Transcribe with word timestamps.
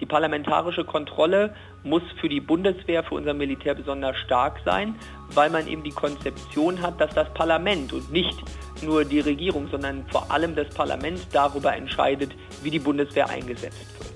Die 0.00 0.06
parlamentarische 0.06 0.84
Kontrolle 0.84 1.54
muss 1.84 2.02
für 2.20 2.28
die 2.28 2.40
Bundeswehr, 2.40 3.04
für 3.04 3.14
unser 3.14 3.34
Militär 3.34 3.74
besonders 3.74 4.16
stark 4.16 4.60
sein, 4.64 4.96
weil 5.34 5.50
man 5.50 5.66
eben 5.66 5.82
die 5.82 5.90
Konzeption 5.90 6.82
hat, 6.82 7.00
dass 7.00 7.14
das 7.14 7.32
Parlament 7.34 7.92
und 7.92 8.10
nicht 8.10 8.36
nur 8.82 9.04
die 9.04 9.20
Regierung, 9.20 9.68
sondern 9.70 10.04
vor 10.08 10.30
allem 10.30 10.54
das 10.56 10.68
Parlament 10.74 11.26
darüber 11.32 11.74
entscheidet, 11.74 12.32
wie 12.62 12.70
die 12.70 12.78
Bundeswehr 12.78 13.28
eingesetzt 13.28 13.86
wird. 13.98 14.12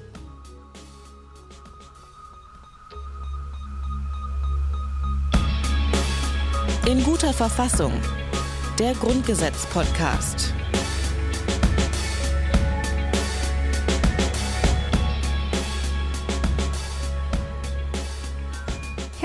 In 6.88 7.02
guter 7.02 7.32
Verfassung. 7.32 7.92
Der 8.78 8.92
Grundgesetz-Podcast. 8.92 10.54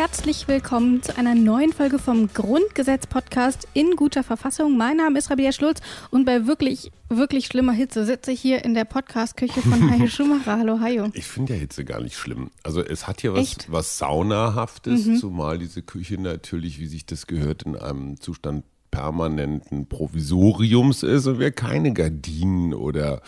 Herzlich 0.02 0.48
willkommen 0.48 1.04
zu 1.04 1.16
einer 1.16 1.36
neuen 1.36 1.74
Folge 1.74 2.00
vom 2.00 2.28
Grundgesetz-Podcast 2.34 3.68
in 3.76 3.96
guter 3.96 4.24
Verfassung. 4.24 4.76
Mein 4.76 4.98
Name 4.98 5.20
ist 5.20 5.30
Rabia 5.30 5.52
Schlutz 5.52 5.80
und 6.10 6.26
bei 6.26 6.48
wirklich, 6.48 6.92
wirklich 7.10 7.46
schlimmer 7.46 7.74
Hitze 7.74 8.04
sitze 8.04 8.32
ich 8.32 8.42
hier 8.42 8.66
in 8.66 8.74
der 8.74 8.86
Podcast-Küche 8.86 9.62
von 9.62 9.92
Hajo 9.92 10.08
Schumacher. 10.08 10.58
Hallo, 10.58 10.80
Hajo. 10.80 11.10
Ich 11.14 11.28
finde 11.28 11.54
ja 11.54 11.60
Hitze 11.60 11.86
gar 11.86 12.02
nicht 12.02 12.18
schlimm. 12.18 12.50
Also 12.64 12.84
es 12.84 13.06
hat 13.06 13.22
hier 13.22 13.36
was, 13.36 13.56
was 13.68 14.00
Saunahaftes, 14.00 15.06
mhm. 15.06 15.18
zumal 15.18 15.60
diese 15.60 15.84
Küche 15.84 16.20
natürlich, 16.20 16.80
wie 16.80 16.88
sich 16.88 17.06
das 17.06 17.28
gehört, 17.28 17.62
in 17.62 17.76
einem 17.76 18.20
Zustand 18.20 18.66
permanenten 18.90 19.88
Provisoriums 19.88 21.04
ist 21.04 21.28
und 21.28 21.38
wir 21.38 21.52
keine 21.52 21.94
Gardinen 21.94 22.74
oder 22.74 23.22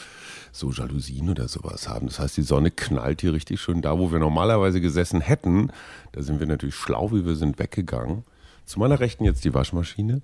so 0.54 0.72
Jalousien 0.72 1.30
oder 1.30 1.48
sowas 1.48 1.90
haben. 1.90 2.08
Das 2.08 2.20
heißt, 2.20 2.38
die 2.38 2.44
Sonne 2.44 2.70
knallt 2.70 3.22
hier 3.22 3.34
richtig 3.34 3.60
schön 3.60 3.82
da, 3.82 3.98
wo 3.98 4.12
wir 4.12 4.20
normalerweise 4.20 4.80
gesessen 4.80 5.20
hätten. 5.20 5.72
Da 6.12 6.22
sind 6.22 6.40
wir 6.40 6.48
natürlich 6.48 6.76
schlau, 6.76 7.12
wie 7.12 7.26
wir 7.26 7.36
sind 7.36 7.58
weggegangen. 7.58 8.24
Zu 8.66 8.80
meiner 8.80 9.00
Rechten 9.00 9.26
jetzt 9.26 9.44
die 9.44 9.54
Waschmaschine. 9.54 10.22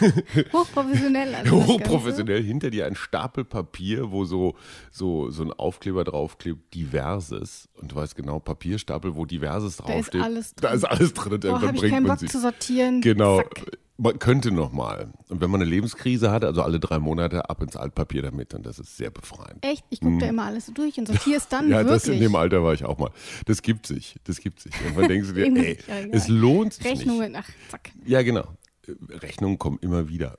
Hochprofessionell. 0.52 1.34
Also 1.34 1.66
Hochprofessionell. 1.66 2.42
Hinter 2.42 2.70
dir 2.70 2.86
ein 2.86 2.94
Stapel 2.94 3.44
Papier, 3.44 4.10
wo 4.10 4.24
so, 4.24 4.54
so, 4.90 5.28
so 5.30 5.42
ein 5.42 5.52
Aufkleber 5.52 6.04
draufklebt, 6.04 6.72
diverses. 6.72 7.68
Und 7.74 7.92
du 7.92 7.96
weißt 7.96 8.16
genau, 8.16 8.38
Papierstapel, 8.38 9.16
wo 9.16 9.26
diverses 9.26 9.78
draufsteht. 9.78 10.14
Da 10.14 10.18
ist 10.18 10.24
alles 10.24 10.54
drin. 10.54 10.62
Da 10.62 10.74
ist 10.74 10.84
alles 10.84 11.14
drin. 11.14 11.40
Boah, 11.40 11.60
habe 11.60 11.76
ich 11.76 11.90
keinen 11.90 12.06
Bock 12.06 12.26
zu 12.26 12.40
sortieren. 12.40 13.02
Genau. 13.02 13.38
Zack 13.38 13.66
man 13.98 14.18
könnte 14.18 14.50
noch 14.50 14.72
mal. 14.72 15.12
Und 15.28 15.40
wenn 15.40 15.50
man 15.50 15.60
eine 15.60 15.70
Lebenskrise 15.70 16.30
hat, 16.30 16.44
also 16.44 16.62
alle 16.62 16.78
drei 16.78 16.98
Monate 16.98 17.48
ab 17.48 17.62
ins 17.62 17.76
Altpapier 17.76 18.22
damit, 18.22 18.54
und 18.54 18.66
das 18.66 18.78
ist 18.78 18.96
sehr 18.96 19.10
befreiend. 19.10 19.64
Echt? 19.64 19.84
Ich 19.90 20.00
gucke 20.00 20.14
hm. 20.14 20.18
da 20.20 20.26
immer 20.28 20.44
alles 20.44 20.66
durch 20.74 20.98
und 20.98 21.06
sortiere 21.08 21.38
es 21.38 21.48
dann 21.48 21.68
ja, 21.68 21.78
wirklich. 21.78 22.02
das 22.02 22.08
in 22.08 22.20
dem 22.20 22.34
Alter 22.34 22.62
war 22.62 22.74
ich 22.74 22.84
auch 22.84 22.98
mal. 22.98 23.10
Das 23.46 23.62
gibt 23.62 23.86
sich, 23.86 24.16
das 24.24 24.38
gibt 24.38 24.60
sich. 24.60 24.72
Und 24.86 24.96
man 24.96 25.08
denkt 25.08 25.26
sich, 25.26 25.36
ey, 25.38 25.78
es 26.12 26.28
lohnt 26.28 26.74
sich 26.74 26.86
Rechnungen, 26.86 27.32
nicht. 27.32 27.44
ach, 27.44 27.70
zack. 27.70 27.92
Ja, 28.04 28.22
genau. 28.22 28.44
Rechnungen 29.08 29.58
kommen 29.58 29.78
immer 29.80 30.08
wieder 30.08 30.38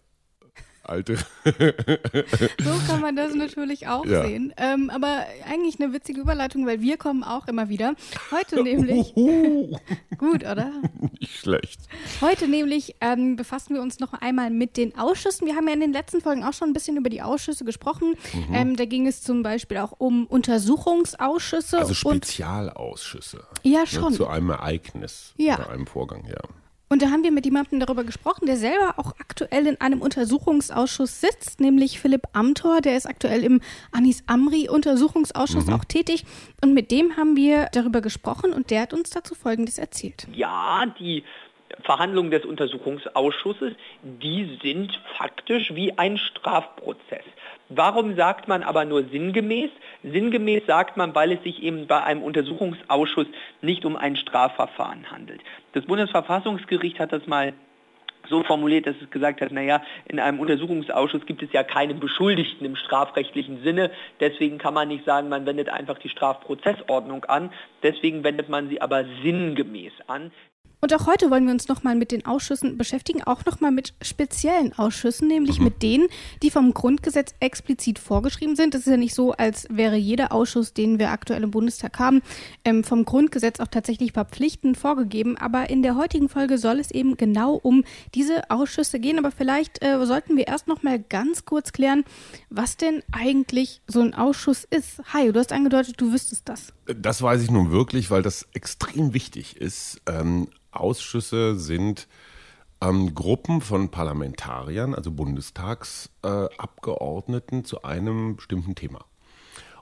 alte. 0.89 1.17
so 1.45 2.71
kann 2.87 3.01
man 3.01 3.15
das 3.15 3.33
natürlich 3.33 3.87
auch 3.87 4.05
ja. 4.05 4.25
sehen. 4.25 4.53
Ähm, 4.57 4.89
aber 4.89 5.25
eigentlich 5.45 5.79
eine 5.79 5.93
witzige 5.93 6.21
Überleitung, 6.21 6.65
weil 6.65 6.81
wir 6.81 6.97
kommen 6.97 7.23
auch 7.23 7.47
immer 7.47 7.69
wieder. 7.69 7.95
Heute 8.31 8.63
nämlich. 8.63 9.13
gut, 10.17 10.43
oder? 10.43 10.71
Nicht 11.19 11.37
schlecht. 11.37 11.81
Heute 12.21 12.47
nämlich 12.47 12.95
ähm, 13.01 13.35
befassen 13.35 13.75
wir 13.75 13.81
uns 13.81 13.99
noch 13.99 14.13
einmal 14.13 14.49
mit 14.49 14.77
den 14.77 14.97
Ausschüssen. 14.97 15.47
Wir 15.47 15.55
haben 15.55 15.67
ja 15.67 15.73
in 15.73 15.81
den 15.81 15.93
letzten 15.93 16.21
Folgen 16.21 16.43
auch 16.43 16.53
schon 16.53 16.69
ein 16.69 16.73
bisschen 16.73 16.97
über 16.97 17.09
die 17.09 17.21
Ausschüsse 17.21 17.65
gesprochen. 17.65 18.15
Mhm. 18.33 18.53
Ähm, 18.53 18.75
da 18.75 18.85
ging 18.85 19.07
es 19.07 19.21
zum 19.21 19.43
Beispiel 19.43 19.77
auch 19.77 19.93
um 19.97 20.25
Untersuchungsausschüsse. 20.27 21.79
Also 21.79 21.93
Spezialausschüsse. 21.93 23.43
ja, 23.63 23.81
ne, 23.81 23.87
schon. 23.87 24.11
Ne, 24.11 24.17
zu 24.17 24.27
einem 24.27 24.49
Ereignis 24.49 25.33
ja. 25.37 25.55
oder 25.55 25.69
einem 25.69 25.87
Vorgang, 25.87 26.25
ja. 26.27 26.41
Und 26.89 27.01
da 27.01 27.07
haben 27.09 27.23
wir 27.23 27.31
mit 27.31 27.45
jemandem 27.45 27.79
darüber 27.79 28.03
gesprochen, 28.03 28.45
der 28.45 28.55
selber 28.55 28.93
auch 28.97 29.13
aktuell 29.19 29.67
in 29.67 29.81
einem 29.81 30.01
Untersuchungsausschuss 30.01 31.19
sitzt, 31.19 31.59
nämlich 31.59 31.99
Philipp 31.99 32.27
Amthor, 32.33 32.79
der 32.79 32.95
ist 32.95 33.05
aktuell 33.05 33.43
im 33.43 33.61
Anis 33.91 34.23
Amri 34.27 34.69
Untersuchungsausschuss 34.69 35.67
mhm. 35.67 35.73
auch 35.73 35.83
tätig. 35.83 36.23
Und 36.63 36.73
mit 36.73 36.91
dem 36.91 37.17
haben 37.17 37.35
wir 37.35 37.67
darüber 37.73 38.01
gesprochen 38.01 38.53
und 38.53 38.71
der 38.71 38.81
hat 38.81 38.93
uns 38.93 39.09
dazu 39.09 39.35
Folgendes 39.35 39.77
erzählt. 39.77 40.27
Ja, 40.33 40.85
die 40.97 41.23
Verhandlungen 41.83 42.31
des 42.31 42.45
Untersuchungsausschusses, 42.45 43.73
die 44.01 44.57
sind 44.63 44.97
faktisch 45.17 45.73
wie 45.75 45.97
ein 45.97 46.17
Strafprozess. 46.17 47.23
Warum 47.69 48.15
sagt 48.15 48.47
man 48.47 48.63
aber 48.63 48.85
nur 48.85 49.03
sinngemäß? 49.05 49.69
Sinngemäß 50.03 50.65
sagt 50.67 50.95
man, 50.95 51.13
weil 51.13 51.33
es 51.33 51.43
sich 51.43 51.61
eben 51.61 51.85
bei 51.85 52.01
einem 52.01 52.23
Untersuchungsausschuss 52.23 53.27
nicht 53.61 53.83
um 53.83 53.97
ein 53.97 54.15
Strafverfahren 54.15 55.11
handelt. 55.11 55.41
Das 55.73 55.85
Bundesverfassungsgericht 55.85 56.99
hat 56.99 57.11
das 57.11 57.27
mal 57.27 57.53
so 58.29 58.43
formuliert, 58.43 58.87
dass 58.87 58.95
es 59.01 59.09
gesagt 59.09 59.41
hat, 59.41 59.51
naja, 59.51 59.81
in 60.05 60.19
einem 60.19 60.39
Untersuchungsausschuss 60.39 61.25
gibt 61.25 61.43
es 61.43 61.51
ja 61.51 61.63
keine 61.63 61.93
Beschuldigten 61.93 62.65
im 62.65 62.75
strafrechtlichen 62.75 63.63
Sinne. 63.63 63.91
Deswegen 64.19 64.57
kann 64.57 64.73
man 64.73 64.87
nicht 64.87 65.05
sagen, 65.05 65.29
man 65.29 65.45
wendet 65.45 65.69
einfach 65.69 65.97
die 65.99 66.09
Strafprozessordnung 66.09 67.25
an. 67.25 67.51
Deswegen 67.83 68.23
wendet 68.23 68.49
man 68.49 68.69
sie 68.69 68.81
aber 68.81 69.05
sinngemäß 69.23 69.93
an. 70.07 70.31
Und 70.79 70.93
auch 70.93 71.07
heute 71.07 71.31
wollen 71.31 71.45
wir 71.45 71.53
uns 71.53 71.67
nochmal 71.67 71.95
mit 71.95 72.11
den 72.11 72.25
Ausschüssen 72.27 72.77
beschäftigen, 72.77 73.23
auch 73.23 73.45
nochmal 73.45 73.71
mit 73.71 73.95
speziellen 74.01 74.77
Ausschüssen, 74.77 75.27
nämlich 75.27 75.57
mhm. 75.57 75.65
mit 75.65 75.81
denen, 75.81 76.07
die 76.43 76.51
vom 76.51 76.73
Grundgesetz 76.73 77.33
explizit 77.39 77.97
vorgeschrieben 77.97 78.55
sind. 78.55 78.75
Es 78.75 78.81
ist 78.81 78.91
ja 78.91 78.97
nicht 78.97 79.15
so, 79.15 79.31
als 79.31 79.67
wäre 79.71 79.95
jeder 79.95 80.31
Ausschuss, 80.31 80.73
den 80.73 80.99
wir 80.99 81.09
aktuell 81.09 81.41
im 81.41 81.49
Bundestag 81.49 81.97
haben, 81.97 82.21
ähm, 82.63 82.83
vom 82.83 83.05
Grundgesetz 83.05 83.59
auch 83.59 83.67
tatsächlich 83.67 84.11
verpflichtend 84.11 84.77
vorgegeben. 84.77 85.35
Aber 85.35 85.69
in 85.71 85.81
der 85.81 85.95
heutigen 85.95 86.29
Folge 86.29 86.59
soll 86.59 86.79
es 86.79 86.91
eben 86.91 87.17
genau 87.17 87.55
um 87.55 87.83
diese 88.13 88.51
Ausschüsse 88.51 88.99
gehen. 88.99 89.17
Aber 89.17 89.31
vielleicht 89.31 89.83
äh, 89.83 90.05
sollten 90.05 90.37
wir 90.37 90.47
erst 90.47 90.67
nochmal 90.67 90.99
ganz 90.99 91.45
kurz 91.45 91.71
klären, 91.71 92.03
was 92.51 92.77
denn 92.77 93.01
eigentlich 93.11 93.81
so 93.87 94.01
ein 94.01 94.13
Ausschuss 94.13 94.63
ist. 94.63 95.01
Hi, 95.11 95.31
du 95.31 95.39
hast 95.39 95.53
angedeutet, 95.53 95.95
du 95.97 96.13
wüsstest 96.13 96.47
das. 96.47 96.71
Das 96.85 97.21
weiß 97.21 97.41
ich 97.41 97.49
nun 97.49 97.71
wirklich, 97.71 98.11
weil 98.11 98.21
das 98.21 98.47
extrem 98.53 99.15
wichtig 99.15 99.57
ist. 99.57 100.01
Ähm, 100.05 100.47
Ausschüsse 100.79 101.57
sind 101.57 102.07
ähm, 102.81 103.15
Gruppen 103.15 103.61
von 103.61 103.89
Parlamentariern, 103.89 104.93
also 104.93 105.11
Bundestagsabgeordneten, 105.11 107.59
äh, 107.59 107.63
zu 107.63 107.83
einem 107.83 108.35
bestimmten 108.35 108.75
Thema. 108.75 109.05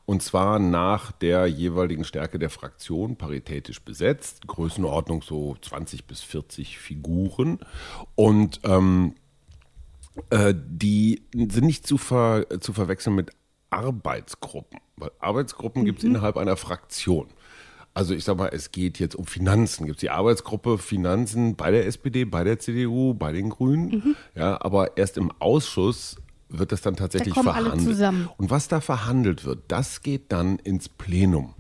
Und 0.06 0.22
zwar 0.22 0.60
nach 0.60 1.12
der 1.12 1.48
jeweiligen 1.48 2.04
Stärke 2.04 2.38
der 2.38 2.52
Fraktion, 2.52 3.16
paritätisch 3.16 3.82
besetzt, 3.82 4.46
Größenordnung 4.48 5.24
so 5.24 5.58
20 5.60 6.06
bis 6.06 6.22
40 6.22 6.78
Figuren. 6.78 7.58
Und 8.14 8.60
ähm, 8.64 9.16
äh, 10.30 10.54
die 10.56 11.24
sind 11.34 11.66
nicht 11.66 11.88
zu, 11.88 11.98
ver, 11.98 12.46
zu 12.60 12.72
verwechseln 12.72 13.16
mit 13.16 13.32
Arbeitsgruppen, 13.72 14.80
weil 14.96 15.10
Arbeitsgruppen 15.20 15.82
mhm. 15.82 15.86
gibt 15.88 16.00
es 16.00 16.06
innerhalb 16.06 16.38
einer 16.38 16.56
Fraktion. 16.56 17.28
Also 17.96 18.14
ich 18.14 18.26
sag 18.26 18.38
mal, 18.38 18.50
es 18.52 18.72
geht 18.72 19.00
jetzt 19.00 19.16
um 19.16 19.26
Finanzen. 19.26 19.86
Gibt 19.86 19.98
es 19.98 20.02
die 20.02 20.10
Arbeitsgruppe 20.10 20.78
Finanzen 20.78 21.56
bei 21.56 21.72
der 21.72 21.88
SPD, 21.88 22.26
bei 22.26 22.44
der 22.44 22.60
CDU, 22.60 23.14
bei 23.14 23.32
den 23.32 23.50
Grünen? 23.50 23.88
Mhm. 23.88 24.16
Ja, 24.36 24.62
aber 24.62 24.98
erst 24.98 25.18
im 25.18 25.32
Ausschuss 25.40 26.18
wird 26.50 26.74
das 26.74 26.82
dann 26.82 26.98
tatsächlich 26.98 27.34
da 27.34 27.42
verhandelt. 27.42 28.30
Und 28.38 28.50
was 28.50 28.68
da 28.68 28.82
verhandelt 28.82 29.46
wird, 29.46 29.64
das 29.70 30.02
geht 30.02 30.34
dann 30.34 30.60
ins 30.60 30.90
Plenum. 30.90 31.54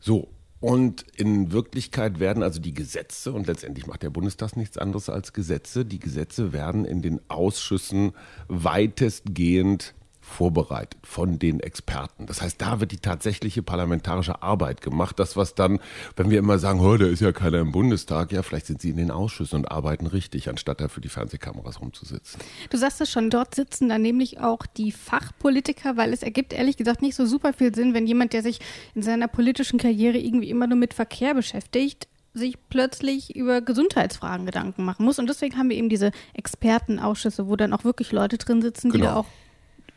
So, 0.00 0.28
und 0.58 1.04
in 1.16 1.52
Wirklichkeit 1.52 2.18
werden 2.18 2.42
also 2.42 2.60
die 2.60 2.74
Gesetze, 2.74 3.32
und 3.32 3.46
letztendlich 3.46 3.86
macht 3.86 4.02
der 4.02 4.10
Bundestag 4.10 4.56
nichts 4.56 4.78
anderes 4.78 5.08
als 5.08 5.32
Gesetze, 5.32 5.84
die 5.84 6.00
Gesetze 6.00 6.52
werden 6.52 6.84
in 6.84 7.02
den 7.02 7.20
Ausschüssen 7.28 8.12
weitestgehend 8.48 9.94
vorbereitet 10.22 10.98
von 11.02 11.38
den 11.38 11.60
Experten. 11.60 12.26
Das 12.26 12.40
heißt, 12.40 12.62
da 12.62 12.80
wird 12.80 12.92
die 12.92 12.98
tatsächliche 12.98 13.62
parlamentarische 13.62 14.40
Arbeit 14.40 14.80
gemacht. 14.80 15.18
Das, 15.18 15.36
was 15.36 15.54
dann, 15.54 15.80
wenn 16.16 16.30
wir 16.30 16.38
immer 16.38 16.58
sagen, 16.58 16.80
oh, 16.80 16.96
da 16.96 17.06
ist 17.06 17.20
ja 17.20 17.32
keiner 17.32 17.58
im 17.58 17.72
Bundestag, 17.72 18.32
ja, 18.32 18.42
vielleicht 18.42 18.66
sind 18.66 18.80
sie 18.80 18.90
in 18.90 18.96
den 18.96 19.10
Ausschüssen 19.10 19.56
und 19.58 19.70
arbeiten 19.70 20.06
richtig, 20.06 20.48
anstatt 20.48 20.80
da 20.80 20.88
für 20.88 21.00
die 21.00 21.08
Fernsehkameras 21.08 21.80
rumzusitzen. 21.80 22.40
Du 22.70 22.78
sagst 22.78 23.00
es 23.00 23.10
schon, 23.10 23.30
dort 23.30 23.54
sitzen 23.54 23.88
dann 23.88 24.02
nämlich 24.02 24.38
auch 24.38 24.64
die 24.64 24.92
Fachpolitiker, 24.92 25.96
weil 25.96 26.12
es 26.12 26.22
ergibt 26.22 26.52
ehrlich 26.52 26.76
gesagt 26.76 27.02
nicht 27.02 27.16
so 27.16 27.26
super 27.26 27.52
viel 27.52 27.74
Sinn, 27.74 27.92
wenn 27.92 28.06
jemand, 28.06 28.32
der 28.32 28.42
sich 28.42 28.60
in 28.94 29.02
seiner 29.02 29.26
politischen 29.26 29.78
Karriere 29.78 30.18
irgendwie 30.18 30.50
immer 30.50 30.68
nur 30.68 30.78
mit 30.78 30.94
Verkehr 30.94 31.34
beschäftigt, 31.34 32.06
sich 32.32 32.56
plötzlich 32.70 33.36
über 33.36 33.60
Gesundheitsfragen 33.60 34.46
Gedanken 34.46 34.84
machen 34.84 35.04
muss. 35.04 35.18
Und 35.18 35.28
deswegen 35.28 35.58
haben 35.58 35.68
wir 35.68 35.76
eben 35.76 35.88
diese 35.88 36.12
Expertenausschüsse, 36.34 37.46
wo 37.48 37.56
dann 37.56 37.72
auch 37.72 37.84
wirklich 37.84 38.12
Leute 38.12 38.38
drin 38.38 38.62
sitzen, 38.62 38.90
die 38.90 38.98
genau. 38.98 39.10
da 39.10 39.16
auch 39.16 39.26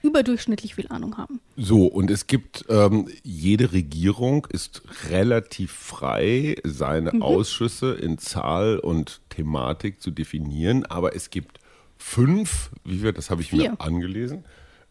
überdurchschnittlich 0.06 0.75
viel 0.75 0.88
Ahnung 0.90 1.18
haben. 1.18 1.40
So, 1.57 1.86
und 1.86 2.12
es 2.12 2.28
gibt, 2.28 2.66
ähm, 2.69 3.10
jede 3.24 3.72
Regierung 3.72 4.48
ist 4.52 4.84
relativ 5.10 5.72
frei, 5.72 6.56
seine 6.63 7.13
mhm. 7.13 7.22
Ausschüsse 7.22 7.94
in 7.94 8.18
Zahl 8.18 8.80
und 8.80 9.22
Thematik 9.30 10.02
zu 10.02 10.12
definieren, 10.12 10.86
aber 10.86 11.16
es 11.16 11.30
gibt 11.30 11.60
fünf, 11.98 12.72
wie 12.84 13.04
wir, 13.04 13.13
das 13.13 13.30
habe 13.30 13.42
ich 13.42 13.50
Vier. 13.50 13.72
mir 13.72 13.81
angelesen, 13.81 14.46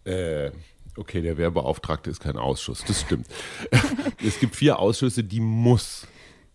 äh, 0.05 0.50
Okay, 0.96 1.22
der 1.22 1.37
Wehrbeauftragte 1.37 2.08
ist 2.08 2.20
kein 2.20 2.37
Ausschuss, 2.37 2.84
das 2.87 3.00
stimmt. 3.00 3.26
es 4.25 4.38
gibt 4.38 4.55
vier 4.55 4.78
Ausschüsse, 4.78 5.25
die 5.25 5.40
muss 5.40 6.06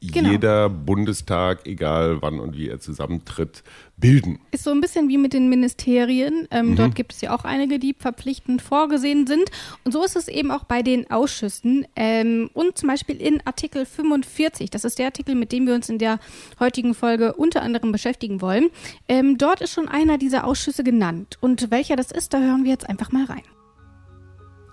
genau. 0.02 0.32
jeder 0.32 0.70
Bundestag, 0.70 1.68
egal 1.68 2.22
wann 2.22 2.40
und 2.40 2.58
wie 2.58 2.70
er 2.70 2.80
zusammentritt, 2.80 3.64
bilden. 3.98 4.40
Ist 4.52 4.64
so 4.64 4.72
ein 4.72 4.82
bisschen 4.82 5.10
wie 5.10 5.18
mit 5.18 5.34
den 5.34 5.50
Ministerien. 5.50 6.48
Ähm, 6.52 6.72
mhm. 6.72 6.76
Dort 6.78 6.96
gibt 6.96 7.14
es 7.14 7.22
ja 7.22 7.36
auch 7.36 7.44
einige, 7.44 7.80
die 7.80 7.94
verpflichtend 7.98 8.62
vorgesehen 8.62 9.28
sind. 9.28 9.52
Und 9.84 9.92
so 9.92 10.04
ist 10.04 10.16
es 10.16 10.28
eben 10.28 10.52
auch 10.52 10.64
bei 10.64 10.82
den 10.82 11.10
Ausschüssen. 11.12 11.86
Ähm, 11.96 12.50
und 12.54 12.78
zum 12.78 12.88
Beispiel 12.88 13.22
in 13.22 13.42
Artikel 13.46 13.86
45, 13.86 14.70
das 14.70 14.86
ist 14.86 15.00
der 15.00 15.08
Artikel, 15.08 15.36
mit 15.36 15.52
dem 15.52 15.68
wir 15.68 15.76
uns 15.76 15.90
in 15.90 15.98
der 15.98 16.20
heutigen 16.60 16.94
Folge 16.94 17.34
unter 17.34 17.62
anderem 17.62 17.92
beschäftigen 17.92 18.42
wollen. 18.42 18.70
Ähm, 19.08 19.38
dort 19.38 19.62
ist 19.62 19.74
schon 19.74 19.90
einer 19.90 20.18
dieser 20.18 20.46
Ausschüsse 20.46 20.84
genannt. 20.84 21.38
Und 21.42 21.72
welcher 21.72 21.96
das 21.96 22.12
ist, 22.12 22.34
da 22.34 22.40
hören 22.40 22.64
wir 22.64 22.72
jetzt 22.72 22.90
einfach 22.90 23.12
mal 23.12 23.26
rein. 23.26 23.44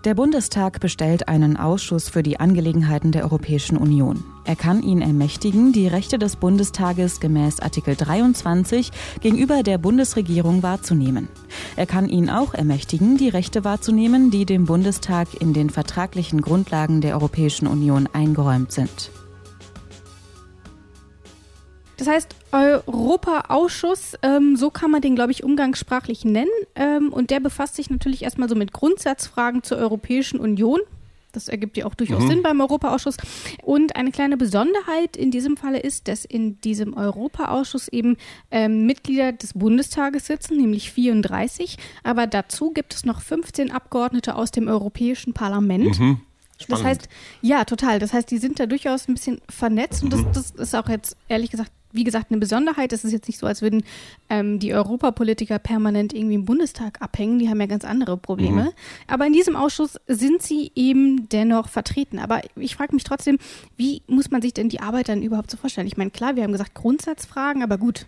Der 0.06 0.14
Bundestag 0.14 0.78
bestellt 0.78 1.26
einen 1.26 1.56
Ausschuss 1.56 2.08
für 2.08 2.22
die 2.22 2.38
Angelegenheiten 2.38 3.10
der 3.10 3.24
Europäischen 3.24 3.76
Union. 3.76 4.22
Er 4.44 4.54
kann 4.54 4.84
ihn 4.84 5.02
ermächtigen, 5.02 5.72
die 5.72 5.88
Rechte 5.88 6.16
des 6.16 6.36
Bundestages 6.36 7.18
gemäß 7.18 7.58
Artikel 7.58 7.96
23 7.96 8.92
gegenüber 9.20 9.64
der 9.64 9.78
Bundesregierung 9.78 10.62
wahrzunehmen. 10.62 11.26
Er 11.74 11.86
kann 11.86 12.08
ihn 12.08 12.30
auch 12.30 12.54
ermächtigen, 12.54 13.16
die 13.16 13.30
Rechte 13.30 13.64
wahrzunehmen, 13.64 14.30
die 14.30 14.46
dem 14.46 14.66
Bundestag 14.66 15.26
in 15.40 15.52
den 15.52 15.70
vertraglichen 15.70 16.40
Grundlagen 16.40 17.00
der 17.00 17.14
Europäischen 17.14 17.66
Union 17.66 18.08
eingeräumt 18.12 18.70
sind. 18.70 19.10
Das 21.96 22.08
heißt, 22.08 22.34
Europaausschuss, 22.52 24.16
ähm, 24.22 24.56
so 24.56 24.70
kann 24.70 24.90
man 24.90 25.00
den, 25.00 25.14
glaube 25.14 25.32
ich, 25.32 25.42
umgangssprachlich 25.42 26.24
nennen. 26.24 26.50
Ähm, 26.74 27.12
und 27.12 27.30
der 27.30 27.40
befasst 27.40 27.76
sich 27.76 27.90
natürlich 27.90 28.22
erstmal 28.22 28.48
so 28.48 28.54
mit 28.54 28.72
Grundsatzfragen 28.72 29.62
zur 29.62 29.78
Europäischen 29.78 30.38
Union. 30.38 30.80
Das 31.32 31.48
ergibt 31.48 31.76
ja 31.76 31.84
auch 31.84 31.94
durchaus 31.94 32.22
mhm. 32.22 32.28
Sinn 32.28 32.42
beim 32.42 32.60
Europaausschuss. 32.60 33.18
Und 33.62 33.94
eine 33.94 34.10
kleine 34.10 34.38
Besonderheit 34.38 35.16
in 35.18 35.30
diesem 35.30 35.58
Falle 35.58 35.78
ist, 35.78 36.08
dass 36.08 36.24
in 36.24 36.60
diesem 36.62 36.94
Europaausschuss 36.94 37.88
eben 37.88 38.16
ähm, 38.50 38.86
Mitglieder 38.86 39.32
des 39.32 39.52
Bundestages 39.52 40.26
sitzen, 40.26 40.56
nämlich 40.56 40.90
34. 40.92 41.76
Aber 42.04 42.26
dazu 42.26 42.70
gibt 42.70 42.94
es 42.94 43.04
noch 43.04 43.20
15 43.20 43.70
Abgeordnete 43.70 44.34
aus 44.34 44.50
dem 44.50 44.66
Europäischen 44.66 45.34
Parlament. 45.34 45.98
Mhm. 45.98 46.20
Spannend. 46.58 46.84
Das 46.84 46.84
heißt, 46.84 47.08
ja, 47.42 47.64
total. 47.66 47.98
Das 47.98 48.14
heißt, 48.14 48.30
die 48.30 48.38
sind 48.38 48.58
da 48.58 48.64
durchaus 48.64 49.08
ein 49.08 49.14
bisschen 49.14 49.42
vernetzt 49.48 50.04
mhm. 50.04 50.12
und 50.14 50.36
das, 50.36 50.54
das 50.54 50.68
ist 50.68 50.74
auch 50.74 50.88
jetzt 50.88 51.18
ehrlich 51.28 51.50
gesagt 51.50 51.70
wie 51.96 52.04
gesagt, 52.04 52.30
eine 52.30 52.38
Besonderheit. 52.38 52.92
Es 52.92 53.04
ist 53.04 53.12
jetzt 53.12 53.26
nicht 53.26 53.38
so, 53.38 53.46
als 53.46 53.62
würden 53.62 53.82
ähm, 54.28 54.58
die 54.58 54.72
Europapolitiker 54.74 55.58
permanent 55.58 56.12
irgendwie 56.12 56.34
im 56.34 56.44
Bundestag 56.44 57.02
abhängen. 57.02 57.38
Die 57.38 57.48
haben 57.48 57.60
ja 57.60 57.66
ganz 57.66 57.84
andere 57.84 58.16
Probleme. 58.16 58.64
Mhm. 58.64 58.68
Aber 59.06 59.26
in 59.26 59.32
diesem 59.32 59.56
Ausschuss 59.56 59.98
sind 60.06 60.42
sie 60.42 60.70
eben 60.74 61.28
dennoch 61.28 61.68
vertreten. 61.68 62.18
Aber 62.18 62.42
ich 62.56 62.76
frage 62.76 62.94
mich 62.94 63.04
trotzdem, 63.04 63.38
wie 63.76 64.02
muss 64.06 64.30
man 64.30 64.42
sich 64.42 64.54
denn 64.54 64.68
die 64.68 64.80
Arbeit 64.80 65.08
dann 65.08 65.22
überhaupt 65.22 65.50
so 65.50 65.56
vorstellen? 65.56 65.86
Ich 65.86 65.96
meine, 65.96 66.10
klar, 66.10 66.36
wir 66.36 66.42
haben 66.42 66.52
gesagt 66.52 66.74
Grundsatzfragen, 66.74 67.62
aber 67.62 67.78
gut. 67.78 68.06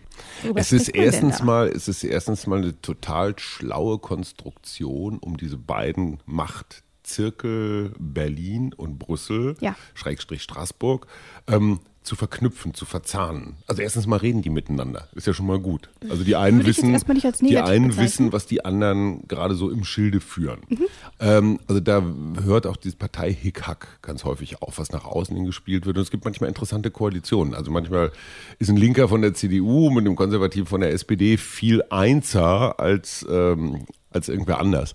Es 0.55 0.73
ist 0.73 0.88
erstens 0.88 1.43
mal, 1.43 1.69
es 1.69 1.88
ist 1.88 2.05
erstens 2.05 2.46
mal 2.46 2.58
eine 2.58 2.81
total 2.81 3.38
schlaue 3.38 3.99
Konstruktion, 3.99 5.19
um 5.19 5.37
diese 5.37 5.56
beiden 5.56 6.20
Machtzirkel 6.26 7.93
Berlin 7.99 8.73
und 8.75 8.99
Brüssel, 8.99 9.56
ja. 9.61 9.76
Schrägstrich 9.94 10.43
Straßburg, 10.43 11.06
ähm, 11.46 11.81
zu 12.08 12.16
verknüpfen, 12.16 12.72
zu 12.72 12.87
verzahnen. 12.87 13.56
Also 13.66 13.82
erstens 13.82 14.06
mal 14.06 14.16
reden 14.16 14.40
die 14.40 14.49
miteinander, 14.49 15.08
ist 15.14 15.26
ja 15.26 15.34
schon 15.34 15.46
mal 15.46 15.60
gut. 15.60 15.90
Also 16.08 16.25
die 16.25 16.37
einen 16.37 16.64
wissen, 16.64 16.99
die 17.40 17.58
einen 17.58 17.96
wissen, 17.99 18.32
was 18.32 18.46
die 18.46 18.64
anderen 18.64 19.28
gerade 19.28 19.55
so 19.55 19.70
im 19.70 19.84
Schilde 19.84 20.20
führen. 20.20 20.60
Mhm. 20.69 20.87
Ähm, 21.20 21.60
also 21.66 21.81
da 21.81 22.02
hört 22.43 22.66
auch 22.66 22.78
dieses 22.78 22.96
Partei 22.96 23.31
Hickhack 23.32 23.99
ganz 24.00 24.25
häufig 24.25 24.62
auf, 24.62 24.78
was 24.78 24.90
nach 24.90 25.05
außen 25.05 25.37
hin 25.37 25.44
gespielt 25.44 25.84
wird. 25.84 25.99
Und 25.99 26.02
es 26.02 26.10
gibt 26.10 26.25
manchmal 26.25 26.49
interessante 26.49 26.90
Koalitionen. 26.90 27.55
Also 27.55 27.70
manchmal 27.70 28.10
ist 28.58 28.70
ein 28.70 28.78
Linker 28.78 29.06
von 29.08 29.20
der 29.20 29.34
CDU 29.34 29.90
mit 29.90 30.06
einem 30.06 30.16
Konservativen 30.16 30.66
von 30.66 30.81
der 30.81 30.93
SPD 30.94 31.37
viel 31.37 31.82
einzer 31.90 32.81
als 32.81 33.26
ähm, 33.28 33.84
als 34.10 34.31
irgendwer 34.31 34.60
anders. 34.60 34.94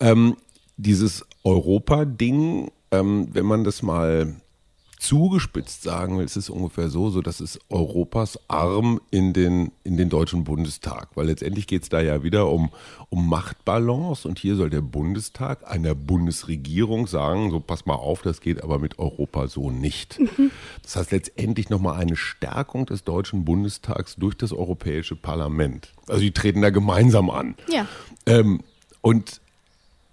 Ähm, 0.00 0.36
dieses 0.78 1.26
Europa-Ding, 1.44 2.70
ähm, 2.92 3.28
wenn 3.32 3.44
man 3.44 3.62
das 3.62 3.82
mal 3.82 4.36
zugespitzt 4.98 5.82
sagen 5.82 6.18
will, 6.18 6.24
ist 6.24 6.36
es 6.36 6.50
ungefähr 6.50 6.88
so, 6.88 7.10
so 7.10 7.20
dass 7.20 7.40
es 7.40 7.58
Europas 7.68 8.38
Arm 8.48 9.00
in 9.10 9.32
den, 9.32 9.72
in 9.84 9.96
den 9.96 10.08
Deutschen 10.08 10.44
Bundestag, 10.44 11.08
weil 11.14 11.26
letztendlich 11.26 11.66
geht 11.66 11.82
es 11.82 11.88
da 11.88 12.00
ja 12.00 12.22
wieder 12.22 12.50
um, 12.50 12.70
um 13.08 13.28
Machtbalance 13.28 14.26
und 14.26 14.38
hier 14.38 14.56
soll 14.56 14.70
der 14.70 14.80
Bundestag 14.80 15.70
einer 15.70 15.94
Bundesregierung 15.94 17.06
sagen, 17.06 17.50
so 17.50 17.60
pass 17.60 17.86
mal 17.86 17.94
auf, 17.94 18.22
das 18.22 18.40
geht 18.40 18.62
aber 18.62 18.78
mit 18.78 18.98
Europa 18.98 19.48
so 19.48 19.70
nicht. 19.70 20.18
Mhm. 20.18 20.50
Das 20.82 20.96
heißt 20.96 21.12
letztendlich 21.12 21.70
nochmal 21.70 22.00
eine 22.00 22.16
Stärkung 22.16 22.86
des 22.86 23.04
Deutschen 23.04 23.44
Bundestags 23.44 24.16
durch 24.16 24.36
das 24.36 24.52
Europäische 24.52 25.16
Parlament. 25.16 25.92
Also 26.08 26.20
die 26.20 26.32
treten 26.32 26.62
da 26.62 26.70
gemeinsam 26.70 27.30
an. 27.30 27.54
Ja. 27.68 27.86
Ähm, 28.26 28.60
und 29.02 29.40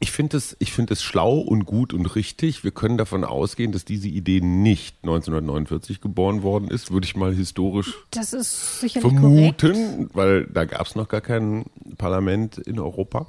ich 0.04 0.12
finde 0.12 0.36
es, 0.36 0.58
ich 0.60 0.78
es 0.78 1.02
schlau 1.02 1.38
und 1.38 1.66
gut 1.66 1.94
und 1.94 2.06
richtig. 2.18 2.66
Wir 2.66 2.72
können 2.72 2.98
davon 2.98 3.24
ausgehen, 3.24 3.72
dass 3.72 3.86
diese 3.86 4.10
Idee 4.10 4.42
nicht 4.42 4.98
1949 5.04 6.02
geboren 6.02 6.44
worden 6.44 6.68
ist, 6.68 6.92
würde 6.92 7.06
ich 7.06 7.16
mal 7.16 7.34
historisch 7.34 7.94
vermuten, 8.12 9.74
korrekt. 9.74 10.10
weil 10.14 10.46
da 10.48 10.66
gab 10.66 10.88
es 10.88 10.96
noch 10.96 11.08
gar 11.08 11.22
kein 11.22 11.64
Parlament 11.98 12.58
in 12.58 12.82
Europa. 12.82 13.28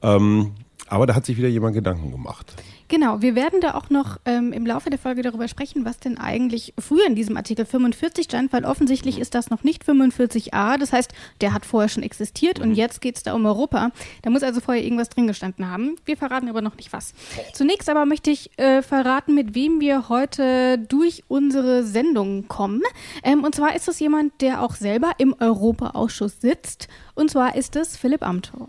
Ähm, 0.00 0.52
aber 0.86 1.06
da 1.06 1.14
hat 1.14 1.26
sich 1.26 1.36
wieder 1.36 1.48
jemand 1.48 1.74
Gedanken 1.74 2.10
gemacht. 2.10 2.54
Genau, 2.88 3.20
wir 3.20 3.34
werden 3.34 3.60
da 3.60 3.74
auch 3.74 3.90
noch 3.90 4.18
ähm, 4.24 4.52
im 4.54 4.64
Laufe 4.64 4.88
der 4.88 4.98
Folge 4.98 5.20
darüber 5.20 5.46
sprechen, 5.46 5.84
was 5.84 5.98
denn 5.98 6.16
eigentlich 6.16 6.72
früher 6.78 7.06
in 7.06 7.14
diesem 7.14 7.36
Artikel 7.36 7.66
45 7.66 8.24
stand, 8.24 8.50
weil 8.50 8.64
offensichtlich 8.64 9.18
ist 9.18 9.34
das 9.34 9.50
noch 9.50 9.62
nicht 9.62 9.84
45a. 9.84 10.78
Das 10.78 10.94
heißt, 10.94 11.12
der 11.42 11.52
hat 11.52 11.66
vorher 11.66 11.90
schon 11.90 12.02
existiert 12.02 12.58
und 12.58 12.70
mhm. 12.70 12.74
jetzt 12.74 13.02
geht 13.02 13.16
es 13.16 13.22
da 13.22 13.34
um 13.34 13.44
Europa. 13.44 13.90
Da 14.22 14.30
muss 14.30 14.42
also 14.42 14.60
vorher 14.60 14.82
irgendwas 14.82 15.10
drin 15.10 15.26
gestanden 15.26 15.70
haben. 15.70 15.96
Wir 16.06 16.16
verraten 16.16 16.48
aber 16.48 16.62
noch 16.62 16.76
nicht 16.76 16.90
was. 16.94 17.12
Zunächst 17.52 17.90
aber 17.90 18.06
möchte 18.06 18.30
ich 18.30 18.58
äh, 18.58 18.80
verraten, 18.80 19.34
mit 19.34 19.54
wem 19.54 19.80
wir 19.80 20.08
heute 20.08 20.78
durch 20.78 21.24
unsere 21.28 21.84
Sendung 21.84 22.48
kommen. 22.48 22.82
Ähm, 23.22 23.44
und 23.44 23.54
zwar 23.54 23.76
ist 23.76 23.88
es 23.88 23.98
jemand, 23.98 24.40
der 24.40 24.62
auch 24.62 24.74
selber 24.74 25.12
im 25.18 25.34
Europaausschuss 25.38 26.40
sitzt. 26.40 26.88
Und 27.14 27.30
zwar 27.30 27.54
ist 27.54 27.76
es 27.76 27.98
Philipp 27.98 28.22
Amthor. 28.22 28.68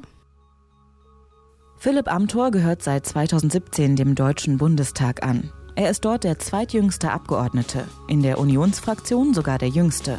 Philipp 1.82 2.12
Amthor 2.12 2.52
gehört 2.52 2.84
seit 2.84 3.06
2017 3.06 3.96
dem 3.96 4.14
Deutschen 4.14 4.58
Bundestag 4.58 5.24
an. 5.24 5.50
Er 5.76 5.90
ist 5.90 6.04
dort 6.04 6.26
der 6.26 6.38
zweitjüngste 6.38 7.10
Abgeordnete, 7.10 7.86
in 8.10 8.22
der 8.22 8.38
Unionsfraktion 8.38 9.34
sogar 9.34 9.58
der 9.58 9.70
jüngste. 9.70 10.18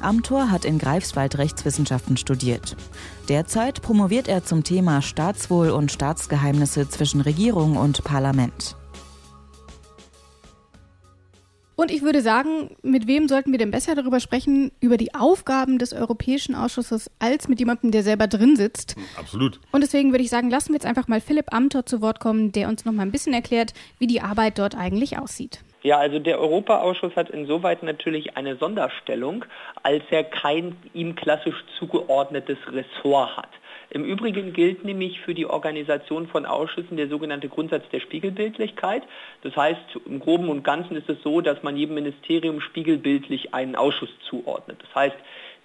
Amthor 0.00 0.50
hat 0.50 0.64
in 0.64 0.78
Greifswald 0.78 1.36
Rechtswissenschaften 1.36 2.16
studiert. 2.16 2.76
Derzeit 3.28 3.82
promoviert 3.82 4.26
er 4.26 4.42
zum 4.44 4.64
Thema 4.64 5.02
Staatswohl 5.02 5.68
und 5.68 5.92
Staatsgeheimnisse 5.92 6.88
zwischen 6.88 7.20
Regierung 7.20 7.76
und 7.76 8.04
Parlament. 8.04 8.76
Und 11.82 11.90
ich 11.90 12.02
würde 12.02 12.20
sagen, 12.20 12.76
mit 12.82 13.08
wem 13.08 13.26
sollten 13.26 13.50
wir 13.50 13.58
denn 13.58 13.72
besser 13.72 13.96
darüber 13.96 14.20
sprechen, 14.20 14.70
über 14.78 14.96
die 14.96 15.16
Aufgaben 15.16 15.78
des 15.78 15.92
Europäischen 15.92 16.54
Ausschusses, 16.54 17.10
als 17.18 17.48
mit 17.48 17.58
jemandem, 17.58 17.90
der 17.90 18.04
selber 18.04 18.28
drin 18.28 18.54
sitzt? 18.54 18.94
Absolut. 19.18 19.58
Und 19.72 19.80
deswegen 19.80 20.12
würde 20.12 20.22
ich 20.22 20.30
sagen, 20.30 20.48
lassen 20.48 20.68
wir 20.68 20.74
jetzt 20.74 20.86
einfach 20.86 21.08
mal 21.08 21.20
Philipp 21.20 21.52
Amthor 21.52 21.84
zu 21.84 22.00
Wort 22.00 22.20
kommen, 22.20 22.52
der 22.52 22.68
uns 22.68 22.84
noch 22.84 22.92
mal 22.92 23.02
ein 23.02 23.10
bisschen 23.10 23.34
erklärt, 23.34 23.74
wie 23.98 24.06
die 24.06 24.20
Arbeit 24.20 24.60
dort 24.60 24.76
eigentlich 24.76 25.18
aussieht. 25.18 25.58
Ja, 25.82 25.98
also 25.98 26.20
der 26.20 26.38
Europaausschuss 26.38 27.16
hat 27.16 27.30
insoweit 27.30 27.82
natürlich 27.82 28.36
eine 28.36 28.54
Sonderstellung, 28.58 29.44
als 29.82 30.04
er 30.12 30.22
kein 30.22 30.76
ihm 30.94 31.16
klassisch 31.16 31.64
zugeordnetes 31.80 32.58
Ressort 32.68 33.36
hat. 33.36 33.50
Im 33.94 34.04
Übrigen 34.04 34.54
gilt 34.54 34.86
nämlich 34.86 35.20
für 35.20 35.34
die 35.34 35.44
Organisation 35.44 36.26
von 36.26 36.46
Ausschüssen 36.46 36.96
der 36.96 37.08
sogenannte 37.08 37.50
Grundsatz 37.50 37.84
der 37.92 38.00
Spiegelbildlichkeit. 38.00 39.02
Das 39.42 39.54
heißt, 39.54 39.80
im 40.06 40.18
Groben 40.18 40.48
und 40.48 40.64
Ganzen 40.64 40.96
ist 40.96 41.10
es 41.10 41.22
so, 41.22 41.42
dass 41.42 41.62
man 41.62 41.76
jedem 41.76 41.96
Ministerium 41.96 42.62
spiegelbildlich 42.62 43.52
einen 43.52 43.76
Ausschuss 43.76 44.08
zuordnet. 44.30 44.78
Das 44.80 44.94
heißt, 44.94 45.16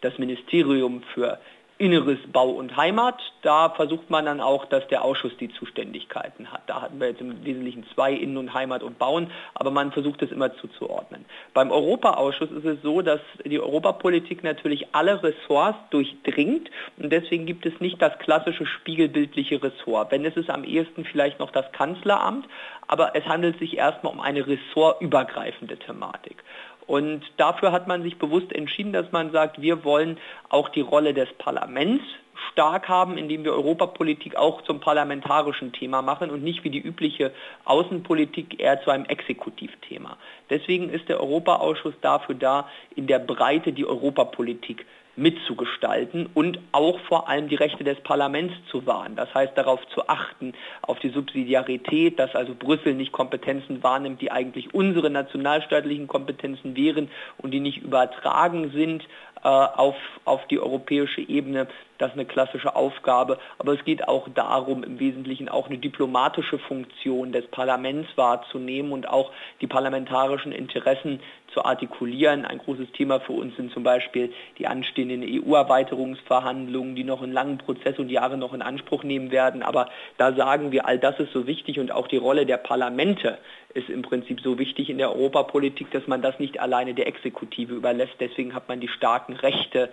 das 0.01 0.17
Ministerium 0.17 1.03
für 1.13 1.39
Inneres, 1.77 2.19
Bau 2.31 2.49
und 2.49 2.75
Heimat. 2.75 3.19
Da 3.41 3.69
versucht 3.69 4.09
man 4.09 4.25
dann 4.25 4.41
auch, 4.41 4.65
dass 4.65 4.87
der 4.87 5.03
Ausschuss 5.03 5.35
die 5.37 5.49
Zuständigkeiten 5.49 6.51
hat. 6.51 6.63
Da 6.67 6.81
hatten 6.81 6.99
wir 6.99 7.09
jetzt 7.09 7.21
im 7.21 7.45
Wesentlichen 7.45 7.85
zwei, 7.93 8.13
Innen- 8.13 8.37
und 8.37 8.53
Heimat 8.53 8.83
und 8.83 8.97
Bauen, 8.97 9.31
aber 9.53 9.71
man 9.71 9.91
versucht 9.91 10.21
es 10.21 10.31
immer 10.31 10.55
zuzuordnen. 10.57 11.25
Beim 11.53 11.71
Europaausschuss 11.71 12.51
ist 12.51 12.65
es 12.65 12.81
so, 12.81 13.01
dass 13.01 13.21
die 13.45 13.59
Europapolitik 13.59 14.43
natürlich 14.43 14.87
alle 14.93 15.21
Ressorts 15.21 15.77
durchdringt 15.91 16.69
und 16.97 17.11
deswegen 17.11 17.45
gibt 17.45 17.65
es 17.65 17.79
nicht 17.79 18.01
das 18.01 18.17
klassische 18.19 18.65
spiegelbildliche 18.65 19.61
Ressort. 19.61 20.11
Wenn 20.11 20.25
es 20.25 20.35
ist 20.35 20.49
am 20.49 20.63
ehesten 20.63 21.05
vielleicht 21.05 21.39
noch 21.39 21.51
das 21.51 21.71
Kanzleramt, 21.71 22.47
aber 22.87 23.15
es 23.15 23.25
handelt 23.25 23.59
sich 23.59 23.77
erstmal 23.77 24.13
um 24.13 24.19
eine 24.19 24.47
ressortübergreifende 24.47 25.77
Thematik. 25.77 26.43
Und 26.87 27.21
dafür 27.35 27.73
hat 27.73 27.87
man 27.87 28.01
sich 28.01 28.17
bewusst 28.17 28.51
entschieden, 28.53 28.93
dass 28.93 29.11
man 29.11 29.31
sagt, 29.31 29.61
wir 29.61 29.83
wollen 29.83 30.17
auch 30.49 30.69
die 30.69 30.81
Rolle 30.81 31.13
des 31.13 31.27
Parlaments 31.37 32.03
stark 32.51 32.87
haben, 32.87 33.17
indem 33.17 33.43
wir 33.43 33.51
Europapolitik 33.53 34.35
auch 34.35 34.61
zum 34.63 34.79
parlamentarischen 34.79 35.73
Thema 35.73 36.01
machen 36.01 36.29
und 36.29 36.43
nicht 36.43 36.63
wie 36.63 36.69
die 36.69 36.79
übliche 36.79 37.33
Außenpolitik 37.65 38.59
eher 38.59 38.81
zu 38.83 38.91
einem 38.91 39.05
Exekutivthema. 39.05 40.17
Deswegen 40.49 40.89
ist 40.89 41.09
der 41.09 41.19
Europaausschuss 41.19 41.95
dafür 42.01 42.35
da, 42.35 42.69
in 42.95 43.07
der 43.07 43.19
Breite 43.19 43.73
die 43.73 43.85
Europapolitik 43.85 44.85
mitzugestalten 45.17 46.29
und 46.33 46.59
auch 46.71 46.99
vor 47.01 47.27
allem 47.27 47.49
die 47.49 47.55
Rechte 47.55 47.83
des 47.83 47.99
Parlaments 48.01 48.53
zu 48.69 48.85
wahren. 48.85 49.15
Das 49.15 49.33
heißt 49.33 49.57
darauf 49.57 49.85
zu 49.89 50.07
achten, 50.07 50.53
auf 50.83 50.99
die 50.99 51.09
Subsidiarität, 51.09 52.19
dass 52.19 52.35
also 52.35 52.53
Brüssel 52.53 52.93
nicht 52.93 53.11
Kompetenzen 53.11 53.83
wahrnimmt, 53.83 54.21
die 54.21 54.31
eigentlich 54.31 54.73
unsere 54.73 55.09
nationalstaatlichen 55.09 56.07
Kompetenzen 56.07 56.75
wären 56.75 57.09
und 57.37 57.51
die 57.51 57.59
nicht 57.59 57.79
übertragen 57.79 58.71
sind 58.71 59.03
äh, 59.43 59.47
auf, 59.47 59.95
auf 60.25 60.45
die 60.47 60.59
europäische 60.59 61.21
Ebene. 61.21 61.67
Das 61.97 62.09
ist 62.09 62.13
eine 62.13 62.25
klassische 62.25 62.75
Aufgabe. 62.75 63.39
Aber 63.57 63.73
es 63.73 63.83
geht 63.85 64.07
auch 64.07 64.27
darum, 64.33 64.83
im 64.83 64.99
Wesentlichen 64.99 65.49
auch 65.49 65.67
eine 65.67 65.77
diplomatische 65.77 66.59
Funktion 66.59 67.31
des 67.31 67.47
Parlaments 67.47 68.09
wahrzunehmen 68.15 68.91
und 68.91 69.09
auch 69.09 69.31
die 69.61 69.67
parlamentarischen 69.67 70.51
Interessen 70.51 71.21
zu 71.57 71.65
artikulieren. 71.65 72.45
Ein 72.45 72.59
großes 72.59 72.91
Thema 72.91 73.19
für 73.19 73.33
uns 73.33 73.55
sind 73.55 73.71
zum 73.71 73.81
Beispiel 73.81 74.31
die 74.59 74.67
anstehenden 74.67 75.23
EU-Erweiterungsverhandlungen, 75.23 76.95
die 76.95 77.03
noch 77.03 77.23
einen 77.23 77.33
langen 77.33 77.57
Prozess 77.57 77.97
und 77.97 78.09
Jahre 78.09 78.37
noch 78.37 78.53
in 78.53 78.61
Anspruch 78.61 79.03
nehmen 79.03 79.31
werden. 79.31 79.63
Aber 79.63 79.89
da 80.17 80.33
sagen 80.33 80.71
wir, 80.71 80.85
all 80.85 80.99
das 80.99 81.19
ist 81.19 81.33
so 81.33 81.47
wichtig 81.47 81.79
und 81.79 81.91
auch 81.91 82.07
die 82.07 82.17
Rolle 82.17 82.45
der 82.45 82.57
Parlamente 82.57 83.39
ist 83.73 83.89
im 83.89 84.03
Prinzip 84.03 84.41
so 84.41 84.59
wichtig 84.59 84.89
in 84.91 84.99
der 84.99 85.09
Europapolitik, 85.15 85.89
dass 85.89 86.05
man 86.05 86.21
das 86.21 86.37
nicht 86.37 86.59
alleine 86.59 86.93
der 86.93 87.07
Exekutive 87.07 87.73
überlässt. 87.73 88.13
Deswegen 88.19 88.53
hat 88.53 88.69
man 88.69 88.79
die 88.79 88.87
starken 88.87 89.33
Rechte 89.33 89.89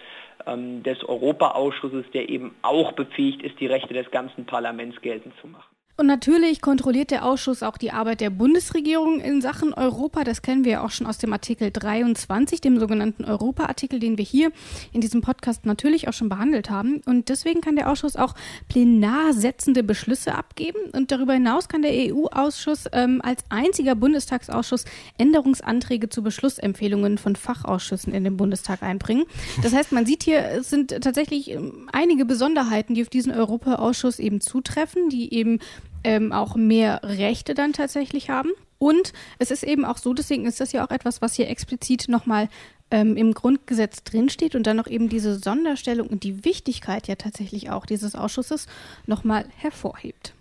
ähm, 0.47 0.83
des 0.83 1.03
Europaausschusses, 1.03 2.05
der 2.13 2.29
eben 2.29 2.55
auch 2.61 2.93
befähigt 2.93 3.43
ist, 3.43 3.59
die 3.59 3.67
Rechte 3.67 3.95
des 3.95 4.11
ganzen 4.11 4.45
Parlaments 4.45 5.01
geltend 5.01 5.35
zu 5.41 5.47
machen. 5.47 5.74
Und 5.97 6.09
natürlich 6.09 6.61
kontrolliert 6.61 7.13
der 7.13 7.25
Ausschuss 7.25 7.63
auch 7.63 7.77
die 7.77 7.93
Arbeit 7.93 8.21
der 8.21 8.31
Bundesregierung 8.31 9.21
in 9.21 9.41
Sachen 9.41 9.73
Europa. 9.73 10.25
Das 10.25 10.43
kennen 10.43 10.65
wir 10.65 10.73
ja 10.73 10.85
auch 10.85 10.91
schon 10.91 11.07
aus 11.07 11.19
dem 11.19 11.33
Artikel 11.33 11.71
23, 11.71 12.61
dem 12.61 12.81
sogenannten 12.81 13.25
Europa-Artikel, 13.25 14.01
den 14.01 14.19
wir 14.19 14.25
hier 14.25 14.51
in 14.93 15.01
diesem 15.01 15.21
Podcast 15.21 15.67
natürlich 15.67 16.09
auch 16.09 16.13
schon 16.13 16.29
behandelt 16.29 16.69
haben. 16.69 17.01
Und 17.07 17.29
deswegen 17.29 17.61
kann 17.61 17.77
der 17.77 17.89
Ausschuss 17.89 18.17
auch 18.17 18.35
plenarsetzende 18.69 19.85
Beschlüsse 19.85 20.35
abgeben. 20.35 20.79
Und 20.93 21.13
darüber 21.13 21.35
hinaus 21.35 21.69
kann 21.69 21.83
der 21.83 21.93
EU-Ausschuss 21.93 22.87
ähm, 22.93 23.21
als 23.23 23.45
einziger 23.51 23.95
Bundestagsausschuss 23.95 24.87
Änderungsanträge 25.17 26.09
zu 26.09 26.25
Beschlussempfehlungen 26.25 27.19
von 27.19 27.37
Fachausschüssen 27.37 28.13
in 28.13 28.25
den 28.25 28.37
Bundestag 28.37 28.83
einbringen. 28.83 29.27
Das 29.63 29.73
heißt, 29.73 29.93
man 29.93 30.07
sieht 30.07 30.25
hier, 30.25 30.45
es 30.45 30.71
sind 30.71 30.89
tatsächlich 31.03 31.53
ähm, 31.53 31.89
einige 31.93 32.25
Besonderheiten, 32.25 32.95
die 32.95 33.03
auf 33.03 33.11
diesen 33.11 33.33
Europa-Ausschuss 33.33 34.19
eben 34.19 34.41
zutreffen, 34.41 35.09
die 35.09 35.33
eben 35.33 35.61
ähm, 36.05 36.33
auch 36.33 36.57
mehr 36.57 37.01
Rechte 37.03 37.55
dann 37.55 37.73
tatsächlich 37.73 38.31
haben. 38.31 38.51
Und 38.79 39.13
es 39.39 39.51
ist 39.51 39.63
eben 39.63 39.85
auch 39.85 39.99
so, 39.99 40.15
deswegen 40.15 40.47
ist 40.47 40.61
das 40.61 40.73
ja 40.73 40.87
auch 40.87 40.91
etwas, 40.91 41.23
was 41.23 41.35
hier 41.35 41.49
explizit 41.49 42.09
nochmal 42.09 42.49
ähm, 42.91 43.17
im 43.17 43.33
Grundgesetz 43.33 44.05
drinsteht 44.05 44.55
und 44.55 44.67
dann 44.67 44.77
noch 44.77 44.87
eben 44.87 45.09
diese 45.09 45.39
Sonderstellung 45.39 46.09
und 46.09 46.23
die 46.23 46.45
Wichtigkeit 46.45 47.09
ja 47.09 47.15
tatsächlich 47.15 47.71
auch 47.71 47.87
dieses 47.87 48.15
Ausschusses 48.15 48.67
nochmal 49.07 49.47
hervorhebt. 49.57 50.35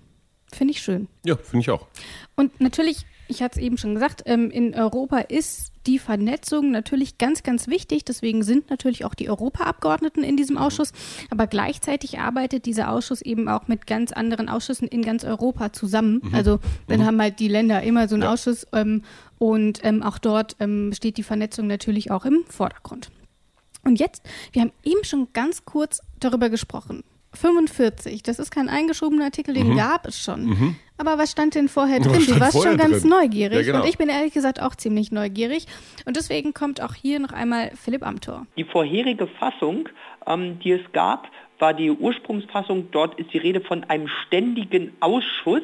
Finde 0.51 0.73
ich 0.73 0.81
schön. 0.81 1.07
Ja, 1.25 1.37
finde 1.37 1.61
ich 1.61 1.69
auch. 1.69 1.87
Und 2.35 2.59
natürlich 2.59 3.05
ich 3.27 3.41
hatte 3.41 3.59
es 3.59 3.65
eben 3.65 3.77
schon 3.77 3.93
gesagt, 3.93 4.23
ähm, 4.25 4.51
in 4.51 4.75
Europa 4.75 5.19
ist 5.19 5.71
die 5.87 5.99
Vernetzung 5.99 6.71
natürlich 6.71 7.17
ganz, 7.17 7.43
ganz 7.43 7.67
wichtig. 7.67 8.05
Deswegen 8.05 8.43
sind 8.43 8.69
natürlich 8.69 9.05
auch 9.05 9.13
die 9.13 9.29
Europaabgeordneten 9.29 10.23
in 10.23 10.37
diesem 10.37 10.57
Ausschuss. 10.57 10.91
Aber 11.29 11.47
gleichzeitig 11.47 12.19
arbeitet 12.19 12.65
dieser 12.65 12.89
Ausschuss 12.89 13.21
eben 13.21 13.49
auch 13.49 13.67
mit 13.67 13.87
ganz 13.87 14.11
anderen 14.11 14.49
Ausschüssen 14.49 14.87
in 14.87 15.01
ganz 15.01 15.23
Europa 15.23 15.73
zusammen. 15.73 16.21
Mhm. 16.23 16.35
Also 16.35 16.59
dann 16.87 17.01
mhm. 17.01 17.05
haben 17.05 17.21
halt 17.21 17.39
die 17.39 17.47
Länder 17.47 17.83
immer 17.83 18.07
so 18.07 18.15
einen 18.15 18.23
ja. 18.23 18.33
Ausschuss 18.33 18.65
ähm, 18.73 19.03
und 19.37 19.79
ähm, 19.83 20.03
auch 20.03 20.17
dort 20.17 20.55
ähm, 20.59 20.93
steht 20.93 21.17
die 21.17 21.23
Vernetzung 21.23 21.67
natürlich 21.67 22.11
auch 22.11 22.25
im 22.25 22.45
Vordergrund. 22.47 23.11
Und 23.83 23.99
jetzt, 23.99 24.23
wir 24.53 24.61
haben 24.61 24.71
eben 24.83 25.03
schon 25.03 25.27
ganz 25.33 25.65
kurz 25.65 26.01
darüber 26.19 26.49
gesprochen. 26.49 27.03
45, 27.33 28.23
das 28.23 28.39
ist 28.39 28.51
kein 28.51 28.69
eingeschobener 28.69 29.25
Artikel, 29.25 29.53
den 29.53 29.69
mhm. 29.69 29.77
gab 29.77 30.07
es 30.07 30.19
schon. 30.19 30.45
Mhm. 30.45 30.75
Aber 30.97 31.17
was 31.17 31.31
stand 31.31 31.55
denn 31.55 31.69
vorher 31.69 31.99
drin? 31.99 32.23
Du 32.25 32.39
warst 32.39 32.61
schon 32.61 32.77
ganz 32.77 33.01
drin? 33.01 33.09
neugierig. 33.09 33.65
Ja, 33.65 33.73
genau. 33.73 33.83
Und 33.83 33.89
ich 33.89 33.97
bin 33.97 34.09
ehrlich 34.09 34.33
gesagt 34.33 34.61
auch 34.61 34.75
ziemlich 34.75 35.11
neugierig. 35.11 35.65
Und 36.05 36.17
deswegen 36.17 36.53
kommt 36.53 36.81
auch 36.81 36.93
hier 36.93 37.19
noch 37.19 37.31
einmal 37.31 37.71
Philipp 37.75 38.05
Amthor. 38.05 38.45
Die 38.57 38.63
vorherige 38.63 39.27
Fassung, 39.27 39.89
ähm, 40.27 40.59
die 40.59 40.71
es 40.71 40.91
gab, 40.93 41.27
war 41.59 41.73
die 41.73 41.91
Ursprungsfassung. 41.91 42.91
Dort 42.91 43.19
ist 43.19 43.33
die 43.33 43.37
Rede 43.37 43.61
von 43.61 43.83
einem 43.85 44.07
ständigen 44.25 44.93
Ausschuss 44.99 45.63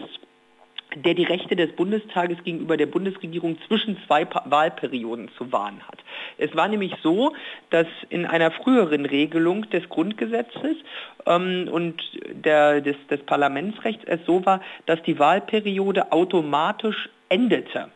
der 0.96 1.14
die 1.14 1.24
Rechte 1.24 1.56
des 1.56 1.72
Bundestages 1.76 2.44
gegenüber 2.44 2.76
der 2.78 2.88
Bundesregierung 2.88 3.58
zwischen 3.68 3.98
zwei 4.08 4.28
Wahlperioden 4.46 5.30
zu 5.38 5.52
wahren 5.52 5.82
hat. 5.88 6.00
Es 6.38 6.56
war 6.56 6.68
nämlich 6.68 6.94
so, 7.04 7.34
dass 7.70 7.88
in 8.10 8.26
einer 8.26 8.52
früheren 8.52 9.06
Regelung 9.06 9.70
des 9.70 9.88
Grundgesetzes 9.90 10.78
ähm, 11.26 11.70
und 11.72 12.02
der, 12.32 12.82
des, 12.82 12.96
des 13.10 13.22
Parlamentsrechts 13.24 14.04
es 14.06 14.20
so 14.26 14.46
war, 14.46 14.62
dass 14.86 15.02
die 15.04 15.20
Wahlperiode 15.20 16.12
automatisch 16.12 17.10
endete. 17.30 17.90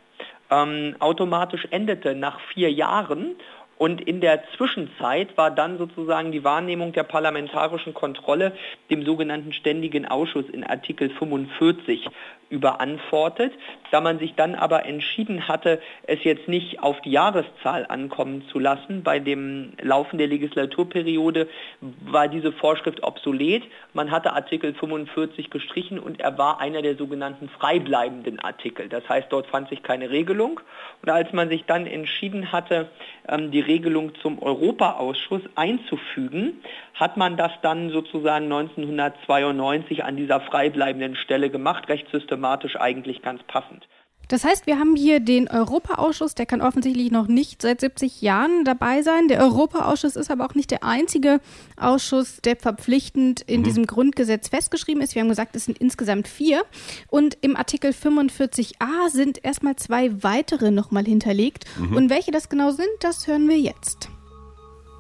Ähm, 0.52 0.96
automatisch 1.00 1.68
endete 1.72 2.16
nach 2.16 2.40
vier 2.54 2.72
Jahren 2.72 3.36
und 3.78 4.02
in 4.02 4.22
der 4.22 4.44
Zwischenzeit 4.56 5.36
war 5.36 5.52
dann 5.52 5.78
sozusagen 5.78 6.32
die 6.32 6.44
Wahrnehmung 6.44 6.94
der 6.94 7.04
parlamentarischen 7.04 7.94
Kontrolle 7.94 8.54
dem 8.90 9.04
sogenannten 9.04 9.52
Ständigen 9.52 10.06
Ausschuss 10.06 10.46
in 10.50 10.64
Artikel 10.64 11.10
45 11.10 12.08
überantwortet. 12.54 13.52
Da 13.92 14.00
man 14.00 14.20
sich 14.20 14.36
dann 14.36 14.56
aber 14.56 14.86
entschieden 14.86 15.48
hatte, 15.48 15.82
es 16.08 16.24
jetzt 16.24 16.48
nicht 16.48 16.82
auf 16.82 17.02
die 17.02 17.12
Jahreszahl 17.12 17.86
ankommen 17.88 18.44
zu 18.52 18.60
lassen, 18.60 19.04
bei 19.04 19.20
dem 19.20 19.74
Laufen 19.82 20.18
der 20.18 20.28
Legislaturperiode 20.28 21.48
war 21.82 22.28
diese 22.28 22.52
Vorschrift 22.52 23.04
obsolet. 23.04 23.64
Man 23.94 24.12
hatte 24.12 24.34
Artikel 24.34 24.74
45 24.74 25.50
gestrichen 25.50 26.00
und 26.00 26.20
er 26.20 26.38
war 26.38 26.62
einer 26.62 26.82
der 26.82 26.96
sogenannten 26.96 27.50
freibleibenden 27.50 28.40
Artikel. 28.40 28.88
Das 28.88 29.08
heißt, 29.10 29.28
dort 29.32 29.48
fand 29.48 29.70
sich 29.70 29.82
keine 29.82 30.12
Regelung. 30.12 30.60
Und 31.02 31.10
als 31.10 31.34
man 31.34 31.50
sich 31.50 31.66
dann 31.66 31.88
entschieden 31.88 32.52
hatte, 32.52 32.90
ähm, 33.28 33.52
die 33.52 33.62
Regelung 33.62 34.14
zum 34.22 34.42
Europaausschuss 34.42 35.42
einzufügen, 35.56 36.62
hat 36.94 37.18
man 37.18 37.38
das 37.38 37.52
dann 37.64 37.90
sozusagen 37.90 38.46
1992 38.46 40.04
an 40.04 40.16
dieser 40.16 40.40
freibleibenden 40.42 41.16
Stelle 41.16 41.50
gemacht, 41.50 41.90
recht 41.90 42.08
systematisch 42.12 42.43
eigentlich 42.80 43.22
ganz 43.22 43.42
passend. 43.48 43.88
Das 44.30 44.46
heißt, 44.46 44.68
wir 44.68 44.80
haben 44.80 44.96
hier 44.96 45.20
den 45.20 45.50
Europaausschuss, 45.50 46.34
der 46.34 46.46
kann 46.46 46.62
offensichtlich 46.62 47.12
noch 47.12 47.28
nicht 47.28 47.62
seit 47.62 47.82
70 47.82 48.22
Jahren 48.22 48.64
dabei 48.64 49.02
sein. 49.02 49.28
Der 49.28 49.42
Europaausschuss 49.42 50.16
ist 50.16 50.32
aber 50.32 50.46
auch 50.46 50.56
nicht 50.56 50.72
der 50.72 50.84
einzige 50.84 51.42
Ausschuss, 51.78 52.38
der 52.42 52.56
verpflichtend 52.56 53.42
in 53.42 53.60
mhm. 53.60 53.64
diesem 53.66 53.86
Grundgesetz 53.86 54.48
festgeschrieben 54.48 55.04
ist. 55.04 55.14
Wir 55.14 55.22
haben 55.22 55.30
gesagt, 55.30 55.56
es 55.56 55.66
sind 55.66 55.78
insgesamt 55.78 56.28
vier. 56.28 56.64
Und 57.10 57.38
im 57.42 57.58
Artikel 57.58 57.92
45a 57.92 59.10
sind 59.10 59.44
erstmal 59.44 59.76
zwei 59.76 60.24
weitere 60.24 60.72
nochmal 60.72 61.04
hinterlegt. 61.04 61.66
Mhm. 61.78 61.96
Und 61.96 62.10
welche 62.10 62.32
das 62.32 62.48
genau 62.48 62.72
sind, 62.72 62.88
das 63.02 63.28
hören 63.28 63.48
wir 63.50 63.60
jetzt. 63.60 64.10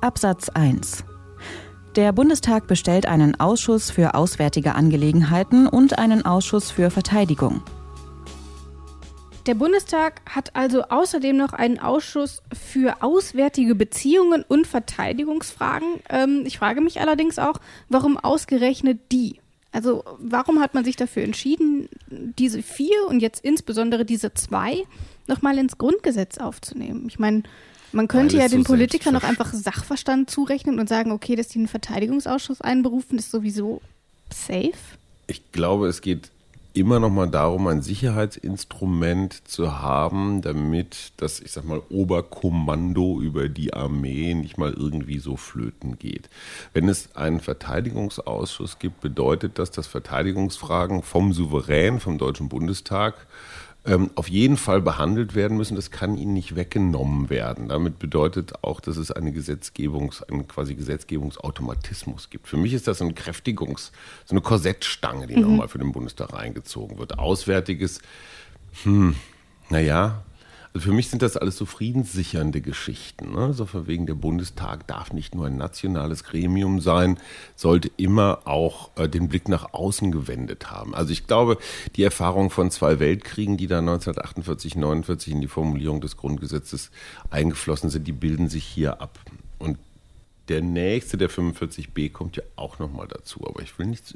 Absatz 0.01 0.49
1. 0.49 1.05
Der 1.95 2.11
Bundestag 2.11 2.65
bestellt 2.65 3.05
einen 3.05 3.39
Ausschuss 3.39 3.91
für 3.91 4.15
Auswärtige 4.15 4.73
Angelegenheiten 4.73 5.67
und 5.67 5.99
einen 5.99 6.25
Ausschuss 6.25 6.71
für 6.71 6.89
Verteidigung. 6.89 7.61
Der 9.45 9.53
Bundestag 9.53 10.21
hat 10.27 10.55
also 10.55 10.81
außerdem 10.83 11.37
noch 11.37 11.53
einen 11.53 11.77
Ausschuss 11.77 12.41
für 12.51 13.03
auswärtige 13.03 13.75
Beziehungen 13.75 14.43
und 14.47 14.65
Verteidigungsfragen. 14.65 15.99
Ähm, 16.09 16.43
ich 16.47 16.57
frage 16.57 16.81
mich 16.81 16.99
allerdings 16.99 17.37
auch, 17.37 17.59
warum 17.89 18.17
ausgerechnet 18.17 18.99
die? 19.11 19.39
Also 19.71 20.03
warum 20.17 20.61
hat 20.61 20.73
man 20.73 20.85
sich 20.85 20.95
dafür 20.95 21.23
entschieden, 21.23 21.89
diese 22.09 22.63
vier 22.63 23.05
und 23.07 23.19
jetzt 23.19 23.43
insbesondere 23.45 24.03
diese 24.03 24.33
zwei 24.33 24.83
nochmal 25.27 25.59
ins 25.59 25.77
Grundgesetz 25.77 26.39
aufzunehmen? 26.39 27.05
Ich 27.07 27.19
meine, 27.19 27.43
man 27.93 28.07
könnte 28.07 28.37
ja 28.37 28.47
den 28.47 28.63
so 28.63 28.73
Politikern 28.73 29.13
noch 29.13 29.23
einfach 29.23 29.53
Sachverstand 29.53 30.29
zurechnen 30.29 30.79
und 30.79 30.89
sagen, 30.89 31.11
okay, 31.11 31.35
dass 31.35 31.47
die 31.47 31.59
einen 31.59 31.67
Verteidigungsausschuss 31.67 32.61
einberufen, 32.61 33.17
ist 33.17 33.31
sowieso 33.31 33.81
safe. 34.31 34.73
Ich 35.27 35.51
glaube, 35.51 35.87
es 35.87 36.01
geht 36.01 36.31
immer 36.73 36.99
noch 36.99 37.11
mal 37.11 37.29
darum, 37.29 37.67
ein 37.67 37.81
Sicherheitsinstrument 37.81 39.47
zu 39.47 39.79
haben, 39.79 40.41
damit 40.41 41.13
das, 41.17 41.39
ich 41.39 41.51
sag 41.51 41.65
mal, 41.65 41.81
Oberkommando 41.89 43.21
über 43.21 43.47
die 43.47 43.73
Armee 43.73 44.33
nicht 44.33 44.57
mal 44.57 44.73
irgendwie 44.73 45.19
so 45.19 45.37
flöten 45.37 45.99
geht. 45.99 46.29
Wenn 46.73 46.89
es 46.89 47.15
einen 47.15 47.39
Verteidigungsausschuss 47.39 48.79
gibt, 48.79 49.01
bedeutet 49.01 49.59
das, 49.59 49.69
dass 49.69 49.85
Verteidigungsfragen 49.85 51.03
vom 51.03 51.31
Souverän, 51.33 51.99
vom 51.99 52.17
Deutschen 52.17 52.49
Bundestag, 52.49 53.27
ähm, 53.85 54.11
auf 54.15 54.29
jeden 54.29 54.57
Fall 54.57 54.81
behandelt 54.81 55.35
werden 55.35 55.57
müssen. 55.57 55.75
Das 55.75 55.91
kann 55.91 56.17
ihnen 56.17 56.33
nicht 56.33 56.55
weggenommen 56.55 57.29
werden. 57.29 57.69
Damit 57.69 57.99
bedeutet 57.99 58.63
auch, 58.63 58.79
dass 58.79 58.97
es 58.97 59.11
eine 59.11 59.31
Gesetzgebungs, 59.31 60.23
einen 60.23 60.47
quasi 60.47 60.75
Gesetzgebungsautomatismus 60.75 62.29
gibt. 62.29 62.47
Für 62.47 62.57
mich 62.57 62.73
ist 62.73 62.87
das 62.87 63.01
eine 63.01 63.13
Kräftigungs, 63.13 63.91
so 64.25 64.33
eine 64.33 64.41
Korsettstange, 64.41 65.27
die 65.27 65.35
mhm. 65.35 65.41
nochmal 65.41 65.67
für 65.67 65.79
den 65.79 65.91
Bundestag 65.91 66.33
reingezogen 66.33 66.97
wird. 66.97 67.19
Auswärtiges, 67.19 67.99
hm, 68.83 69.15
naja, 69.69 70.23
also 70.73 70.87
für 70.87 70.93
mich 70.93 71.09
sind 71.09 71.21
das 71.21 71.37
alles 71.37 71.55
so 71.55 71.65
friedenssichernde 71.65 72.59
Geschichten. 72.61 73.33
Ne? 73.33 73.53
So 73.53 73.65
von 73.65 73.85
wegen 73.85 74.07
der 74.07 74.15
Bundestag 74.15 74.87
darf 74.87 75.13
nicht 75.13 75.35
nur 75.35 75.45
ein 75.45 75.55
nationales 75.55 76.23
Gremium 76.23 76.81
sein, 76.81 77.19
sollte 77.55 77.91
immer 77.97 78.39
auch 78.45 78.89
äh, 78.97 79.07
den 79.07 79.29
Blick 79.29 79.47
nach 79.49 79.73
außen 79.73 80.11
gewendet 80.11 80.71
haben. 80.71 80.95
Also 80.95 81.11
ich 81.11 81.27
glaube, 81.27 81.57
die 81.95 82.03
Erfahrung 82.03 82.49
von 82.49 82.71
zwei 82.71 82.99
Weltkriegen, 82.99 83.55
die 83.55 83.67
da 83.67 83.79
1948, 83.79 84.75
49 84.75 85.33
in 85.33 85.41
die 85.41 85.47
Formulierung 85.47 86.01
des 86.01 86.17
Grundgesetzes 86.17 86.89
eingeflossen 87.29 87.91
sind, 87.91 88.07
die 88.07 88.11
bilden 88.11 88.49
sich 88.49 88.65
hier 88.65 88.99
ab. 88.99 89.19
Und 89.59 89.77
der 90.49 90.61
nächste, 90.61 91.17
der 91.17 91.29
45b, 91.29 92.11
kommt 92.11 92.35
ja 92.35 92.43
auch 92.57 92.77
nochmal 92.79 93.07
dazu. 93.07 93.45
Aber 93.47 93.61
ich 93.61 93.77
will 93.79 93.85
nicht. 93.85 94.15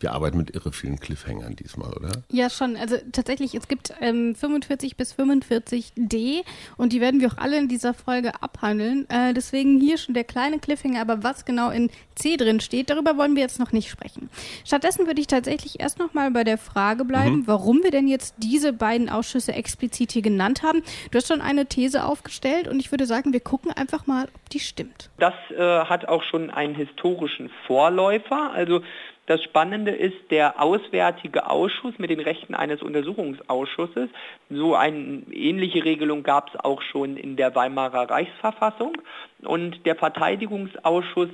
Wir 0.00 0.12
arbeiten 0.12 0.38
mit 0.38 0.54
irre 0.54 0.72
vielen 0.72 0.98
Cliffhangern 0.98 1.54
diesmal, 1.54 1.92
oder? 1.92 2.22
Ja, 2.30 2.48
schon. 2.48 2.76
Also 2.76 2.96
tatsächlich, 3.12 3.54
es 3.54 3.68
gibt 3.68 3.92
ähm, 4.00 4.34
45 4.34 4.96
bis 4.96 5.14
45d 5.14 6.42
und 6.78 6.92
die 6.92 7.00
werden 7.00 7.20
wir 7.20 7.28
auch 7.28 7.36
alle 7.36 7.58
in 7.58 7.68
dieser 7.68 7.92
Folge 7.92 8.42
abhandeln. 8.42 9.08
Äh, 9.10 9.34
deswegen 9.34 9.78
hier 9.78 9.98
schon 9.98 10.14
der 10.14 10.24
kleine 10.24 10.58
Cliffhanger, 10.58 11.00
aber 11.00 11.22
was 11.22 11.44
genau 11.44 11.70
in 11.70 11.90
C 12.14 12.38
drin 12.38 12.60
steht, 12.60 12.88
darüber 12.88 13.18
wollen 13.18 13.34
wir 13.34 13.42
jetzt 13.42 13.58
noch 13.58 13.72
nicht 13.72 13.90
sprechen. 13.90 14.30
Stattdessen 14.64 15.06
würde 15.06 15.20
ich 15.20 15.26
tatsächlich 15.26 15.80
erst 15.80 15.98
nochmal 15.98 16.30
bei 16.30 16.44
der 16.44 16.56
Frage 16.56 17.04
bleiben, 17.04 17.40
mhm. 17.40 17.46
warum 17.46 17.82
wir 17.82 17.90
denn 17.90 18.08
jetzt 18.08 18.34
diese 18.38 18.72
beiden 18.72 19.10
Ausschüsse 19.10 19.52
explizit 19.52 20.12
hier 20.12 20.22
genannt 20.22 20.62
haben. 20.62 20.82
Du 21.10 21.18
hast 21.18 21.28
schon 21.28 21.42
eine 21.42 21.66
These 21.66 22.04
aufgestellt 22.04 22.66
und 22.66 22.80
ich 22.80 22.90
würde 22.90 23.04
sagen, 23.04 23.34
wir 23.34 23.40
gucken 23.40 23.72
einfach 23.72 24.06
mal, 24.06 24.24
ob 24.24 24.48
die 24.50 24.60
stimmt. 24.60 25.10
Das 25.18 25.34
äh 25.50 25.65
hat 25.88 26.08
auch 26.08 26.22
schon 26.22 26.50
einen 26.50 26.74
historischen 26.74 27.50
Vorläufer. 27.66 28.52
Also 28.52 28.82
das 29.26 29.42
Spannende 29.42 29.90
ist 29.90 30.30
der 30.30 30.62
Auswärtige 30.62 31.50
Ausschuss 31.50 31.98
mit 31.98 32.10
den 32.10 32.20
Rechten 32.20 32.54
eines 32.54 32.80
Untersuchungsausschusses. 32.80 34.08
So 34.50 34.76
eine 34.76 35.22
ähnliche 35.32 35.84
Regelung 35.84 36.22
gab 36.22 36.48
es 36.48 36.60
auch 36.60 36.80
schon 36.80 37.16
in 37.16 37.36
der 37.36 37.54
Weimarer 37.54 38.08
Reichsverfassung. 38.08 38.96
Und 39.42 39.84
der 39.84 39.96
Verteidigungsausschuss 39.96 41.30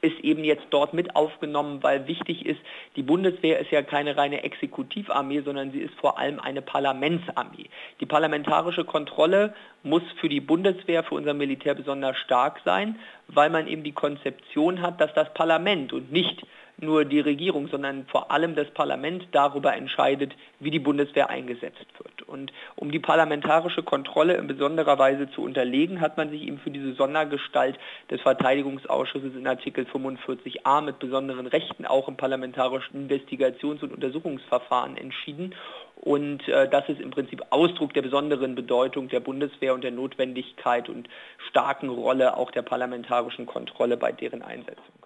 ist 0.00 0.18
eben 0.20 0.44
jetzt 0.44 0.66
dort 0.70 0.94
mit 0.94 1.14
aufgenommen, 1.16 1.82
weil 1.82 2.06
wichtig 2.06 2.46
ist, 2.46 2.60
die 2.96 3.02
Bundeswehr 3.02 3.58
ist 3.58 3.70
ja 3.70 3.82
keine 3.82 4.16
reine 4.16 4.42
Exekutivarmee, 4.42 5.42
sondern 5.42 5.72
sie 5.72 5.80
ist 5.80 5.94
vor 5.94 6.18
allem 6.18 6.40
eine 6.40 6.62
Parlamentsarmee. 6.62 7.66
Die 8.00 8.06
parlamentarische 8.06 8.84
Kontrolle 8.84 9.54
muss 9.82 10.02
für 10.20 10.28
die 10.28 10.40
Bundeswehr, 10.40 11.04
für 11.04 11.14
unser 11.14 11.34
Militär 11.34 11.74
besonders 11.74 12.16
stark 12.18 12.60
sein, 12.64 12.98
weil 13.28 13.50
man 13.50 13.66
eben 13.66 13.82
die 13.82 13.92
Konzeption 13.92 14.82
hat, 14.82 15.00
dass 15.00 15.12
das 15.14 15.32
Parlament 15.34 15.92
und 15.92 16.12
nicht 16.12 16.42
nur 16.82 17.04
die 17.04 17.20
Regierung, 17.20 17.68
sondern 17.68 18.06
vor 18.06 18.30
allem 18.30 18.54
das 18.54 18.70
Parlament 18.70 19.26
darüber 19.32 19.74
entscheidet, 19.74 20.34
wie 20.58 20.70
die 20.70 20.78
Bundeswehr 20.78 21.30
eingesetzt 21.30 21.86
wird. 21.98 22.22
Und 22.22 22.52
um 22.76 22.90
die 22.90 22.98
parlamentarische 22.98 23.82
Kontrolle 23.82 24.34
in 24.34 24.46
besonderer 24.46 24.98
Weise 24.98 25.30
zu 25.30 25.42
unterlegen, 25.42 26.00
hat 26.00 26.16
man 26.16 26.30
sich 26.30 26.42
eben 26.42 26.58
für 26.58 26.70
diese 26.70 26.92
Sondergestalt 26.94 27.78
des 28.10 28.20
Verteidigungsausschusses 28.20 29.34
in 29.34 29.46
Artikel 29.46 29.84
45a 29.84 30.82
mit 30.82 30.98
besonderen 30.98 31.46
Rechten 31.46 31.86
auch 31.86 32.08
im 32.08 32.16
parlamentarischen 32.16 33.08
Investigations- 33.08 33.82
und 33.82 33.92
Untersuchungsverfahren 33.92 34.96
entschieden. 34.96 35.54
Und 35.96 36.48
äh, 36.48 36.68
das 36.68 36.88
ist 36.88 37.00
im 37.00 37.10
Prinzip 37.10 37.42
Ausdruck 37.50 37.92
der 37.92 38.02
besonderen 38.02 38.54
Bedeutung 38.54 39.08
der 39.08 39.20
Bundeswehr 39.20 39.74
und 39.74 39.84
der 39.84 39.90
Notwendigkeit 39.90 40.88
und 40.88 41.08
starken 41.50 41.90
Rolle 41.90 42.36
auch 42.36 42.50
der 42.50 42.62
parlamentarischen 42.62 43.44
Kontrolle 43.44 43.96
bei 43.96 44.12
deren 44.12 44.42
Einsetzung. 44.42 44.99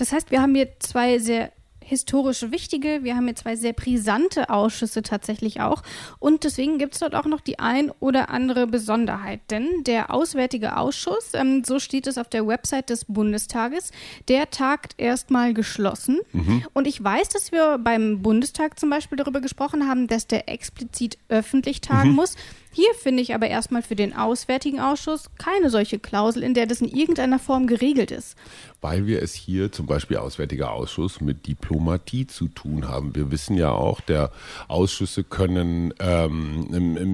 Das 0.00 0.12
heißt, 0.12 0.30
wir 0.30 0.40
haben 0.40 0.54
hier 0.54 0.68
zwei 0.78 1.18
sehr 1.18 1.52
historisch 1.80 2.50
wichtige, 2.50 3.02
wir 3.02 3.16
haben 3.16 3.26
hier 3.26 3.36
zwei 3.36 3.56
sehr 3.56 3.74
brisante 3.74 4.48
Ausschüsse 4.48 5.02
tatsächlich 5.02 5.60
auch. 5.60 5.82
Und 6.18 6.44
deswegen 6.44 6.78
gibt 6.78 6.94
es 6.94 7.00
dort 7.00 7.14
auch 7.14 7.26
noch 7.26 7.40
die 7.40 7.58
ein 7.58 7.90
oder 8.00 8.30
andere 8.30 8.66
Besonderheit. 8.66 9.40
Denn 9.50 9.68
der 9.84 10.14
Auswärtige 10.14 10.78
Ausschuss, 10.78 11.32
ähm, 11.34 11.64
so 11.64 11.78
steht 11.78 12.06
es 12.06 12.16
auf 12.16 12.28
der 12.28 12.46
Website 12.46 12.88
des 12.88 13.04
Bundestages, 13.06 13.90
der 14.28 14.50
tagt 14.50 14.94
erstmal 14.96 15.52
geschlossen. 15.52 16.20
Mhm. 16.32 16.64
Und 16.72 16.86
ich 16.86 17.02
weiß, 17.02 17.28
dass 17.28 17.52
wir 17.52 17.76
beim 17.76 18.22
Bundestag 18.22 18.78
zum 18.78 18.88
Beispiel 18.88 19.18
darüber 19.18 19.40
gesprochen 19.42 19.86
haben, 19.86 20.06
dass 20.06 20.26
der 20.26 20.48
explizit 20.48 21.18
öffentlich 21.28 21.82
tagen 21.82 22.10
mhm. 22.10 22.16
muss. 22.16 22.36
Hier 22.72 22.94
finde 22.94 23.22
ich 23.22 23.34
aber 23.34 23.48
erstmal 23.48 23.82
für 23.82 23.96
den 23.96 24.14
Auswärtigen 24.14 24.78
Ausschuss 24.78 25.30
keine 25.38 25.70
solche 25.70 25.98
Klausel, 25.98 26.44
in 26.44 26.54
der 26.54 26.66
das 26.66 26.80
in 26.80 26.88
irgendeiner 26.88 27.40
Form 27.40 27.66
geregelt 27.66 28.12
ist. 28.12 28.36
Weil 28.80 29.06
wir 29.06 29.22
es 29.22 29.34
hier 29.34 29.72
zum 29.72 29.86
Beispiel 29.86 30.18
Auswärtiger 30.18 30.70
Ausschuss 30.72 31.20
mit 31.20 31.46
Diplomatie 31.48 32.28
zu 32.28 32.46
tun 32.46 32.88
haben. 32.88 33.14
Wir 33.16 33.32
wissen 33.32 33.56
ja 33.56 33.72
auch, 33.72 34.00
der 34.00 34.30
Ausschüsse 34.68 35.24
können 35.24 35.92
ähm, 35.98 36.68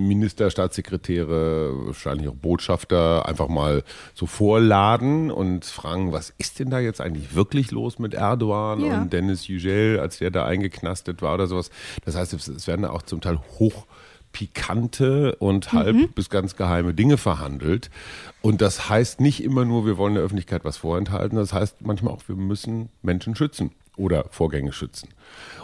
Minister, 0.06 0.50
Staatssekretäre, 0.50 1.86
wahrscheinlich 1.86 2.28
auch 2.28 2.34
Botschafter 2.34 3.26
einfach 3.26 3.48
mal 3.48 3.82
so 4.14 4.26
vorladen 4.26 5.30
und 5.30 5.64
fragen, 5.64 6.12
was 6.12 6.34
ist 6.36 6.58
denn 6.58 6.68
da 6.68 6.80
jetzt 6.80 7.00
eigentlich 7.00 7.34
wirklich 7.34 7.70
los 7.70 7.98
mit 7.98 8.12
Erdogan 8.12 8.84
ja. 8.84 9.00
und 9.00 9.12
Dennis 9.12 9.48
Yücel, 9.48 9.98
als 10.00 10.18
der 10.18 10.30
da 10.30 10.44
eingeknastet 10.44 11.22
war 11.22 11.34
oder 11.34 11.46
sowas. 11.46 11.70
Das 12.04 12.14
heißt, 12.14 12.34
es 12.34 12.66
werden 12.66 12.84
auch 12.84 13.02
zum 13.02 13.22
Teil 13.22 13.40
hoch 13.58 13.86
pikante 14.36 15.34
und 15.36 15.72
halb 15.72 15.96
mhm. 15.96 16.08
bis 16.14 16.28
ganz 16.28 16.56
geheime 16.56 16.92
Dinge 16.92 17.16
verhandelt. 17.16 17.88
Und 18.42 18.60
das 18.60 18.90
heißt 18.90 19.18
nicht 19.18 19.42
immer 19.42 19.64
nur, 19.64 19.86
wir 19.86 19.96
wollen 19.96 20.12
der 20.12 20.22
Öffentlichkeit 20.22 20.62
was 20.62 20.76
vorenthalten. 20.76 21.38
Das 21.38 21.54
heißt 21.54 21.86
manchmal 21.86 22.12
auch, 22.12 22.20
wir 22.26 22.36
müssen 22.36 22.90
Menschen 23.00 23.34
schützen 23.34 23.70
oder 23.96 24.26
Vorgänge 24.28 24.74
schützen. 24.74 25.08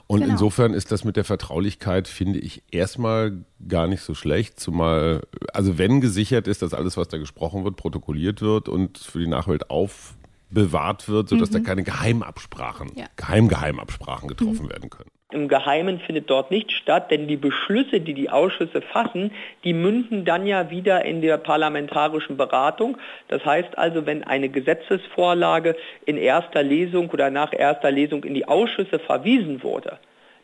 Und 0.07 0.21
genau. 0.21 0.33
insofern 0.33 0.73
ist 0.73 0.91
das 0.91 1.05
mit 1.05 1.17
der 1.17 1.25
Vertraulichkeit, 1.25 2.09
finde 2.09 2.39
ich, 2.39 2.63
erstmal 2.71 3.45
gar 3.69 3.89
nicht 3.89 4.01
so 4.01 4.15
schlecht. 4.15 4.59
Zumal, 4.59 5.21
also 5.53 5.77
wenn 5.77 6.01
gesichert 6.01 6.49
ist, 6.49 6.63
dass 6.63 6.73
alles, 6.73 6.97
was 6.97 7.09
da 7.09 7.19
gesprochen 7.19 7.65
wird, 7.65 7.77
protokolliert 7.77 8.41
wird 8.41 8.71
und 8.71 8.97
für 8.97 9.19
die 9.19 9.27
Nachwelt 9.27 9.69
aufbewahrt 9.69 11.11
wird, 11.11 11.29
sodass 11.29 11.51
mhm. 11.51 11.55
da 11.57 11.61
keine 11.61 11.83
Geheimabsprachen, 11.83 12.93
ja. 12.97 13.05
Geheimgeheimabsprachen 13.17 14.29
getroffen 14.29 14.65
mhm. 14.65 14.71
werden 14.71 14.89
können 14.89 15.12
im 15.35 15.49
Geheimen 15.49 16.01
findet 16.01 16.31
dort 16.31 16.51
nicht 16.51 16.73
statt, 16.73 17.11
denn 17.11 17.29
die 17.29 17.37
Beschlüsse, 17.37 18.01
die 18.01 18.15
die 18.15 18.31
Ausschüsse 18.31 18.83
fassen, 18.83 19.33
die 19.65 19.73
münden 19.73 20.25
dann 20.25 20.47
ja 20.47 20.71
wieder 20.71 21.05
in 21.05 21.23
der 21.23 21.37
parlamentarischen 21.39 22.37
Beratung. 22.37 22.99
Das 23.29 23.45
heißt 23.45 23.79
also, 23.79 24.07
wenn 24.07 24.25
eine 24.25 24.49
Gesetzesvorlage 24.49 25.77
in 26.07 26.17
erster 26.17 26.63
Lesung 26.63 27.11
oder 27.11 27.31
nach 27.31 27.53
erster 27.53 27.91
Lesung 27.91 28.25
in 28.25 28.35
die 28.35 28.47
Ausschüsse 28.47 28.99
verwiesen 28.99 29.63
wurde, 29.63 29.99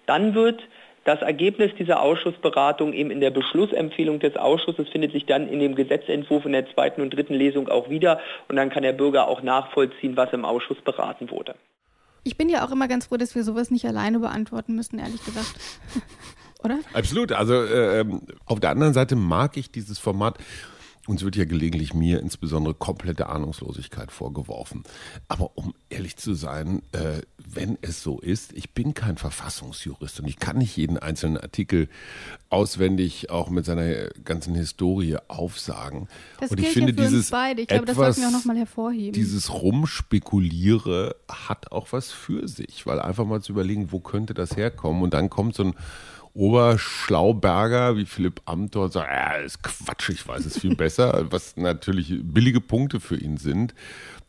dann 0.06 0.34
wird 0.34 0.62
das 1.04 1.22
Ergebnis 1.22 1.74
dieser 1.78 2.02
Ausschussberatung 2.02 2.92
eben 2.92 3.10
in 3.10 3.20
der 3.20 3.30
Beschlussempfehlung 3.30 4.18
des 4.18 4.36
Ausschusses 4.36 4.90
findet 4.90 5.12
sich 5.12 5.24
dann 5.24 5.48
in 5.48 5.58
dem 5.58 5.74
Gesetzentwurf 5.74 6.44
in 6.44 6.52
der 6.52 6.70
zweiten 6.74 7.00
und 7.00 7.10
dritten 7.16 7.32
Lesung 7.32 7.68
auch 7.70 7.88
wieder 7.88 8.20
und 8.48 8.56
dann 8.56 8.68
kann 8.68 8.82
der 8.82 8.92
Bürger 8.92 9.26
auch 9.26 9.42
nachvollziehen, 9.42 10.18
was 10.18 10.32
im 10.34 10.44
Ausschuss 10.44 10.80
beraten 10.82 11.30
wurde. 11.30 11.54
Ich 12.24 12.36
bin 12.36 12.48
ja 12.48 12.66
auch 12.66 12.70
immer 12.70 12.88
ganz 12.88 13.06
froh, 13.06 13.16
dass 13.16 13.34
wir 13.34 13.44
sowas 13.44 13.70
nicht 13.70 13.86
alleine 13.86 14.18
beantworten 14.18 14.74
müssen, 14.74 14.98
ehrlich 14.98 15.24
gesagt. 15.24 15.54
Oder? 16.62 16.80
Absolut. 16.92 17.32
Also 17.32 17.54
äh, 17.54 18.04
auf 18.44 18.60
der 18.60 18.70
anderen 18.70 18.92
Seite 18.92 19.16
mag 19.16 19.56
ich 19.56 19.70
dieses 19.70 19.98
Format. 19.98 20.38
Uns 21.08 21.24
wird 21.24 21.36
ja 21.36 21.46
gelegentlich 21.46 21.94
mir 21.94 22.20
insbesondere 22.20 22.74
komplette 22.74 23.30
Ahnungslosigkeit 23.30 24.12
vorgeworfen. 24.12 24.82
Aber 25.26 25.52
um 25.54 25.72
ehrlich 25.88 26.18
zu 26.18 26.34
sein, 26.34 26.82
äh, 26.92 27.22
wenn 27.38 27.78
es 27.80 28.02
so 28.02 28.20
ist, 28.20 28.52
ich 28.52 28.74
bin 28.74 28.92
kein 28.92 29.16
Verfassungsjurist 29.16 30.20
und 30.20 30.28
ich 30.28 30.38
kann 30.38 30.58
nicht 30.58 30.76
jeden 30.76 30.98
einzelnen 30.98 31.38
Artikel 31.38 31.88
auswendig 32.50 33.30
auch 33.30 33.48
mit 33.48 33.64
seiner 33.64 34.10
ganzen 34.22 34.54
Historie 34.54 35.16
aufsagen. 35.28 36.08
Das 36.40 36.50
und 36.50 36.60
ich 36.60 36.68
finde 36.68 36.92
ja 36.92 37.02
dieses 37.02 37.30
beide. 37.30 37.62
Ich 37.62 37.68
glaube, 37.68 37.86
das 37.86 37.96
sollten 37.96 38.20
wir 38.20 38.28
auch 38.28 38.32
nochmal 38.32 38.58
hervorheben. 38.58 39.12
Dieses 39.12 39.50
Rumspekuliere 39.50 41.16
hat 41.26 41.72
auch 41.72 41.90
was 41.92 42.12
für 42.12 42.46
sich, 42.48 42.84
weil 42.84 43.00
einfach 43.00 43.24
mal 43.24 43.40
zu 43.40 43.52
überlegen, 43.52 43.92
wo 43.92 44.00
könnte 44.00 44.34
das 44.34 44.58
herkommen 44.58 45.00
und 45.00 45.14
dann 45.14 45.30
kommt 45.30 45.54
so 45.54 45.64
ein 45.64 45.74
Oberschlauberger 46.38 47.96
wie 47.96 48.06
Philipp 48.06 48.42
Amthor 48.44 48.90
sagt, 48.90 49.10
ja, 49.10 49.32
ist 49.34 49.60
Quatsch, 49.62 50.10
ich 50.10 50.26
weiß 50.26 50.46
es 50.46 50.58
viel 50.58 50.76
besser, 50.76 51.26
was 51.30 51.56
natürlich 51.56 52.14
billige 52.22 52.60
Punkte 52.60 53.00
für 53.00 53.16
ihn 53.16 53.38
sind. 53.38 53.74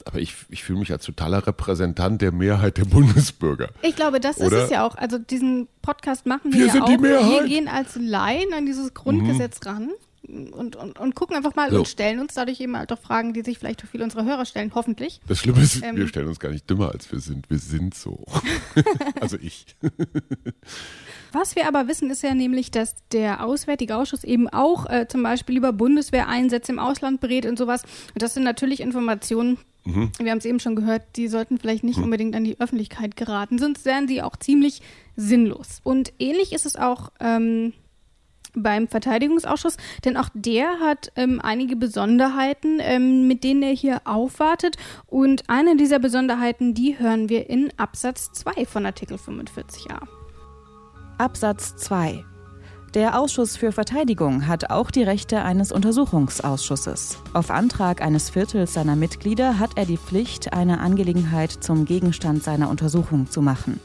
Aber 0.05 0.19
ich, 0.19 0.35
ich 0.49 0.63
fühle 0.63 0.79
mich 0.79 0.91
als 0.91 1.05
totaler 1.05 1.45
Repräsentant 1.45 2.21
der 2.21 2.31
Mehrheit 2.31 2.77
der 2.77 2.85
Bundesbürger. 2.85 3.69
Ich 3.83 3.95
glaube, 3.95 4.19
das 4.19 4.39
Oder? 4.39 4.57
ist 4.57 4.63
es 4.65 4.69
ja 4.71 4.87
auch. 4.87 4.95
Also 4.95 5.19
diesen 5.19 5.67
Podcast 5.81 6.25
machen 6.25 6.51
wir, 6.51 6.73
wir 6.73 7.11
ja 7.11 7.19
auch. 7.19 7.41
Wir 7.41 7.47
gehen 7.47 7.67
als 7.67 7.95
Laien 7.95 8.53
an 8.53 8.65
dieses 8.65 8.93
Grundgesetz 8.93 9.59
mhm. 9.61 9.69
ran 9.69 9.89
und, 10.51 10.75
und, 10.75 10.97
und 10.97 11.15
gucken 11.15 11.35
einfach 11.35 11.55
mal 11.55 11.69
so. 11.69 11.77
und 11.77 11.87
stellen 11.87 12.19
uns 12.19 12.33
dadurch 12.33 12.59
eben 12.59 12.75
halt 12.75 12.91
auch 12.91 12.99
Fragen, 12.99 13.33
die 13.33 13.41
sich 13.41 13.59
vielleicht 13.59 13.83
viele 13.89 14.03
unserer 14.03 14.25
Hörer 14.25 14.45
stellen, 14.45 14.71
hoffentlich. 14.73 15.21
Das 15.27 15.39
Schlimme 15.39 15.61
ist, 15.61 15.83
ähm, 15.83 15.95
wir 15.95 16.07
stellen 16.07 16.27
uns 16.27 16.39
gar 16.39 16.49
nicht 16.49 16.69
dümmer, 16.69 16.91
als 16.91 17.11
wir 17.11 17.19
sind. 17.19 17.49
Wir 17.49 17.59
sind 17.59 17.93
so. 17.93 18.25
also 19.21 19.37
ich. 19.39 19.75
Was 21.31 21.55
wir 21.55 21.67
aber 21.67 21.87
wissen, 21.87 22.09
ist 22.09 22.23
ja 22.23 22.33
nämlich, 22.33 22.71
dass 22.71 22.95
der 23.11 23.43
Auswärtige 23.43 23.95
Ausschuss 23.95 24.23
eben 24.23 24.47
auch 24.49 24.89
äh, 24.89 25.07
zum 25.07 25.23
Beispiel 25.23 25.57
über 25.57 25.73
Bundeswehreinsätze 25.73 26.71
im 26.71 26.79
Ausland 26.79 27.21
berät 27.21 27.45
und 27.45 27.57
sowas. 27.57 27.83
Und 28.13 28.21
das 28.21 28.33
sind 28.33 28.43
natürlich 28.43 28.79
Informationen, 28.79 29.57
mhm. 29.85 30.11
wir 30.19 30.31
haben 30.31 30.39
es 30.39 30.45
eben 30.45 30.59
schon 30.59 30.75
gehört, 30.75 31.03
die 31.15 31.27
sollten 31.27 31.59
vielleicht 31.59 31.83
nicht 31.83 31.97
mhm. 31.97 32.05
unbedingt 32.05 32.35
an 32.35 32.43
die 32.43 32.59
Öffentlichkeit 32.59 33.15
geraten, 33.15 33.59
sonst 33.59 33.85
wären 33.85 34.07
sie 34.07 34.21
auch 34.21 34.35
ziemlich 34.35 34.81
sinnlos. 35.15 35.81
Und 35.83 36.13
ähnlich 36.19 36.53
ist 36.53 36.65
es 36.65 36.75
auch 36.75 37.11
ähm, 37.19 37.73
beim 38.53 38.87
Verteidigungsausschuss, 38.87 39.77
denn 40.05 40.17
auch 40.17 40.29
der 40.33 40.79
hat 40.79 41.11
ähm, 41.15 41.39
einige 41.41 41.75
Besonderheiten, 41.75 42.79
ähm, 42.81 43.27
mit 43.27 43.43
denen 43.43 43.61
er 43.61 43.73
hier 43.73 44.01
aufwartet. 44.05 44.77
Und 45.05 45.49
eine 45.49 45.75
dieser 45.75 45.99
Besonderheiten, 45.99 46.73
die 46.73 46.97
hören 46.97 47.29
wir 47.29 47.49
in 47.49 47.71
Absatz 47.77 48.31
2 48.33 48.65
von 48.65 48.85
Artikel 48.85 49.17
45a. 49.17 50.18
Absatz 51.19 51.75
2 51.75 52.23
der 52.95 53.19
Ausschuss 53.19 53.55
für 53.55 53.71
Verteidigung 53.71 54.47
hat 54.47 54.71
auch 54.71 54.89
die 54.89 55.03
Rechte 55.03 55.43
eines 55.43 55.71
Untersuchungsausschusses. 55.71 57.19
Auf 57.33 57.51
Antrag 57.51 58.01
eines 58.01 58.31
Viertels 58.31 58.73
seiner 58.73 58.95
Mitglieder 58.95 59.59
hat 59.59 59.71
er 59.75 59.85
die 59.85 59.97
Pflicht, 59.97 60.53
eine 60.53 60.79
Angelegenheit 60.79 61.51
zum 61.51 61.85
Gegenstand 61.85 62.43
seiner 62.43 62.67
Untersuchung 62.67 63.29
zu 63.29 63.43
machen. 63.43 63.79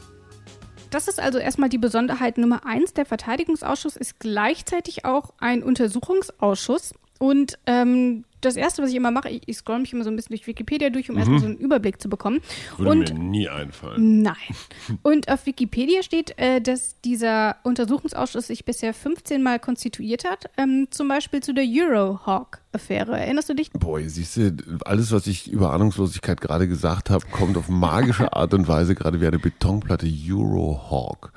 Das 0.89 1.07
ist 1.07 1.19
also 1.19 1.37
erstmal 1.37 1.69
die 1.69 1.77
Besonderheit 1.77 2.39
Nummer 2.39 2.65
eins. 2.65 2.93
Der 2.93 3.05
Verteidigungsausschuss 3.05 3.95
ist 3.95 4.19
gleichzeitig 4.19 5.05
auch 5.05 5.33
ein 5.37 5.61
Untersuchungsausschuss. 5.61 6.95
Und 7.19 7.57
ähm, 7.65 8.25
das 8.41 8.55
Erste, 8.55 8.83
was 8.83 8.89
ich 8.89 8.95
immer 8.95 9.11
mache, 9.11 9.29
ich, 9.29 9.41
ich 9.45 9.57
scroll 9.57 9.79
mich 9.79 9.93
immer 9.93 10.03
so 10.03 10.09
ein 10.09 10.15
bisschen 10.15 10.35
durch 10.35 10.47
Wikipedia 10.47 10.89
durch, 10.89 11.09
um 11.09 11.15
mhm. 11.15 11.19
erstmal 11.19 11.39
so 11.39 11.45
einen 11.47 11.57
Überblick 11.57 12.01
zu 12.01 12.09
bekommen. 12.09 12.41
Würde 12.77 12.91
und, 12.91 13.13
mir 13.13 13.19
nie 13.19 13.49
einfallen. 13.49 14.21
Nein. 14.21 14.35
Und 15.01 15.29
auf 15.29 15.45
Wikipedia 15.45 16.03
steht, 16.03 16.37
äh, 16.37 16.61
dass 16.61 17.01
dieser 17.01 17.57
Untersuchungsausschuss 17.63 18.47
sich 18.47 18.65
bisher 18.65 18.93
15 18.93 19.41
Mal 19.41 19.59
konstituiert 19.59 20.25
hat, 20.25 20.49
ähm, 20.57 20.87
zum 20.91 21.07
Beispiel 21.07 21.41
zu 21.41 21.53
der 21.53 21.65
Eurohawk-Affäre. 21.65 23.17
Erinnerst 23.17 23.49
du 23.49 23.55
dich? 23.55 23.71
Boah, 23.71 23.99
siehst 24.01 24.37
du, 24.37 24.55
alles, 24.85 25.11
was 25.11 25.27
ich 25.27 25.51
über 25.51 25.73
Ahnungslosigkeit 25.73 26.41
gerade 26.41 26.67
gesagt 26.67 27.09
habe, 27.09 27.25
kommt 27.31 27.57
auf 27.57 27.69
magische 27.69 28.33
Art 28.33 28.53
und 28.53 28.67
Weise 28.67 28.95
gerade 28.95 29.21
wie 29.21 29.27
eine 29.27 29.39
Betonplatte 29.39 30.07
Eurohawk. 30.07 31.31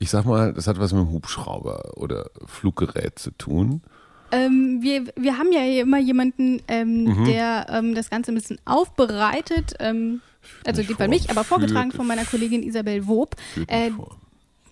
Ich 0.00 0.10
sag 0.10 0.24
mal, 0.24 0.52
das 0.52 0.66
hat 0.66 0.78
was 0.78 0.92
mit 0.92 1.02
dem 1.02 1.10
Hubschrauber 1.10 1.96
oder 1.96 2.30
Fluggerät 2.46 3.18
zu 3.18 3.32
tun. 3.32 3.82
Ähm, 4.30 4.78
wir, 4.82 5.04
wir 5.16 5.38
haben 5.38 5.52
ja 5.52 5.60
hier 5.60 5.82
immer 5.82 5.98
jemanden, 5.98 6.60
ähm, 6.68 7.04
mhm. 7.04 7.24
der 7.24 7.66
ähm, 7.70 7.94
das 7.94 8.10
Ganze 8.10 8.32
ein 8.32 8.34
bisschen 8.34 8.58
aufbereitet. 8.64 9.74
Ähm, 9.80 10.20
also 10.64 10.82
in 10.82 10.86
dem 10.86 10.96
Fall 10.96 11.08
mich, 11.08 11.30
aber 11.30 11.44
vorgetragen 11.44 11.92
von 11.92 12.06
meiner 12.06 12.24
Kollegin 12.24 12.62
Isabel 12.62 13.06
Wob. 13.06 13.36
Äh, 13.66 13.90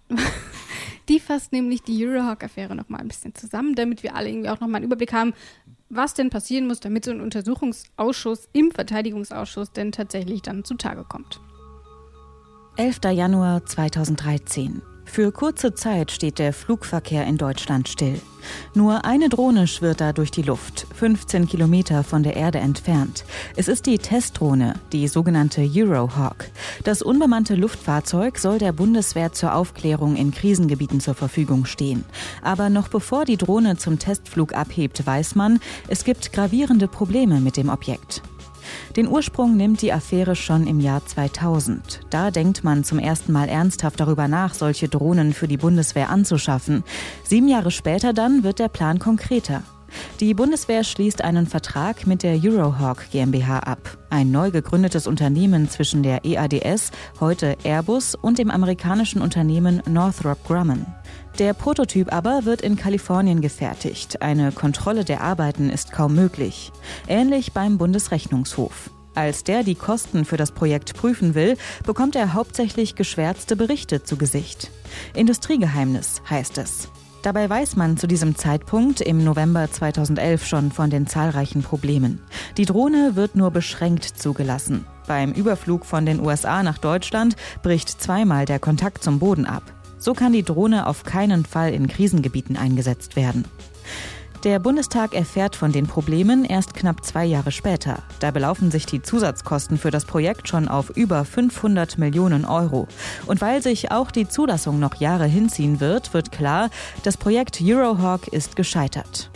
die 1.09 1.21
fasst 1.21 1.53
nämlich 1.53 1.83
die 1.83 2.07
Eurohawk-Affäre 2.07 2.75
nochmal 2.75 3.01
ein 3.01 3.09
bisschen 3.09 3.35
zusammen, 3.35 3.75
damit 3.75 4.03
wir 4.03 4.15
alle 4.15 4.29
irgendwie 4.29 4.49
auch 4.49 4.61
nochmal 4.61 4.77
einen 4.77 4.87
Überblick 4.87 5.13
haben, 5.13 5.35
was 5.89 6.15
denn 6.15 6.31
passieren 6.31 6.67
muss, 6.67 6.81
damit 6.81 7.05
so 7.05 7.11
ein 7.11 7.21
Untersuchungsausschuss 7.21 8.49
im 8.53 8.71
Verteidigungsausschuss 8.71 9.73
denn 9.73 9.93
tatsächlich 9.93 10.43
dann 10.43 10.65
zutage 10.65 11.05
kommt. 11.05 11.41
11. 12.77 13.01
Januar 13.13 13.65
2013. 13.65 14.83
Für 15.07 15.33
kurze 15.33 15.73
Zeit 15.73 16.11
steht 16.11 16.39
der 16.39 16.53
Flugverkehr 16.53 17.27
in 17.27 17.39
Deutschland 17.39 17.89
still. 17.89 18.21
Nur 18.75 19.05
eine 19.05 19.29
Drohne 19.29 19.67
schwirrt 19.67 20.01
da 20.01 20.13
durch 20.13 20.31
die 20.31 20.43
Luft, 20.43 20.87
15 20.95 21.49
Kilometer 21.49 22.05
von 22.05 22.23
der 22.23 22.37
Erde 22.37 22.59
entfernt. 22.59 23.25
Es 23.57 23.69
ist 23.69 23.87
die 23.87 23.99
Testdrohne, 23.99 24.75
die 24.93 25.09
sogenannte 25.09 25.63
Eurohawk. 25.63 26.51
Das 26.85 27.01
unbemannte 27.03 27.55
Luftfahrzeug 27.55 28.39
soll 28.39 28.59
der 28.59 28.73
Bundeswehr 28.73 29.33
zur 29.33 29.55
Aufklärung 29.55 30.17
in 30.17 30.33
Krisengebieten 30.33 31.01
zur 31.01 31.15
Verfügung 31.15 31.65
stehen. 31.65 32.05
Aber 32.43 32.69
noch 32.69 32.89
bevor 32.89 33.25
die 33.25 33.39
Drohne 33.39 33.79
zum 33.79 33.99
Testflug 33.99 34.55
abhebt, 34.55 35.07
weiß 35.07 35.35
man, 35.35 35.61
es 35.89 36.05
gibt 36.05 36.33
gravierende 36.33 36.89
Probleme 36.89 37.41
mit 37.41 37.57
dem 37.57 37.71
Objekt. 37.71 38.23
Den 38.97 39.09
Ursprung 39.09 39.59
nimmt 39.59 39.83
die 39.83 39.93
Affäre 39.93 40.35
schon 40.35 40.67
im 40.67 40.81
Jahr 40.81 41.05
2000. 41.05 42.01
Da 42.09 42.31
denkt 42.31 42.65
man 42.65 42.83
zum 42.83 42.99
ersten 42.99 43.31
Mal 43.31 43.51
ernsthaft 43.51 44.01
darüber 44.01 44.27
nach, 44.27 44.55
solche 44.55 44.89
Drohnen 44.89 45.35
für 45.35 45.47
die 45.47 45.59
Bundeswehr 45.59 46.09
anzuschaffen. 46.09 46.83
Sieben 47.23 47.49
Jahre 47.49 47.71
später 47.71 48.15
dann 48.15 48.43
wird 48.43 48.59
der 48.59 48.69
Plan 48.69 48.99
konkreter. 48.99 49.63
Die 50.21 50.35
Bundeswehr 50.35 50.85
schließt 50.85 51.23
einen 51.23 51.47
Vertrag 51.47 52.07
mit 52.07 52.23
der 52.23 52.39
Eurohawk 52.43 53.11
GmbH 53.11 53.61
ab, 53.61 53.99
ein 54.11 54.31
neu 54.31 54.51
gegründetes 54.51 55.07
Unternehmen 55.07 55.69
zwischen 55.69 56.03
der 56.03 56.25
EADS, 56.25 56.91
heute 57.21 57.57
Airbus, 57.65 58.15
und 58.15 58.39
dem 58.39 58.51
amerikanischen 58.51 59.21
Unternehmen 59.21 59.83
Northrop 59.89 60.43
Grumman. 60.45 60.87
Der 61.39 61.53
Prototyp 61.53 62.13
aber 62.13 62.45
wird 62.47 62.63
in 62.63 62.77
Kalifornien 62.77 63.41
gefertigt. 63.43 64.23
Eine 64.23 64.53
Kontrolle 64.53 65.05
der 65.05 65.21
Arbeiten 65.21 65.69
ist 65.69 65.93
kaum 65.93 66.15
möglich. 66.15 66.73
Ähnlich 67.09 67.53
beim 67.53 67.77
Bundesrechnungshof. 67.77 68.91
Als 69.15 69.45
der 69.45 69.63
die 69.63 69.75
Kosten 69.75 70.25
für 70.25 70.37
das 70.37 70.53
Projekt 70.53 70.95
prüfen 70.95 71.35
will, 71.35 71.57
bekommt 71.87 72.17
er 72.17 72.35
hauptsächlich 72.35 72.97
geschwärzte 72.97 73.57
Berichte 73.57 74.03
zu 74.03 74.17
Gesicht. 74.17 74.71
Industriegeheimnis 75.15 76.23
heißt 76.29 76.59
es. 76.59 76.89
Dabei 77.27 77.51
weiß 77.51 77.75
man 77.75 77.97
zu 77.97 78.07
diesem 78.07 78.37
Zeitpunkt 78.37 79.01
im 79.01 79.25
November 79.25 79.69
2011 79.69 80.47
schon 80.47 80.71
von 80.71 80.91
den 80.91 81.09
zahlreichen 81.09 81.65
Problemen. 81.65 82.21
Die 82.57 82.67
Drohne 82.67 83.17
wird 83.17 83.35
nur 83.35 83.51
beschränkt 83.51 84.05
zugelassen. 84.05 84.87
Beim 85.09 85.33
Überflug 85.33 85.87
von 85.87 86.07
den 86.07 86.25
USA 86.25 86.63
nach 86.63 86.79
Deutschland 86.79 87.35
bricht 87.65 88.01
zweimal 88.01 88.45
der 88.45 88.61
Kontakt 88.61 89.03
zum 89.03 89.19
Boden 89.19 89.45
ab. 89.45 89.65
So 89.99 90.13
kann 90.13 90.35
die 90.35 90.45
Drohne 90.45 90.87
auf 90.87 91.03
keinen 91.03 91.45
Fall 91.45 91.75
in 91.75 91.89
Krisengebieten 91.89 92.57
eingesetzt 92.57 93.17
werden. 93.17 93.45
Der 94.47 94.61
Bundestag 94.61 95.13
erfährt 95.13 95.57
von 95.57 95.73
den 95.73 95.89
Problemen 95.89 96.45
erst 96.45 96.73
knapp 96.73 97.05
zwei 97.05 97.25
Jahre 97.25 97.51
später. 97.51 98.05
Da 98.21 98.31
belaufen 98.31 98.71
sich 98.71 98.87
die 98.87 99.03
Zusatzkosten 99.03 99.77
für 99.77 99.91
das 99.91 100.05
Projekt 100.05 100.47
schon 100.47 100.69
auf 100.69 100.91
über 100.91 101.25
500 101.25 101.99
Millionen 101.99 102.45
Euro. 102.45 102.87
Und 103.27 103.41
weil 103.41 103.61
sich 103.61 103.91
auch 103.91 104.13
die 104.13 104.29
Zulassung 104.29 104.79
noch 104.79 104.95
Jahre 105.01 105.27
hinziehen 105.27 105.81
wird, 105.81 106.15
wird 106.15 106.31
klar, 106.31 106.71
das 107.03 107.17
Projekt 107.17 107.61
Eurohawk 107.61 108.29
ist 108.29 108.55
gescheitert. 108.55 109.33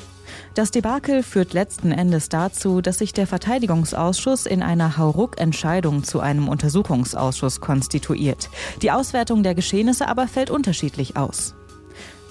Das 0.54 0.70
Debakel 0.70 1.24
führt 1.24 1.54
letzten 1.54 1.90
Endes 1.90 2.28
dazu, 2.28 2.80
dass 2.80 2.98
sich 2.98 3.12
der 3.12 3.26
Verteidigungsausschuss 3.26 4.46
in 4.46 4.62
einer 4.62 4.96
Hauruck-Entscheidung 4.96 6.04
zu 6.04 6.20
einem 6.20 6.48
Untersuchungsausschuss 6.48 7.60
konstituiert. 7.60 8.48
Die 8.80 8.92
Auswertung 8.92 9.42
der 9.42 9.56
Geschehnisse 9.56 10.06
aber 10.06 10.28
fällt 10.28 10.50
unterschiedlich 10.50 11.16
aus. 11.16 11.56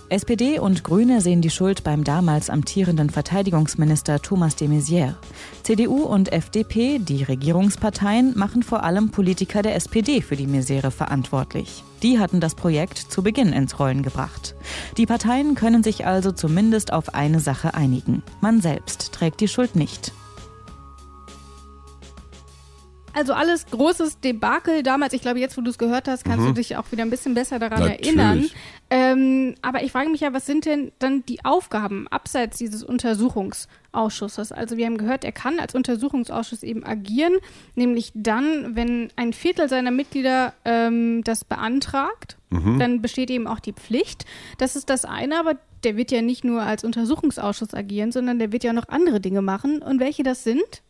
SPD 0.09 0.57
und 0.57 0.83
Grüne 0.83 1.21
sehen 1.21 1.41
die 1.41 1.51
Schuld 1.51 1.83
beim 1.83 2.03
damals 2.03 2.49
amtierenden 2.49 3.11
Verteidigungsminister 3.11 4.21
Thomas 4.21 4.55
de 4.55 4.67
Maizière. 4.67 5.15
CDU 5.61 6.01
und 6.01 6.31
FDP, 6.31 6.97
die 6.97 7.23
Regierungsparteien, 7.23 8.37
machen 8.37 8.63
vor 8.63 8.83
allem 8.83 9.11
Politiker 9.11 9.61
der 9.61 9.75
SPD 9.75 10.21
für 10.21 10.35
die 10.35 10.47
Misere 10.47 10.89
verantwortlich. 10.89 11.83
Die 12.01 12.17
hatten 12.17 12.39
das 12.39 12.55
Projekt 12.55 12.97
zu 12.97 13.21
Beginn 13.21 13.53
ins 13.53 13.79
Rollen 13.79 14.01
gebracht. 14.01 14.55
Die 14.97 15.05
Parteien 15.05 15.53
können 15.53 15.83
sich 15.83 16.07
also 16.07 16.31
zumindest 16.31 16.91
auf 16.91 17.13
eine 17.13 17.39
Sache 17.39 17.75
einigen. 17.75 18.23
Man 18.41 18.61
selbst 18.61 19.11
trägt 19.11 19.41
die 19.41 19.47
Schuld 19.47 19.75
nicht. 19.75 20.11
Also 23.19 23.33
alles 23.33 23.65
großes 23.65 24.21
Debakel 24.21 24.81
damals. 24.81 25.11
Ich 25.11 25.19
glaube, 25.19 25.39
jetzt, 25.39 25.57
wo 25.57 25.61
du 25.61 25.69
es 25.69 25.77
gehört 25.77 26.07
hast, 26.07 26.23
kannst 26.23 26.39
mhm. 26.39 26.47
du 26.47 26.53
dich 26.53 26.77
auch 26.77 26.89
wieder 26.93 27.03
ein 27.03 27.09
bisschen 27.09 27.33
besser 27.33 27.59
daran 27.59 27.79
Natürlich. 27.79 28.07
erinnern. 28.07 28.49
Ähm, 28.89 29.55
aber 29.61 29.83
ich 29.83 29.91
frage 29.91 30.09
mich 30.09 30.21
ja, 30.21 30.31
was 30.31 30.45
sind 30.45 30.63
denn 30.63 30.93
dann 30.99 31.25
die 31.25 31.43
Aufgaben 31.43 32.07
abseits 32.07 32.57
dieses 32.57 32.81
Untersuchungsausschusses? 32.81 34.53
Also 34.53 34.77
wir 34.77 34.85
haben 34.85 34.97
gehört, 34.97 35.25
er 35.25 35.33
kann 35.33 35.59
als 35.59 35.75
Untersuchungsausschuss 35.75 36.63
eben 36.63 36.85
agieren, 36.85 37.33
nämlich 37.75 38.13
dann, 38.15 38.77
wenn 38.77 39.09
ein 39.17 39.33
Viertel 39.33 39.67
seiner 39.67 39.91
Mitglieder 39.91 40.53
ähm, 40.63 41.21
das 41.25 41.43
beantragt, 41.43 42.37
mhm. 42.51 42.79
dann 42.79 43.01
besteht 43.01 43.29
eben 43.31 43.47
auch 43.47 43.59
die 43.59 43.73
Pflicht. 43.73 44.25
Das 44.59 44.77
ist 44.77 44.89
das 44.89 45.03
eine, 45.03 45.41
aber 45.41 45.55
der 45.83 45.97
wird 45.97 46.09
ja 46.11 46.21
nicht 46.21 46.45
nur 46.45 46.61
als 46.61 46.85
Untersuchungsausschuss 46.85 47.73
agieren, 47.73 48.13
sondern 48.13 48.39
der 48.39 48.53
wird 48.53 48.63
ja 48.63 48.71
noch 48.71 48.87
andere 48.87 49.19
Dinge 49.19 49.41
machen. 49.41 49.81
Und 49.81 49.99
welche 49.99 50.23
das 50.23 50.45
sind? 50.45 50.83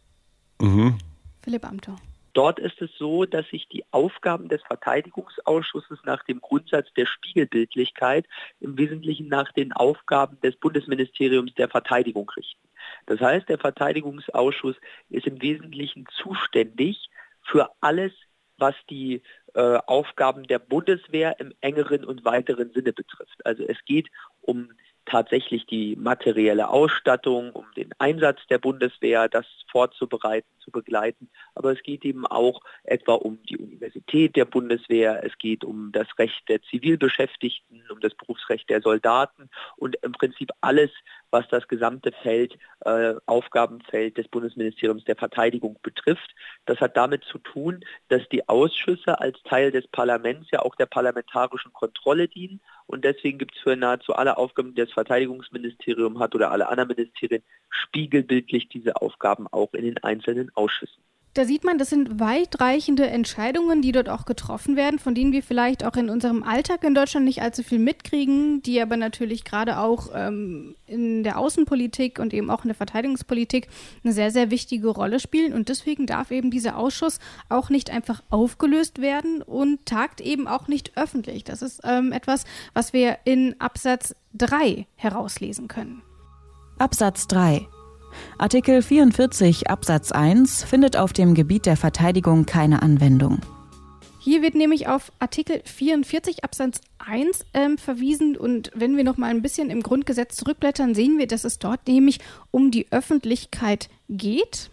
Mhm. 0.62 1.00
Philipp 1.42 1.66
Amthor. 1.66 1.96
Dort 2.34 2.60
ist 2.60 2.82
es 2.82 2.90
so, 2.98 3.26
dass 3.26 3.48
sich 3.50 3.68
die 3.68 3.84
Aufgaben 3.92 4.50
des 4.50 4.62
Verteidigungsausschusses 4.64 6.00
nach 6.04 6.24
dem 6.24 6.42
Grundsatz 6.42 6.88
der 6.96 7.06
Spiegelbildlichkeit 7.06 8.26
im 8.60 8.78
Wesentlichen 8.78 9.28
nach 9.28 9.52
den 9.52 9.74
Aufgaben 9.74 10.40
des 10.42 10.56
Bundesministeriums 10.58 11.54
der 11.56 11.70
Verteidigung 11.70 12.30
richten. 12.36 12.68
Das 13.06 13.20
heißt, 13.20 13.50
der 13.50 13.58
Verteidigungsausschuss 13.58 14.76
ist 15.10 15.28
im 15.28 15.42
Wesentlichen 15.42 16.06
zuständig 16.22 17.10
für 17.42 17.70
alles, 17.82 18.14
was 18.58 18.76
die 18.90 19.22
äh, 19.54 19.80
Aufgaben 19.88 20.44
der 20.44 20.60
Bundeswehr 20.60 21.40
im 21.40 21.54
engeren 21.62 22.04
und 22.04 22.26
weiteren 22.26 22.72
Sinne 22.74 22.94
betrifft. 22.94 23.46
Also 23.46 23.64
es 23.64 23.78
geht 23.86 24.10
um 24.42 24.70
tatsächlich 25.10 25.66
die 25.66 25.96
materielle 25.96 26.70
Ausstattung, 26.70 27.52
um 27.52 27.66
den 27.76 27.90
Einsatz 27.98 28.40
der 28.50 28.60
Bundeswehr, 28.60 29.28
das 29.28 29.46
vorzubereiten, 29.72 30.48
zu 30.60 30.72
begleiten. 30.72 31.30
Aber 31.56 31.72
es 31.72 31.82
geht 31.82 32.06
eben 32.06 32.26
auch 32.26 32.62
etwa 32.84 33.16
um 33.16 33.42
die 33.44 33.58
Universität 33.58 34.36
der 34.36 34.46
Bundeswehr, 34.46 35.24
es 35.24 35.38
geht 35.38 35.64
um 35.64 35.92
das 35.92 36.08
Recht 36.18 36.48
der 36.48 36.62
Zivilbeschäftigten, 36.62 37.84
um 37.90 38.00
das 38.00 38.14
Berufsrecht 38.16 38.70
der 38.70 38.82
Soldaten 38.82 39.50
und 39.78 39.96
im 40.04 40.12
Prinzip 40.12 40.52
alles, 40.62 40.92
was 41.32 41.48
das 41.50 41.68
gesamte 41.68 42.12
Feld, 42.12 42.58
äh, 42.82 43.14
Aufgabenfeld 43.26 44.18
des 44.18 44.28
Bundesministeriums 44.28 45.04
der 45.06 45.16
Verteidigung 45.16 45.78
betrifft. 45.82 46.36
Das 46.66 46.80
hat 46.80 46.98
damit 46.98 47.24
zu 47.24 47.38
tun, 47.38 47.84
dass 48.10 48.28
die 48.30 48.48
Ausschüsse 48.48 49.20
als 49.20 49.42
Teil 49.44 49.72
des 49.72 49.88
Parlaments 49.88 50.50
ja 50.52 50.62
auch 50.62 50.76
der 50.76 50.86
parlamentarischen 50.86 51.74
Kontrolle 51.74 52.28
dienen 52.28 52.62
und 52.90 53.06
deswegen 53.06 53.38
gibt 53.38 53.56
es 53.56 53.62
für 53.62 53.76
nahezu 53.76 54.16
alle 54.16 54.38
Aufgaben, 54.38 54.74
die 54.74 54.82
das 54.82 54.92
Verteidigungsministerium 54.92 56.18
hat 56.18 56.34
oder 56.34 56.50
alle 56.50 56.70
anderen 56.70 56.88
Ministerien, 56.88 57.44
spiegelbildlich 57.70 58.68
diese 58.68 58.96
Aufgaben 58.96 59.48
auch 59.48 59.74
in 59.74 59.86
den 59.86 59.98
einzelnen 60.04 60.50
Ausschüssen. 60.56 61.04
Da 61.36 61.46
sieht 61.46 61.64
man, 61.64 61.78
das 61.78 61.92
sind 61.92 62.20
weitreichende 62.20 63.06
Entscheidungen, 63.08 63.84
die 63.84 63.92
dort 63.92 64.10
auch 64.10 64.26
getroffen 64.26 64.76
werden, 64.76 64.98
von 64.98 65.14
denen 65.14 65.32
wir 65.32 65.44
vielleicht 65.44 65.86
auch 65.86 65.96
in 65.96 66.10
unserem 66.10 66.42
Alltag 66.42 66.84
in 66.84 66.96
Deutschland 66.96 67.24
nicht 67.26 67.44
allzu 67.44 67.62
viel 67.62 67.78
mitkriegen, 67.78 68.64
die 68.64 68.82
aber 68.82 68.98
natürlich 68.98 69.44
gerade 69.44 69.78
auch 69.78 70.10
ähm, 70.14 70.76
in 70.88 71.24
der 71.24 71.38
Außenpolitik 71.38 72.18
und 72.18 72.34
eben 72.34 72.50
auch 72.50 72.64
in 72.64 72.70
der 72.70 72.76
Verteidigungspolitik 72.76 73.68
eine 74.04 74.12
sehr, 74.12 74.32
sehr 74.32 74.50
wichtige 74.50 74.88
Rolle 74.88 75.20
spielen. 75.20 75.54
Und 75.54 75.70
deswegen 75.70 76.08
darf 76.08 76.32
eben 76.32 76.50
dieser 76.50 76.78
Ausschuss 76.78 77.20
auch 77.48 77.70
nicht 77.70 77.92
einfach 77.92 78.24
aufgelöst 78.32 79.00
werden 79.00 79.44
und 79.44 79.86
tagt 79.86 80.22
eben 80.22 80.48
auch 80.48 80.68
nicht 80.68 80.98
öffentlich. 80.98 81.44
Das 81.44 81.62
ist 81.62 81.82
ähm, 81.84 82.12
etwas, 82.12 82.46
was 82.74 82.92
wir 82.92 83.20
in 83.24 83.56
Absatz 83.60 84.16
3 84.34 84.88
herauslesen 84.96 85.68
können. 85.68 86.02
Absatz 86.80 87.28
3 87.28 87.68
Artikel 88.38 88.82
44 88.82 89.70
Absatz 89.70 90.12
1 90.12 90.64
findet 90.64 90.98
auf 90.98 91.14
dem 91.14 91.34
Gebiet 91.34 91.66
der 91.66 91.78
Verteidigung 91.78 92.46
keine 92.46 92.82
Anwendung. 92.82 93.40
Hier 94.20 94.42
wird 94.42 94.54
nämlich 94.54 94.88
auf 94.88 95.12
Artikel 95.20 95.62
44 95.64 96.44
Absatz 96.44 96.82
1 97.00 97.46
ähm, 97.54 97.78
verwiesen 97.78 98.36
und 98.36 98.70
wenn 98.76 98.98
wir 98.98 99.04
noch 99.04 99.18
mal 99.18 99.30
ein 99.30 99.42
bisschen 99.42 99.70
im 99.70 99.82
Grundgesetz 99.82 100.36
zurückblättern, 100.36 100.94
sehen 100.94 101.18
wir, 101.18 101.26
dass 101.26 101.46
es 101.46 101.58
dort 101.58 101.88
nämlich 101.88 102.20
um 102.52 102.70
die 102.70 102.92
Öffentlichkeit 102.92 103.90
geht. 104.10 104.70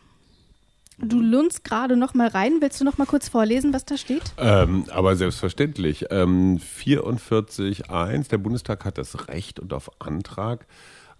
Du 0.98 1.20
lunst 1.20 1.62
gerade 1.62 1.96
noch 1.96 2.14
mal 2.14 2.28
rein. 2.28 2.54
Willst 2.60 2.80
du 2.80 2.84
noch 2.84 2.96
mal 2.96 3.04
kurz 3.04 3.28
vorlesen, 3.28 3.74
was 3.74 3.84
da 3.84 3.98
steht? 3.98 4.22
Ähm, 4.38 4.86
aber 4.90 5.14
selbstverständlich. 5.14 6.06
Ähm, 6.10 6.58
44.1. 6.58 8.30
Der 8.30 8.38
Bundestag 8.38 8.84
hat 8.86 8.96
das 8.96 9.28
Recht 9.28 9.60
und 9.60 9.74
auf 9.74 9.90
Antrag 10.00 10.66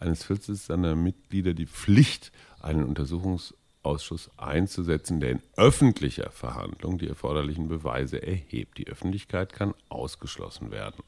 eines 0.01 0.25
Viertels 0.25 0.67
seiner 0.67 0.95
Mitglieder 0.95 1.55
die 1.55 1.67
Pflicht, 1.67 2.33
einen 2.61 2.85
Untersuchungsausschuss 2.85 4.31
einzusetzen, 4.37 5.21
der 5.21 5.33
in 5.33 5.43
öffentlicher 5.57 6.31
Verhandlung 6.31 6.99
die 6.99 7.09
erforderlichen 7.09 7.69
Beweise 7.69 8.23
erhebt. 8.23 8.79
Die 8.79 8.89
Öffentlichkeit 8.89 9.53
kann 9.53 9.75
ausgeschlossen 9.89 10.71
werden. 10.71 11.03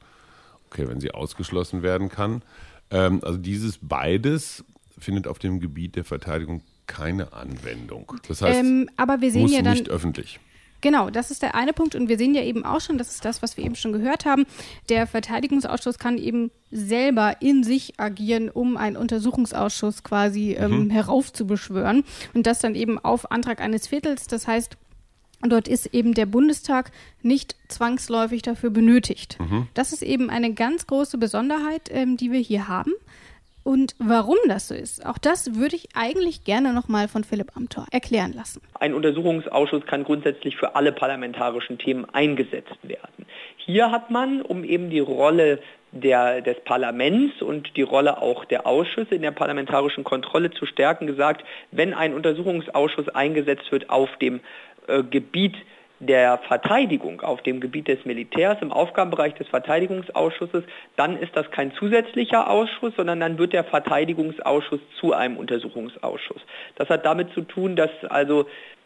Okay, 0.67 0.87
wenn 0.87 0.99
sie 0.99 1.11
ausgeschlossen 1.11 1.81
werden 1.81 2.09
kann. 2.09 2.43
Ähm, 2.91 3.21
also 3.23 3.37
dieses 3.37 3.79
beides 3.81 4.63
findet 4.97 5.27
auf 5.27 5.39
dem 5.39 5.59
Gebiet 5.59 5.95
der 5.95 6.05
Verteidigung 6.05 6.61
keine 6.87 7.33
Anwendung. 7.33 8.13
Das 8.27 8.41
heißt, 8.41 8.59
ähm, 8.59 8.89
aber 8.97 9.21
wir 9.21 9.31
sehen 9.31 9.43
muss 9.43 9.53
ja 9.53 9.61
dann, 9.61 9.73
nicht 9.73 9.89
öffentlich. 9.89 10.39
Genau, 10.81 11.09
das 11.09 11.31
ist 11.31 11.41
der 11.41 11.55
eine 11.55 11.73
Punkt. 11.73 11.95
Und 11.95 12.09
wir 12.09 12.17
sehen 12.17 12.33
ja 12.33 12.43
eben 12.43 12.65
auch 12.65 12.81
schon, 12.81 12.97
das 12.97 13.09
ist 13.09 13.25
das, 13.25 13.41
was 13.41 13.57
wir 13.57 13.65
eben 13.65 13.75
schon 13.75 13.91
gehört 13.91 14.25
haben. 14.25 14.45
Der 14.89 15.07
Verteidigungsausschuss 15.07 15.99
kann 15.99 16.17
eben 16.17 16.51
selber 16.71 17.41
in 17.41 17.63
sich 17.63 17.99
agieren, 17.99 18.49
um 18.49 18.77
einen 18.77 18.95
Untersuchungsausschuss 18.95 20.03
quasi 20.03 20.53
ähm, 20.53 20.85
mhm. 20.85 20.89
heraufzubeschwören. 20.89 22.03
Und 22.33 22.47
das 22.47 22.59
dann 22.59 22.75
eben 22.75 22.99
auf 22.99 23.31
Antrag 23.31 23.59
eines 23.59 23.87
Viertels. 23.87 24.27
Das 24.27 24.47
heißt, 24.47 24.77
dort 25.41 25.67
ist 25.67 25.87
eben 25.87 26.13
der 26.13 26.25
Bundestag 26.25 26.91
nicht 27.21 27.55
zwangsläufig 27.67 28.41
dafür 28.41 28.69
benötigt. 28.69 29.37
Mhm. 29.39 29.67
Das 29.73 29.93
ist 29.93 30.03
eben 30.03 30.29
eine 30.29 30.53
ganz 30.53 30.87
große 30.87 31.17
Besonderheit, 31.17 31.89
ähm, 31.91 32.17
die 32.17 32.31
wir 32.31 32.39
hier 32.39 32.67
haben. 32.67 32.93
Und 33.63 33.95
warum 33.99 34.37
das 34.47 34.67
so 34.67 34.75
ist, 34.75 35.05
auch 35.05 35.17
das 35.17 35.55
würde 35.55 35.75
ich 35.75 35.89
eigentlich 35.93 36.43
gerne 36.43 36.73
nochmal 36.73 37.07
von 37.07 37.23
Philipp 37.23 37.55
Amthor 37.55 37.85
erklären 37.91 38.33
lassen. 38.33 38.61
Ein 38.79 38.93
Untersuchungsausschuss 38.93 39.85
kann 39.85 40.03
grundsätzlich 40.03 40.55
für 40.57 40.75
alle 40.75 40.91
parlamentarischen 40.91 41.77
Themen 41.77 42.05
eingesetzt 42.05 42.77
werden. 42.83 43.25
Hier 43.57 43.91
hat 43.91 44.09
man, 44.09 44.41
um 44.41 44.63
eben 44.63 44.89
die 44.89 44.99
Rolle 44.99 45.59
der, 45.91 46.41
des 46.41 46.59
Parlaments 46.63 47.41
und 47.41 47.75
die 47.75 47.81
Rolle 47.81 48.21
auch 48.21 48.45
der 48.45 48.65
Ausschüsse 48.65 49.15
in 49.15 49.21
der 49.21 49.31
parlamentarischen 49.31 50.03
Kontrolle 50.03 50.51
zu 50.51 50.65
stärken, 50.65 51.07
gesagt, 51.07 51.43
wenn 51.71 51.93
ein 51.93 52.13
Untersuchungsausschuss 52.13 53.09
eingesetzt 53.09 53.71
wird 53.71 53.89
auf 53.89 54.09
dem 54.21 54.39
äh, 54.87 55.03
Gebiet 55.03 55.55
der 55.99 56.37
Verteidigung 56.47 57.21
auf 57.21 57.41
dem 57.41 57.59
Gebiet 57.59 57.87
des 57.87 58.05
Militärs 58.05 58.57
im 58.61 58.71
Aufgabenbereich 58.71 59.33
des 59.35 59.47
Verteidigungsausschusses, 59.49 60.63
dann 60.95 61.17
ist 61.17 61.35
das 61.35 61.49
kein 61.51 61.73
zusätzlicher 61.73 62.49
Ausschuss, 62.49 62.93
sondern 62.95 63.19
dann 63.19 63.37
wird 63.37 63.53
der 63.53 63.65
Verteidigungsausschuss 63.65 64.79
zu 64.99 65.13
einem 65.13 65.37
Untersuchungsausschuss. 65.37 66.41
Das 66.75 66.89
hat 66.89 67.05
damit 67.05 67.33
zu 67.33 67.41
tun, 67.41 67.75
dass 67.75 67.91
also 68.09 68.45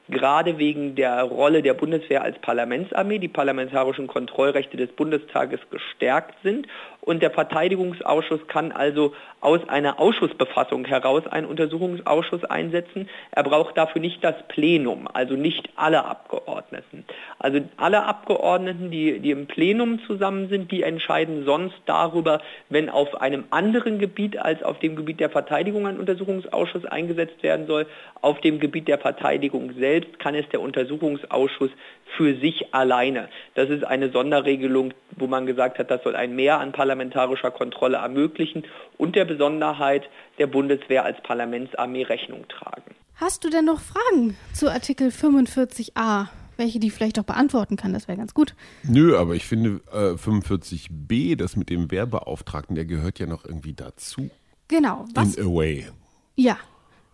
gerade 0.09 0.57
wegen 0.57 0.95
der 0.95 1.23
Rolle 1.23 1.61
der 1.61 1.73
Bundeswehr 1.73 2.23
als 2.23 2.37
Parlamentsarmee 2.39 3.19
die 3.19 3.27
parlamentarischen 3.27 4.07
Kontrollrechte 4.07 4.75
des 4.75 4.91
Bundestages 4.91 5.59
gestärkt 5.69 6.35
sind 6.43 6.67
und 7.05 7.21
der 7.21 7.31
Verteidigungsausschuss 7.31 8.47
kann 8.47 8.71
also 8.71 9.13
aus 9.41 9.59
einer 9.67 9.99
Ausschussbefassung 9.99 10.85
heraus 10.85 11.27
einen 11.27 11.47
Untersuchungsausschuss 11.47 12.45
einsetzen. 12.45 13.09
Er 13.31 13.43
braucht 13.43 13.77
dafür 13.77 14.01
nicht 14.01 14.23
das 14.23 14.35
Plenum, 14.47 15.09
also 15.11 15.35
nicht 15.35 15.69
alle 15.75 16.05
Abgeordneten. 16.05 17.03
Also 17.39 17.59
alle 17.75 18.05
Abgeordneten, 18.05 18.89
die, 18.89 19.19
die 19.19 19.31
im 19.31 19.47
Plenum 19.47 19.99
zusammen 20.07 20.47
sind, 20.47 20.71
die 20.71 20.83
entscheiden 20.83 21.43
sonst 21.43 21.75
darüber, 21.85 22.39
wenn 22.69 22.89
auf 22.89 23.19
einem 23.19 23.43
anderen 23.49 23.99
Gebiet 23.99 24.37
als 24.37 24.63
auf 24.63 24.79
dem 24.79 24.95
Gebiet 24.95 25.19
der 25.19 25.29
Verteidigung 25.29 25.85
ein 25.85 25.99
Untersuchungsausschuss 25.99 26.85
eingesetzt 26.85 27.43
werden 27.43 27.67
soll. 27.67 27.85
Auf 28.21 28.39
dem 28.39 28.61
Gebiet 28.61 28.87
der 28.87 28.97
Verteidigung 28.97 29.73
selbst 29.73 30.19
kann 30.19 30.35
es 30.35 30.47
der 30.49 30.61
Untersuchungsausschuss 30.61 31.71
für 32.15 32.35
sich 32.35 32.73
alleine. 32.73 33.29
Das 33.55 33.69
ist 33.69 33.83
eine 33.83 34.09
Sonderregelung, 34.09 34.93
wo 35.17 35.27
man 35.27 35.45
gesagt 35.45 35.79
hat, 35.79 35.91
das 35.91 36.03
soll 36.03 36.15
ein 36.15 36.35
Mehr 36.35 36.59
an 36.59 36.71
parlamentarischer 36.93 37.49
Kontrolle 37.49 37.97
ermöglichen 37.97 38.63
und 38.97 39.15
der 39.15 39.25
Besonderheit 39.25 40.03
der 40.37 40.45
Bundeswehr 40.45 41.03
als 41.03 41.17
Parlamentsarmee 41.23 42.03
Rechnung 42.03 42.47
tragen. 42.47 42.93
Hast 43.15 43.43
du 43.43 43.49
denn 43.49 43.65
noch 43.65 43.79
Fragen 43.79 44.37
zu 44.53 44.69
Artikel 44.69 45.09
45a? 45.09 46.27
Welche 46.55 46.79
die 46.79 46.91
vielleicht 46.91 47.17
auch 47.19 47.23
beantworten 47.23 47.77
kann, 47.77 47.93
das 47.93 48.07
wäre 48.07 48.19
ganz 48.19 48.35
gut. 48.35 48.53
Nö, 48.83 49.17
aber 49.17 49.33
ich 49.33 49.45
finde 49.47 49.81
äh, 49.91 50.13
45b, 50.13 51.35
das 51.35 51.55
mit 51.55 51.71
dem 51.71 51.89
Wehrbeauftragten, 51.89 52.75
der 52.75 52.85
gehört 52.85 53.17
ja 53.17 53.25
noch 53.25 53.43
irgendwie 53.43 53.73
dazu. 53.73 54.29
Genau. 54.67 55.05
Was? 55.15 55.33
In 55.33 55.47
a 55.47 55.47
way. 55.47 55.87
Ja, 56.35 56.57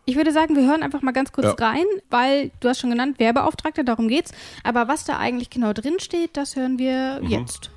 ich 0.04 0.18
würde 0.18 0.34
sagen, 0.34 0.58
wir 0.58 0.68
hören 0.68 0.84
einfach 0.84 1.02
mal 1.04 1.14
ganz 1.14 1.32
kurz 1.32 1.56
ja. 1.58 1.68
rein, 1.68 1.86
weil 2.10 2.52
du 2.60 2.68
hast 2.68 2.80
schon 2.80 2.90
genannt, 2.90 3.18
Werbeauftragter, 3.18 3.86
darum 3.86 4.10
geht's. 4.10 4.34
Aber 4.66 4.90
was 4.90 5.06
da 5.06 5.18
eigentlich 5.18 5.50
genau 5.50 5.72
drin 5.72 6.00
steht, 6.00 6.36
das 6.36 6.58
hören 6.58 6.78
wir 6.78 7.22
mhm. 7.22 7.30
jetzt. 7.30 7.72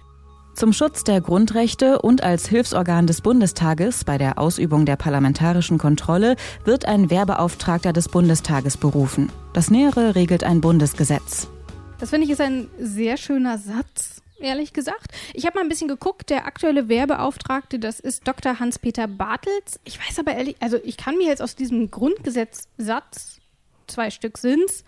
Zum 0.54 0.74
Schutz 0.74 1.02
der 1.02 1.20
Grundrechte 1.22 2.02
und 2.02 2.22
als 2.22 2.46
Hilfsorgan 2.46 3.06
des 3.06 3.22
Bundestages 3.22 4.04
bei 4.04 4.18
der 4.18 4.38
Ausübung 4.38 4.84
der 4.84 4.96
parlamentarischen 4.96 5.78
Kontrolle 5.78 6.36
wird 6.64 6.84
ein 6.84 7.10
Werbeauftragter 7.10 7.92
des 7.92 8.08
Bundestages 8.08 8.76
berufen. 8.76 9.32
Das 9.54 9.70
Nähere 9.70 10.14
regelt 10.14 10.44
ein 10.44 10.60
Bundesgesetz. 10.60 11.48
Das 12.00 12.10
finde 12.10 12.26
ich 12.26 12.32
ist 12.32 12.40
ein 12.40 12.68
sehr 12.78 13.16
schöner 13.16 13.58
Satz 13.58 14.22
ehrlich 14.42 14.72
gesagt. 14.72 15.12
Ich 15.34 15.46
habe 15.46 15.56
mal 15.56 15.62
ein 15.62 15.68
bisschen 15.68 15.88
geguckt, 15.88 16.28
der 16.28 16.46
aktuelle 16.46 16.88
Werbeauftragte, 16.88 17.78
das 17.78 18.00
ist 18.00 18.26
Dr. 18.26 18.58
Hans-Peter 18.58 19.06
Bartels. 19.06 19.80
Ich 19.84 19.98
weiß 19.98 20.18
aber 20.18 20.34
ehrlich, 20.34 20.56
also 20.60 20.78
ich 20.82 20.96
kann 20.96 21.16
mir 21.16 21.28
jetzt 21.28 21.40
aus 21.40 21.54
diesem 21.54 21.90
Grundgesetzsatz, 21.90 23.40
zwei 23.86 24.10
Stück 24.10 24.38
sind's, 24.38 24.84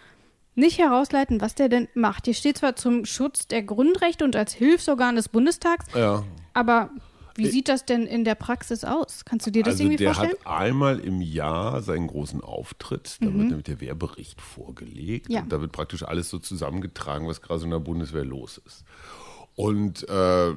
nicht 0.54 0.78
herausleiten, 0.78 1.40
was 1.40 1.54
der 1.54 1.68
denn 1.68 1.88
macht. 1.94 2.26
Hier 2.26 2.34
steht 2.34 2.58
zwar 2.58 2.76
zum 2.76 3.04
Schutz 3.04 3.48
der 3.48 3.62
Grundrechte 3.62 4.24
und 4.24 4.36
als 4.36 4.52
Hilfsorgan 4.52 5.16
des 5.16 5.28
Bundestags, 5.28 5.86
ja. 5.94 6.22
aber 6.52 6.90
wie 7.36 7.46
sieht 7.46 7.68
das 7.68 7.84
denn 7.84 8.06
in 8.06 8.24
der 8.24 8.36
Praxis 8.36 8.84
aus? 8.84 9.24
Kannst 9.24 9.46
du 9.46 9.50
dir 9.50 9.64
das 9.64 9.74
also 9.74 9.84
irgendwie 9.84 10.04
der 10.04 10.14
vorstellen? 10.14 10.38
Der 10.44 10.52
hat 10.52 10.60
einmal 10.60 11.00
im 11.00 11.20
Jahr 11.20 11.82
seinen 11.82 12.06
großen 12.06 12.40
Auftritt. 12.40 13.16
Da 13.20 13.26
mhm. 13.26 13.38
wird 13.38 13.48
nämlich 13.48 13.64
der 13.64 13.80
Wehrbericht 13.80 14.40
vorgelegt. 14.40 15.30
Ja. 15.30 15.42
Und 15.42 15.52
da 15.52 15.60
wird 15.60 15.72
praktisch 15.72 16.04
alles 16.04 16.30
so 16.30 16.38
zusammengetragen, 16.38 17.26
was 17.26 17.42
gerade 17.42 17.64
in 17.64 17.70
der 17.70 17.80
Bundeswehr 17.80 18.24
los 18.24 18.58
ist. 18.64 18.84
Und 19.56 20.08
äh, 20.08 20.52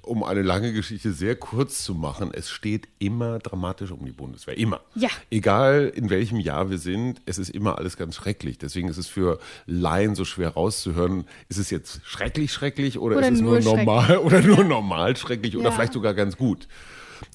um 0.00 0.24
eine 0.24 0.40
lange 0.40 0.72
Geschichte 0.72 1.12
sehr 1.12 1.36
kurz 1.36 1.84
zu 1.84 1.94
machen, 1.94 2.30
es 2.32 2.48
steht 2.48 2.88
immer 2.98 3.38
dramatisch 3.38 3.90
um 3.90 4.02
die 4.04 4.12
Bundeswehr. 4.12 4.56
Immer. 4.56 4.80
Ja. 4.94 5.10
Egal 5.30 5.92
in 5.94 6.08
welchem 6.08 6.40
Jahr 6.40 6.70
wir 6.70 6.78
sind, 6.78 7.20
es 7.26 7.36
ist 7.36 7.50
immer 7.50 7.76
alles 7.78 7.98
ganz 7.98 8.14
schrecklich. 8.14 8.56
Deswegen 8.56 8.88
ist 8.88 8.96
es 8.96 9.08
für 9.08 9.38
Laien 9.66 10.14
so 10.14 10.24
schwer 10.24 10.50
rauszuhören, 10.50 11.24
ist 11.50 11.58
es 11.58 11.68
jetzt 11.68 12.00
schrecklich 12.04 12.52
schrecklich 12.52 12.98
oder, 12.98 13.18
oder 13.18 13.28
ist 13.28 13.34
es 13.34 13.40
nur 13.42 13.60
normal 13.60 14.16
oder 14.24 14.40
nur 14.40 14.64
normal 14.64 15.16
schrecklich 15.16 15.52
ja. 15.52 15.60
oder 15.60 15.72
vielleicht 15.72 15.92
sogar 15.92 16.14
ganz 16.14 16.38
gut. 16.38 16.66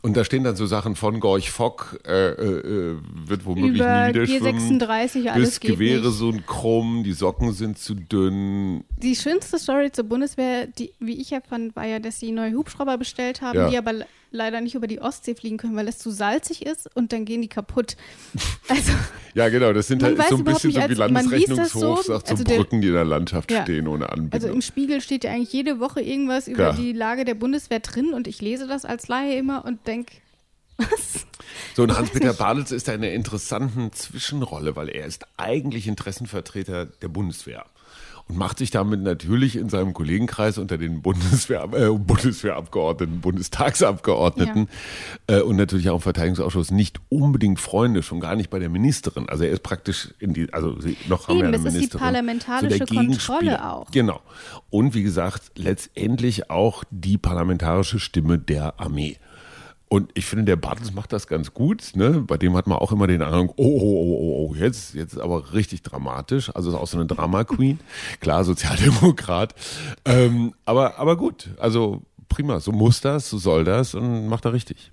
Und 0.01 0.15
da 0.17 0.23
stehen 0.23 0.43
dann 0.43 0.55
so 0.55 0.65
Sachen 0.65 0.95
von 0.95 1.19
Gorch 1.19 1.51
Fock, 1.51 1.99
äh, 2.07 2.29
äh, 2.31 2.95
wird 3.25 3.45
womöglich 3.45 3.75
Über 3.81 4.07
nie 4.07 4.13
wieder 4.13 4.27
schwimmen. 4.27 4.81
G36, 4.81 5.27
alles 5.29 5.49
Das 5.49 5.59
geht 5.59 5.71
Gewehre 5.71 6.11
so 6.11 6.29
ein 6.29 6.45
krumm, 6.45 7.03
die 7.03 7.13
Socken 7.13 7.53
sind 7.53 7.77
zu 7.77 7.95
dünn. 7.95 8.83
Die 8.97 9.15
schönste 9.15 9.59
Story 9.59 9.91
zur 9.91 10.05
Bundeswehr, 10.05 10.67
die, 10.67 10.91
wie 10.99 11.19
ich 11.21 11.29
ja 11.31 11.39
fand, 11.41 11.75
war 11.75 11.85
ja, 11.85 11.99
dass 11.99 12.19
sie 12.19 12.31
neue 12.31 12.53
Hubschrauber 12.53 12.97
bestellt 12.97 13.41
haben, 13.41 13.57
Ja. 13.57 13.69
die 13.69 13.77
aber 13.77 13.93
leider 14.31 14.61
nicht 14.61 14.75
über 14.75 14.87
die 14.87 14.99
Ostsee 15.01 15.35
fliegen 15.35 15.57
können, 15.57 15.75
weil 15.75 15.87
es 15.87 15.97
zu 15.97 16.11
salzig 16.11 16.65
ist 16.65 16.89
und 16.95 17.11
dann 17.13 17.25
gehen 17.25 17.41
die 17.41 17.47
kaputt. 17.47 17.95
Also, 18.69 18.91
Ja, 19.33 19.49
genau, 19.49 19.73
das 19.73 19.87
sind 19.87 20.03
halt 20.03 20.17
so 20.29 20.35
ein 20.37 20.43
bisschen 20.43 20.71
so 20.71 20.77
wie 20.77 20.81
als- 20.83 20.97
man 20.97 21.11
liest 21.29 21.49
das 21.49 21.73
Landesrechnungshof, 21.73 22.03
so, 22.03 22.13
sagt 22.13 22.27
so 22.27 22.31
also 22.33 22.43
der- 22.43 22.57
Brücken, 22.57 22.81
die 22.81 22.87
in 22.89 22.93
der 22.93 23.05
Landschaft 23.05 23.51
Ja. 23.51 23.63
stehen 23.63 23.87
ohne 23.87 24.09
Anbindung. 24.09 24.33
also 24.33 24.47
im 24.49 24.61
Spiegel 24.61 25.01
steht 25.01 25.23
ja 25.23 25.31
eigentlich 25.31 25.51
jede 25.53 25.79
Woche 25.79 26.01
irgendwas 26.01 26.47
über 26.47 26.55
Klar. 26.71 26.73
die 26.75 26.93
Lage 26.93 27.25
der 27.25 27.33
Bundeswehr 27.35 27.79
drin 27.79 28.13
und 28.13 28.27
ich 28.27 28.41
lese 28.41 28.67
das 28.67 28.85
als 28.85 29.07
Laie 29.07 29.37
immer 29.39 29.65
und 29.65 29.87
denke, 29.87 30.13
was? 30.77 31.25
So, 31.75 31.83
und 31.83 31.91
Hans-Peter. 31.97 32.33
Bartels 32.33 32.71
ist 32.71 32.87
da 32.87 32.93
in 32.93 33.03
einer 33.03 33.11
interessanten 33.13 33.91
Zwischenrolle, 33.91 34.75
weil 34.75 34.89
er 34.89 35.05
ist 35.07 35.25
eigentlich 35.37 35.87
Interessenvertreter 35.87 36.85
der 36.85 37.07
Bundeswehr 37.07 37.65
und 38.29 38.37
macht 38.37 38.59
sich 38.59 38.69
damit 38.69 39.01
natürlich 39.01 39.55
in 39.55 39.69
seinem 39.69 39.93
Kollegenkreis 39.93 40.57
unter 40.59 40.77
den 40.77 41.01
Bundeswehr, 41.01 41.67
äh, 41.73 41.89
Bundeswehrabgeordneten, 41.89 43.21
Bundestagsabgeordneten 43.21 44.69
äh, 45.27 45.41
und 45.41 45.55
natürlich 45.55 45.89
auch 45.89 45.95
im 45.95 46.01
Verteidigungsausschuss 46.01 46.71
nicht 46.71 46.99
unbedingt 47.09 47.59
Freunde, 47.59 48.03
schon 48.03 48.19
gar 48.19 48.35
nicht 48.35 48.49
bei 48.51 48.59
der 48.59 48.69
Ministerin. 48.69 49.27
Also 49.29 49.43
er 49.43 49.51
ist 49.51 49.63
praktisch 49.63 50.13
in 50.19 50.33
die, 50.33 50.53
also 50.53 50.79
sie, 50.79 50.95
noch 51.07 51.27
haben 51.27 51.39
wir 51.39 51.45
Eben, 51.45 51.55
eine 51.55 51.57
es 51.57 51.65
ist 51.65 51.71
die 51.73 51.77
Ministerin. 51.77 52.05
parlamentarische 52.05 52.77
der 52.77 52.87
Kontrolle 52.87 53.65
auch. 53.71 53.91
Genau. 53.91 54.21
Und 54.69 54.93
wie 54.93 55.03
gesagt, 55.03 55.51
letztendlich 55.55 56.51
auch 56.51 56.83
die 56.91 57.17
parlamentarische 57.17 57.99
Stimme 57.99 58.37
der 58.37 58.79
Armee. 58.79 59.17
Und 59.91 60.11
ich 60.13 60.25
finde, 60.25 60.45
der 60.45 60.55
Bartels 60.55 60.93
macht 60.93 61.11
das 61.11 61.27
ganz 61.27 61.53
gut. 61.53 61.95
Ne? 61.95 62.23
Bei 62.25 62.37
dem 62.37 62.55
hat 62.55 62.67
man 62.67 62.77
auch 62.77 62.91
immer 62.91 63.07
den 63.07 63.23
Eindruck, 63.23 63.55
oh, 63.57 63.63
oh, 63.63 63.81
oh, 63.81 64.17
oh, 64.19 64.51
oh, 64.51 64.55
jetzt, 64.55 64.93
jetzt 64.93 65.13
ist 65.13 65.19
aber 65.19 65.51
richtig 65.53 65.81
dramatisch. 65.81 66.55
Also 66.55 66.69
ist 66.69 66.75
auch 66.75 66.87
so 66.87 66.97
eine 66.97 67.07
Drama-Queen. 67.07 67.79
Klar, 68.19 68.43
Sozialdemokrat. 68.43 69.55
Ähm, 70.05 70.53
aber, 70.63 70.99
aber 70.99 71.17
gut, 71.17 71.49
also 71.57 72.03
prima. 72.29 72.59
So 72.59 72.71
muss 72.71 73.01
das, 73.01 73.29
so 73.29 73.39
soll 73.39 73.63
das 73.63 73.95
und 73.95 74.27
macht 74.27 74.45
er 74.45 74.53
richtig. 74.53 74.91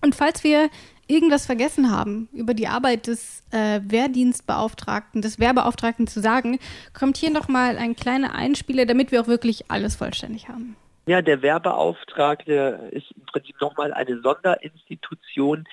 Und 0.00 0.14
falls 0.14 0.42
wir 0.42 0.70
irgendwas 1.06 1.44
vergessen 1.44 1.90
haben, 1.90 2.30
über 2.32 2.54
die 2.54 2.68
Arbeit 2.68 3.08
des 3.08 3.42
äh, 3.50 3.80
Wehrdienstbeauftragten, 3.84 5.20
des 5.20 5.38
Wehrbeauftragten 5.38 6.06
zu 6.06 6.20
sagen, 6.20 6.58
kommt 6.94 7.18
hier 7.18 7.30
nochmal 7.30 7.76
ein 7.76 7.94
kleiner 7.94 8.34
Einspieler, 8.34 8.86
damit 8.86 9.12
wir 9.12 9.20
auch 9.20 9.26
wirklich 9.26 9.70
alles 9.70 9.96
vollständig 9.96 10.48
haben. 10.48 10.76
Ja, 11.06 11.22
der 11.22 11.42
Werbeauftragte 11.42 12.90
ist 12.92 13.10
im 13.12 13.26
Prinzip 13.26 13.60
nochmal 13.60 13.92
eine 13.92 14.20
Sonderinstitution, 14.20 15.66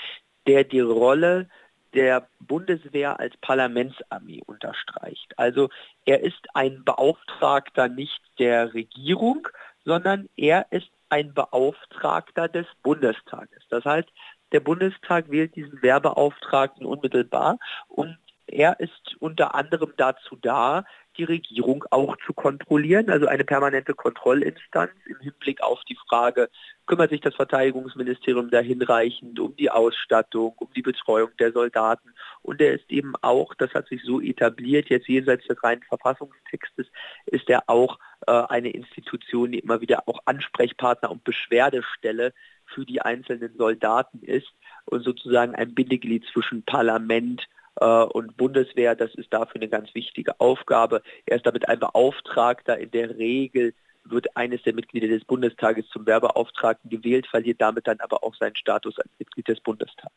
der 0.47 0.63
die 0.63 0.79
Rolle 0.79 1.47
der 1.93 2.27
Bundeswehr 2.39 3.19
als 3.19 3.35
Parlamentsarmee 3.37 4.41
unterstreicht. 4.45 5.33
Also 5.37 5.69
er 6.05 6.21
ist 6.21 6.47
ein 6.53 6.83
Beauftragter 6.83 7.87
nicht 7.87 8.21
der 8.39 8.73
Regierung, 8.73 9.47
sondern 9.85 10.29
er 10.35 10.67
ist 10.71 10.89
ein 11.09 11.33
Beauftragter 11.33 12.47
des 12.47 12.65
Bundestages. 12.83 13.63
Das 13.69 13.85
heißt, 13.85 14.09
der 14.51 14.59
Bundestag 14.59 15.29
wählt 15.29 15.55
diesen 15.55 15.81
Werbeauftragten 15.81 16.85
unmittelbar 16.85 17.57
und 17.87 18.17
er 18.47 18.79
ist 18.79 19.15
unter 19.19 19.55
anderem 19.55 19.93
dazu 19.97 20.37
da, 20.41 20.85
die 21.17 21.23
Regierung 21.23 21.83
auch 21.91 22.15
zu 22.25 22.33
kontrollieren, 22.33 23.09
also 23.09 23.27
eine 23.27 23.43
permanente 23.43 23.93
Kontrollinstanz 23.93 24.91
im 25.05 25.19
Hinblick 25.19 25.61
auf 25.61 25.81
die 25.89 25.97
Frage, 26.07 26.49
kümmert 26.85 27.09
sich 27.09 27.21
das 27.21 27.35
Verteidigungsministerium 27.35 28.49
da 28.49 28.59
hinreichend 28.59 29.39
um 29.39 29.55
die 29.55 29.69
Ausstattung, 29.69 30.53
um 30.57 30.69
die 30.75 30.81
Betreuung 30.81 31.29
der 31.39 31.51
Soldaten. 31.51 32.13
Und 32.41 32.61
er 32.61 32.73
ist 32.73 32.89
eben 32.89 33.13
auch, 33.21 33.53
das 33.55 33.73
hat 33.73 33.87
sich 33.87 34.01
so 34.03 34.21
etabliert, 34.21 34.89
jetzt 34.89 35.07
jenseits 35.07 35.45
des 35.47 35.61
reinen 35.63 35.83
Verfassungstextes, 35.83 36.87
ist 37.25 37.49
er 37.49 37.63
auch 37.67 37.99
äh, 38.25 38.31
eine 38.31 38.69
Institution, 38.69 39.51
die 39.51 39.59
immer 39.59 39.81
wieder 39.81 40.07
auch 40.07 40.19
Ansprechpartner 40.25 41.11
und 41.11 41.23
Beschwerdestelle 41.23 42.33
für 42.65 42.85
die 42.85 43.01
einzelnen 43.01 43.55
Soldaten 43.57 44.21
ist 44.21 44.47
und 44.85 45.03
sozusagen 45.03 45.55
ein 45.55 45.73
Bindeglied 45.73 46.25
zwischen 46.31 46.63
Parlament 46.63 47.47
und 47.85 48.37
Bundeswehr. 48.37 48.95
Das 48.95 49.13
ist 49.15 49.31
dafür 49.33 49.55
eine 49.61 49.69
ganz 49.69 49.93
wichtige 49.93 50.39
Aufgabe. 50.39 51.01
Er 51.25 51.37
ist 51.37 51.45
damit 51.45 51.67
ein 51.67 51.79
Beauftragter. 51.79 52.77
In 52.77 52.91
der 52.91 53.17
Regel 53.17 53.73
wird 54.05 54.35
eines 54.35 54.63
der 54.63 54.73
Mitglieder 54.73 55.07
des 55.07 55.25
Bundestages 55.25 55.87
zum 55.89 56.05
Werbeauftragten 56.05 56.89
gewählt, 56.89 57.27
verliert 57.27 57.61
damit 57.61 57.87
dann 57.87 57.99
aber 57.99 58.23
auch 58.23 58.35
seinen 58.35 58.55
Status 58.55 58.97
als 58.99 59.09
Mitglied 59.19 59.47
des 59.47 59.59
Bundestages. 59.59 60.11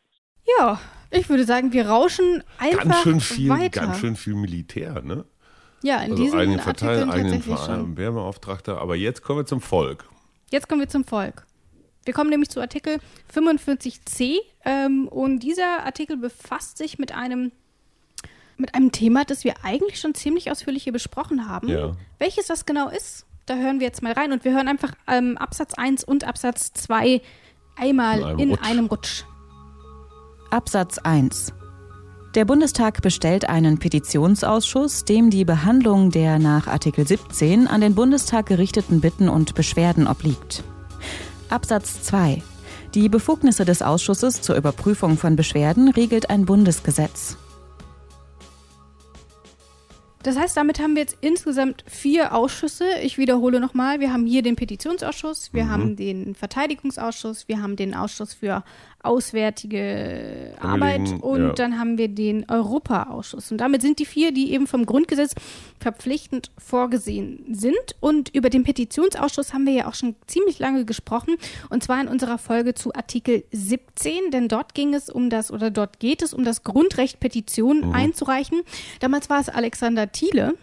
Ja, 0.57 0.79
ich 1.11 1.29
würde 1.29 1.43
sagen, 1.43 1.71
wir 1.73 1.87
rauschen 1.87 2.43
einfach 2.57 2.83
Ganz 2.83 3.01
schön 3.01 3.19
viel, 3.19 3.49
weiter. 3.49 3.81
ganz 3.81 3.99
schön 3.99 4.15
viel 4.15 4.33
Militär, 4.33 5.01
ne? 5.01 5.25
ja, 5.83 5.97
in 5.97 6.11
Also 6.11 6.23
diesen 6.23 6.39
einen 6.39 6.59
Verteiler, 6.59 7.11
einen. 7.11 7.41
Verein, 7.41 7.97
Werbeauftragter. 7.97 8.79
Aber 8.79 8.95
jetzt 8.95 9.21
kommen 9.21 9.39
wir 9.39 9.45
zum 9.45 9.61
Volk. 9.61 10.05
Jetzt 10.49 10.67
kommen 10.67 10.81
wir 10.81 10.89
zum 10.89 11.03
Volk. 11.05 11.45
Wir 12.05 12.13
kommen 12.13 12.29
nämlich 12.29 12.49
zu 12.49 12.59
Artikel 12.61 12.99
45c 13.33 14.37
ähm, 14.65 15.07
und 15.07 15.39
dieser 15.39 15.83
Artikel 15.85 16.17
befasst 16.17 16.77
sich 16.77 16.97
mit 16.99 17.11
einem 17.13 17.51
mit 18.57 18.75
einem 18.75 18.91
Thema, 18.91 19.25
das 19.25 19.43
wir 19.43 19.55
eigentlich 19.63 19.99
schon 19.99 20.13
ziemlich 20.13 20.51
ausführlich 20.51 20.83
hier 20.83 20.93
besprochen 20.93 21.49
haben. 21.49 21.67
Ja. 21.67 21.93
Welches 22.19 22.45
das 22.47 22.65
genau 22.65 22.89
ist, 22.89 23.25
da 23.47 23.55
hören 23.55 23.79
wir 23.79 23.87
jetzt 23.87 24.03
mal 24.03 24.13
rein 24.13 24.31
und 24.31 24.45
wir 24.45 24.53
hören 24.53 24.67
einfach 24.67 24.93
ähm, 25.07 25.37
Absatz 25.37 25.73
1 25.73 26.03
und 26.03 26.23
Absatz 26.23 26.71
2 26.73 27.21
einmal 27.75 28.19
In 28.19 28.25
einem 28.25 28.39
in 28.39 28.49
Rutsch. 28.51 28.69
einem 28.69 28.85
Rutsch. 28.85 29.23
Absatz 30.51 30.97
1 30.99 31.53
Der 32.35 32.45
Bundestag 32.45 33.01
bestellt 33.01 33.49
einen 33.49 33.79
Petitionsausschuss, 33.79 35.05
dem 35.05 35.31
die 35.31 35.43
Behandlung 35.45 36.11
der 36.11 36.37
nach 36.37 36.67
Artikel 36.67 37.07
17 37.07 37.67
an 37.67 37.81
den 37.81 37.95
Bundestag 37.95 38.45
gerichteten 38.45 39.01
Bitten 39.01 39.27
und 39.27 39.55
Beschwerden 39.55 40.07
obliegt. 40.07 40.63
Absatz 41.51 42.01
2 42.03 42.41
Die 42.95 43.09
Befugnisse 43.09 43.65
des 43.65 43.81
Ausschusses 43.81 44.41
zur 44.41 44.55
Überprüfung 44.55 45.17
von 45.17 45.35
Beschwerden 45.35 45.89
regelt 45.89 46.29
ein 46.29 46.45
Bundesgesetz. 46.45 47.35
Das 50.23 50.37
heißt, 50.37 50.55
damit 50.55 50.79
haben 50.79 50.95
wir 50.95 51.01
jetzt 51.01 51.17
insgesamt 51.21 51.83
vier 51.87 52.33
Ausschüsse. 52.33 52.85
Ich 53.01 53.17
wiederhole 53.17 53.59
nochmal. 53.59 53.99
Wir 53.99 54.13
haben 54.13 54.25
hier 54.27 54.43
den 54.43 54.55
Petitionsausschuss, 54.55 55.51
wir 55.51 55.67
haben 55.67 55.95
den 55.95 56.35
Verteidigungsausschuss, 56.35 57.47
wir 57.47 57.61
haben 57.61 57.75
den 57.75 57.95
Ausschuss 57.95 58.35
für 58.35 58.63
auswärtige 59.03 60.53
Arbeit 60.59 61.21
und 61.21 61.41
ja. 61.41 61.53
dann 61.53 61.79
haben 61.79 61.97
wir 61.97 62.07
den 62.07 62.45
Europaausschuss. 62.49 63.51
Und 63.51 63.57
damit 63.59 63.81
sind 63.81 63.99
die 63.99 64.05
vier, 64.05 64.31
die 64.31 64.53
eben 64.53 64.67
vom 64.67 64.85
Grundgesetz 64.85 65.33
verpflichtend 65.79 66.51
vorgesehen 66.57 67.45
sind. 67.53 67.75
Und 67.99 68.29
über 68.29 68.49
den 68.49 68.63
Petitionsausschuss 68.63 69.53
haben 69.53 69.65
wir 69.65 69.73
ja 69.73 69.87
auch 69.87 69.95
schon 69.95 70.15
ziemlich 70.27 70.59
lange 70.59 70.85
gesprochen. 70.85 71.35
Und 71.69 71.83
zwar 71.83 71.99
in 72.01 72.07
unserer 72.07 72.37
Folge 72.37 72.73
zu 72.73 72.93
Artikel 72.93 73.43
17, 73.51 74.31
denn 74.31 74.47
dort 74.47 74.73
ging 74.73 74.93
es 74.93 75.09
um 75.09 75.29
das 75.29 75.51
oder 75.51 75.71
dort 75.71 75.99
geht 75.99 76.21
es 76.21 76.33
um 76.33 76.43
das 76.43 76.63
Grundrecht, 76.63 77.19
Petitionen 77.19 77.87
Mhm. 77.89 77.93
einzureichen. 77.95 78.61
Damals 78.99 79.29
war 79.29 79.39
es 79.39 79.49
Alexander 79.49 80.11
Thiele. 80.11 80.53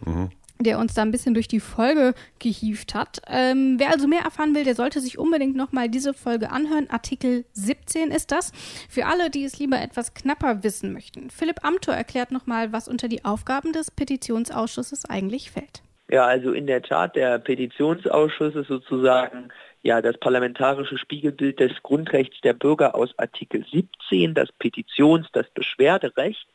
Der 0.61 0.79
uns 0.79 0.94
da 0.94 1.03
ein 1.03 1.12
bisschen 1.12 1.35
durch 1.35 1.47
die 1.49 1.61
Folge 1.61 2.14
gehievt 2.38 2.94
hat. 2.94 3.21
Ähm, 3.29 3.77
wer 3.79 3.90
also 3.90 4.09
mehr 4.09 4.23
erfahren 4.23 4.55
will, 4.55 4.64
der 4.64 4.75
sollte 4.75 5.01
sich 5.01 5.18
unbedingt 5.18 5.57
nochmal 5.57 5.88
diese 5.88 6.14
Folge 6.14 6.51
anhören. 6.51 6.90
Artikel 6.90 7.44
17 7.53 8.11
ist 8.11 8.33
das. 8.33 8.53
Für 8.88 9.07
alle, 9.07 9.31
die 9.31 9.44
es 9.44 9.59
lieber 9.59 9.81
etwas 9.81 10.14
knapper 10.14 10.64
wissen 10.64 10.92
möchten. 10.92 11.31
Philipp 11.31 11.64
Amthor 11.64 11.94
erklärt 11.94 12.33
nochmal, 12.33 12.73
was 12.73 12.88
unter 12.88 13.09
die 13.09 13.25
Aufgaben 13.25 13.73
des 13.73 13.90
Petitionsausschusses 13.90 15.05
eigentlich 15.05 15.51
fällt. 15.51 15.83
Ja, 16.11 16.25
also 16.25 16.53
in 16.53 16.66
der 16.66 16.83
Tat, 16.83 17.16
der 17.16 17.38
Petitionsausschuss 17.38 18.55
ist 18.55 18.68
sozusagen 18.68 19.51
ja 19.83 20.01
das 20.01 20.16
parlamentarische 20.18 20.97
Spiegelbild 20.97 21.61
des 21.61 21.73
Grundrechts 21.83 22.40
der 22.40 22.55
Bürger 22.55 22.94
aus 22.94 23.16
Artikel 23.18 23.64
17, 23.71 24.35
das 24.35 24.49
Petitions-, 24.59 25.29
das 25.33 25.49
Beschwerderecht. 25.51 26.47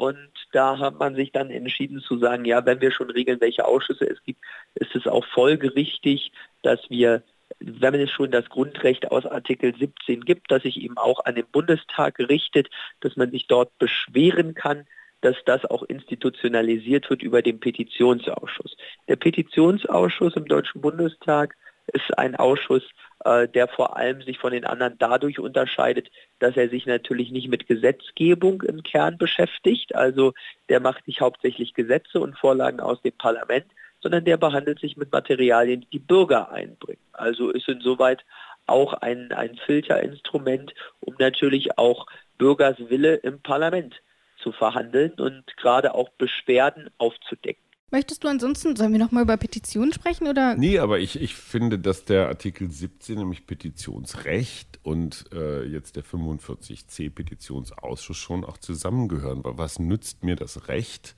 Und 0.00 0.30
da 0.52 0.78
hat 0.78 0.98
man 0.98 1.14
sich 1.14 1.30
dann 1.30 1.50
entschieden 1.50 2.00
zu 2.00 2.16
sagen, 2.16 2.46
ja, 2.46 2.64
wenn 2.64 2.80
wir 2.80 2.90
schon 2.90 3.10
regeln, 3.10 3.38
welche 3.42 3.66
Ausschüsse 3.66 4.08
es 4.08 4.22
gibt, 4.22 4.40
ist 4.74 4.96
es 4.96 5.06
auch 5.06 5.26
folgerichtig, 5.26 6.32
dass 6.62 6.80
wir, 6.88 7.22
wenn 7.58 7.92
es 8.00 8.10
schon 8.10 8.30
das 8.30 8.48
Grundrecht 8.48 9.10
aus 9.10 9.26
Artikel 9.26 9.76
17 9.76 10.22
gibt, 10.22 10.50
das 10.50 10.62
sich 10.62 10.80
eben 10.80 10.96
auch 10.96 11.22
an 11.26 11.34
den 11.34 11.44
Bundestag 11.52 12.18
richtet, 12.18 12.70
dass 13.00 13.16
man 13.16 13.30
sich 13.30 13.46
dort 13.46 13.76
beschweren 13.76 14.54
kann, 14.54 14.86
dass 15.20 15.36
das 15.44 15.66
auch 15.66 15.82
institutionalisiert 15.82 17.10
wird 17.10 17.22
über 17.22 17.42
den 17.42 17.60
Petitionsausschuss. 17.60 18.78
Der 19.06 19.16
Petitionsausschuss 19.16 20.34
im 20.34 20.46
Deutschen 20.46 20.80
Bundestag 20.80 21.58
ist 21.92 22.16
ein 22.16 22.36
Ausschuss, 22.36 22.88
äh, 23.24 23.48
der 23.48 23.68
vor 23.68 23.96
allem 23.96 24.22
sich 24.22 24.38
von 24.38 24.52
den 24.52 24.64
anderen 24.64 24.96
dadurch 24.98 25.38
unterscheidet, 25.38 26.10
dass 26.38 26.56
er 26.56 26.68
sich 26.68 26.86
natürlich 26.86 27.30
nicht 27.30 27.48
mit 27.48 27.66
Gesetzgebung 27.66 28.62
im 28.62 28.82
Kern 28.82 29.18
beschäftigt, 29.18 29.94
also 29.94 30.32
der 30.68 30.80
macht 30.80 31.06
nicht 31.06 31.20
hauptsächlich 31.20 31.74
Gesetze 31.74 32.20
und 32.20 32.38
Vorlagen 32.38 32.80
aus 32.80 33.00
dem 33.02 33.12
Parlament, 33.12 33.66
sondern 34.02 34.24
der 34.24 34.36
behandelt 34.36 34.80
sich 34.80 34.96
mit 34.96 35.12
Materialien, 35.12 35.82
die 35.82 35.90
die 35.90 35.98
Bürger 35.98 36.50
einbringen. 36.50 37.02
Also 37.12 37.50
ist 37.50 37.68
insoweit 37.68 38.24
auch 38.66 38.94
ein, 38.94 39.32
ein 39.32 39.56
Filterinstrument, 39.56 40.72
um 41.00 41.14
natürlich 41.18 41.76
auch 41.76 42.06
Bürgers 42.38 42.76
Wille 42.78 43.16
im 43.16 43.40
Parlament 43.42 44.00
zu 44.42 44.52
verhandeln 44.52 45.12
und 45.18 45.44
gerade 45.58 45.94
auch 45.94 46.08
Beschwerden 46.10 46.88
aufzudecken. 46.96 47.62
Möchtest 47.92 48.22
du 48.22 48.28
ansonsten, 48.28 48.76
sollen 48.76 48.92
wir 48.92 49.00
nochmal 49.00 49.24
über 49.24 49.36
Petitionen 49.36 49.92
sprechen 49.92 50.28
oder? 50.28 50.54
Nee, 50.54 50.78
aber 50.78 51.00
ich, 51.00 51.20
ich 51.20 51.34
finde, 51.34 51.78
dass 51.78 52.04
der 52.04 52.28
Artikel 52.28 52.70
17, 52.70 53.18
nämlich 53.18 53.46
Petitionsrecht 53.46 54.78
und 54.84 55.24
äh, 55.32 55.64
jetzt 55.64 55.96
der 55.96 56.04
45c 56.04 57.10
Petitionsausschuss 57.10 58.16
schon 58.16 58.44
auch 58.44 58.58
zusammengehören. 58.58 59.42
Weil 59.42 59.58
was 59.58 59.80
nützt 59.80 60.22
mir 60.22 60.36
das 60.36 60.68
Recht, 60.68 61.16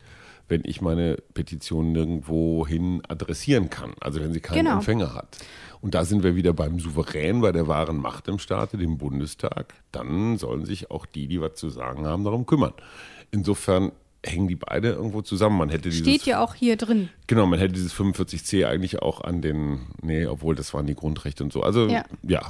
wenn 0.49 0.63
ich 0.65 0.81
meine 0.81 1.17
Petition 1.35 1.93
nirgendwo 1.93 2.67
hin 2.67 3.03
adressieren 3.07 3.69
kann, 3.69 3.93
also 4.01 4.21
wenn 4.21 4.33
sie 4.33 4.41
keinen 4.41 4.65
genau. 4.65 4.77
Empfänger 4.77 5.15
hat. 5.15 5.39
Und 5.83 5.95
da 5.95 6.07
sind 6.07 6.23
wir 6.23 6.37
wieder 6.37 6.55
beim 6.55 6.79
Souverän, 6.79 7.43
bei 7.43 7.53
der 7.53 7.69
wahren 7.69 7.99
Macht 7.99 8.29
im 8.29 8.39
Staate, 8.39 8.79
dem 8.79 8.97
Bundestag. 8.97 9.75
Dann 9.91 10.39
sollen 10.39 10.65
sich 10.65 10.91
auch 10.91 11.05
die, 11.05 11.27
die 11.27 11.41
was 11.41 11.55
zu 11.55 11.69
sagen 11.69 12.07
haben, 12.07 12.25
darum 12.25 12.47
kümmern. 12.47 12.73
Insofern 13.31 13.93
hängen 14.25 14.49
die 14.49 14.57
beide 14.57 14.91
irgendwo 14.91 15.23
zusammen. 15.23 15.59
Man 15.59 15.69
hätte 15.69 15.89
dieses, 15.89 16.01
Steht 16.01 16.23
ja 16.25 16.41
auch 16.41 16.55
hier 16.55 16.77
drin. 16.77 17.09
Genau, 17.27 17.47
man 17.47 17.59
hätte 17.59 17.75
dieses 17.75 17.93
45c 17.95 18.67
eigentlich 18.67 19.01
auch 19.01 19.21
an 19.21 19.43
den, 19.43 19.81
nee, 20.01 20.27
obwohl 20.27 20.55
das 20.55 20.73
waren 20.75 20.87
die 20.87 20.95
Grundrechte 20.95 21.43
und 21.43 21.53
so. 21.53 21.63
Also 21.63 21.89
ja, 21.89 22.05
ja 22.23 22.43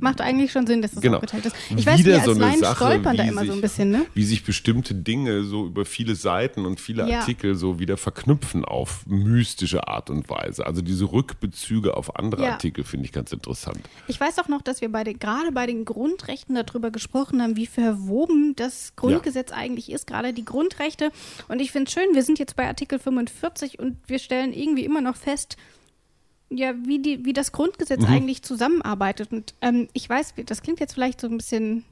Macht 0.00 0.20
eigentlich 0.20 0.52
schon 0.52 0.66
Sinn, 0.66 0.82
dass 0.82 0.92
das 0.92 1.00
genau. 1.02 1.16
aufgeteilt 1.16 1.46
ist. 1.46 1.56
Ich 1.76 1.86
weiß, 1.86 2.04
wir 2.04 2.16
als 2.16 2.24
so 2.24 2.32
Laien 2.32 2.60
Sache, 2.60 2.76
stolpern 2.76 3.16
da 3.16 3.24
immer 3.24 3.40
sich, 3.42 3.50
so 3.50 3.56
ein 3.56 3.60
bisschen, 3.60 3.90
ne? 3.90 4.06
Wie 4.14 4.24
sich 4.24 4.44
bestimmte 4.44 4.94
Dinge 4.94 5.44
so 5.44 5.66
über 5.66 5.84
viele 5.84 6.14
Seiten 6.14 6.66
und 6.66 6.80
viele 6.80 7.08
ja. 7.08 7.20
Artikel 7.20 7.54
so 7.54 7.78
wieder 7.78 7.96
verknüpfen 7.96 8.64
auf 8.64 9.06
mystische 9.06 9.88
Art 9.88 10.10
und 10.10 10.28
Weise. 10.28 10.66
Also 10.66 10.82
diese 10.82 11.12
Rückbezüge 11.12 11.96
auf 11.96 12.16
andere 12.16 12.44
ja. 12.44 12.52
Artikel 12.52 12.84
finde 12.84 13.06
ich 13.06 13.12
ganz 13.12 13.32
interessant. 13.32 13.80
Ich 14.08 14.20
weiß 14.20 14.38
auch 14.38 14.48
noch, 14.48 14.62
dass 14.62 14.80
wir 14.80 14.90
bei 14.90 15.04
den, 15.04 15.18
gerade 15.18 15.52
bei 15.52 15.66
den 15.66 15.84
Grundrechten 15.84 16.54
darüber 16.54 16.90
gesprochen 16.90 17.42
haben, 17.42 17.56
wie 17.56 17.66
verwoben 17.66 18.54
das 18.56 18.94
Grundgesetz 18.96 19.50
ja. 19.50 19.56
eigentlich 19.56 19.90
ist, 19.90 20.06
gerade 20.06 20.32
die 20.32 20.44
Grundrechte. 20.44 21.10
Und 21.48 21.60
ich 21.60 21.72
finde 21.72 21.88
es 21.88 21.92
schön, 21.92 22.14
wir 22.14 22.22
sind 22.22 22.38
jetzt 22.38 22.56
bei 22.56 22.66
Artikel 22.66 22.98
45 22.98 23.78
und 23.78 23.96
wir 24.06 24.18
stellen 24.18 24.52
irgendwie 24.52 24.84
immer 24.84 25.00
noch 25.00 25.16
fest, 25.16 25.56
ja, 26.56 26.74
wie, 26.84 27.00
die, 27.00 27.24
wie 27.24 27.32
das 27.32 27.52
Grundgesetz 27.52 28.00
mhm. 28.00 28.08
eigentlich 28.12 28.42
zusammenarbeitet. 28.42 29.32
Und 29.32 29.54
ähm, 29.60 29.88
ich 29.92 30.08
weiß, 30.08 30.34
das 30.46 30.62
klingt 30.62 30.80
jetzt 30.80 30.94
vielleicht 30.94 31.20
so 31.20 31.28
ein 31.28 31.36
bisschen, 31.36 31.84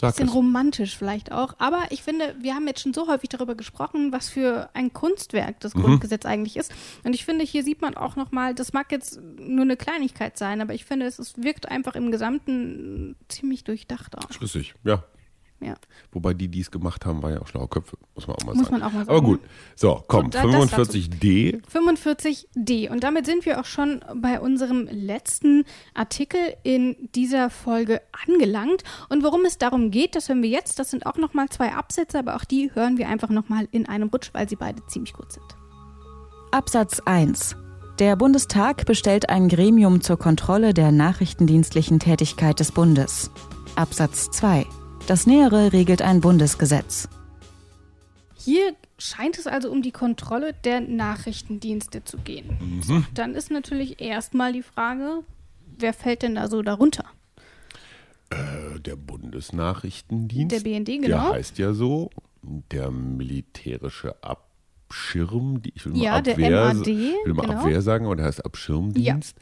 bisschen 0.00 0.28
romantisch 0.28 0.96
vielleicht 0.96 1.32
auch, 1.32 1.54
aber 1.58 1.84
ich 1.90 2.02
finde, 2.02 2.34
wir 2.40 2.54
haben 2.54 2.66
jetzt 2.66 2.80
schon 2.80 2.92
so 2.92 3.08
häufig 3.08 3.28
darüber 3.30 3.54
gesprochen, 3.54 4.12
was 4.12 4.28
für 4.28 4.68
ein 4.74 4.92
Kunstwerk 4.92 5.60
das 5.60 5.74
mhm. 5.74 5.82
Grundgesetz 5.82 6.26
eigentlich 6.26 6.56
ist. 6.56 6.72
Und 7.04 7.14
ich 7.14 7.24
finde, 7.24 7.44
hier 7.44 7.62
sieht 7.62 7.80
man 7.80 7.96
auch 7.96 8.16
nochmal, 8.16 8.54
das 8.54 8.72
mag 8.72 8.90
jetzt 8.92 9.20
nur 9.38 9.62
eine 9.62 9.76
Kleinigkeit 9.76 10.36
sein, 10.36 10.60
aber 10.60 10.74
ich 10.74 10.84
finde, 10.84 11.06
es, 11.06 11.18
es 11.18 11.36
wirkt 11.36 11.68
einfach 11.68 11.94
im 11.94 12.10
Gesamten 12.10 13.16
ziemlich 13.28 13.64
durchdacht 13.64 14.18
auch. 14.18 14.30
Schlüssig, 14.32 14.74
ja. 14.84 15.04
Ja. 15.60 15.74
Wobei 16.12 16.34
die, 16.34 16.48
die 16.48 16.60
es 16.60 16.70
gemacht 16.70 17.06
haben, 17.06 17.22
waren 17.22 17.34
ja 17.34 17.40
auch 17.40 17.46
schlaue 17.46 17.68
Köpfe, 17.68 17.96
muss 18.14 18.26
man 18.26 18.36
auch 18.36 18.44
mal 18.44 18.54
muss 18.54 18.66
sagen. 18.66 18.78
Man 18.78 18.82
auch 18.82 18.92
mal 18.92 19.04
sagen. 19.06 19.10
Aber 19.10 19.22
gut, 19.22 19.40
so, 19.74 20.02
komm, 20.06 20.30
so, 20.30 20.38
45d. 20.38 21.62
45d. 21.66 22.90
Und 22.90 23.02
damit 23.02 23.26
sind 23.26 23.46
wir 23.46 23.60
auch 23.60 23.64
schon 23.64 24.04
bei 24.16 24.40
unserem 24.40 24.86
letzten 24.90 25.64
Artikel 25.94 26.40
in 26.62 26.96
dieser 27.14 27.50
Folge 27.50 28.02
angelangt. 28.26 28.82
Und 29.08 29.22
worum 29.22 29.44
es 29.44 29.56
darum 29.56 29.90
geht, 29.90 30.14
das 30.16 30.28
hören 30.28 30.42
wir 30.42 30.50
jetzt. 30.50 30.78
Das 30.78 30.90
sind 30.90 31.06
auch 31.06 31.16
nochmal 31.16 31.48
zwei 31.48 31.72
Absätze, 31.72 32.18
aber 32.18 32.36
auch 32.36 32.44
die 32.44 32.70
hören 32.74 32.98
wir 32.98 33.08
einfach 33.08 33.30
nochmal 33.30 33.68
in 33.70 33.88
einem 33.88 34.08
Rutsch, 34.08 34.30
weil 34.32 34.48
sie 34.48 34.56
beide 34.56 34.84
ziemlich 34.86 35.14
gut 35.14 35.32
sind. 35.32 35.46
Absatz 36.50 37.00
1. 37.00 37.56
Der 37.98 38.16
Bundestag 38.16 38.86
bestellt 38.86 39.28
ein 39.28 39.48
Gremium 39.48 40.00
zur 40.00 40.18
Kontrolle 40.18 40.74
der 40.74 40.92
nachrichtendienstlichen 40.92 42.00
Tätigkeit 42.00 42.58
des 42.60 42.72
Bundes. 42.72 43.30
Absatz 43.76 44.30
2. 44.30 44.66
Das 45.06 45.26
Nähere 45.26 45.74
regelt 45.74 46.00
ein 46.00 46.22
Bundesgesetz. 46.22 47.10
Hier 48.36 48.74
scheint 48.96 49.38
es 49.38 49.46
also 49.46 49.70
um 49.70 49.82
die 49.82 49.92
Kontrolle 49.92 50.54
der 50.64 50.80
Nachrichtendienste 50.80 52.04
zu 52.04 52.16
gehen. 52.18 52.56
Mhm. 52.58 52.82
So, 52.82 53.04
dann 53.12 53.34
ist 53.34 53.50
natürlich 53.50 54.00
erstmal 54.00 54.54
die 54.54 54.62
Frage, 54.62 55.22
wer 55.78 55.92
fällt 55.92 56.22
denn 56.22 56.36
da 56.36 56.48
so 56.48 56.62
darunter? 56.62 57.04
Äh, 58.30 58.80
der 58.80 58.96
Bundesnachrichtendienst. 58.96 60.56
Der 60.56 60.60
BND, 60.60 60.86
genau. 60.86 61.08
Der 61.08 61.32
heißt 61.32 61.58
ja 61.58 61.74
so. 61.74 62.08
Der 62.70 62.90
militärische 62.90 64.16
Abschirm, 64.22 65.60
ich 65.74 65.84
will 65.84 65.92
mal 65.92 66.02
ja, 66.02 66.16
Abwehr, 66.16 66.36
der 66.36 66.74
MAD, 66.74 66.86
will 66.86 67.34
mal 67.34 67.46
genau. 67.46 67.60
Abwehr 67.60 67.82
sagen, 67.82 68.06
aber 68.06 68.16
der 68.16 68.24
heißt 68.26 68.44
Abschirmdienst. 68.44 69.36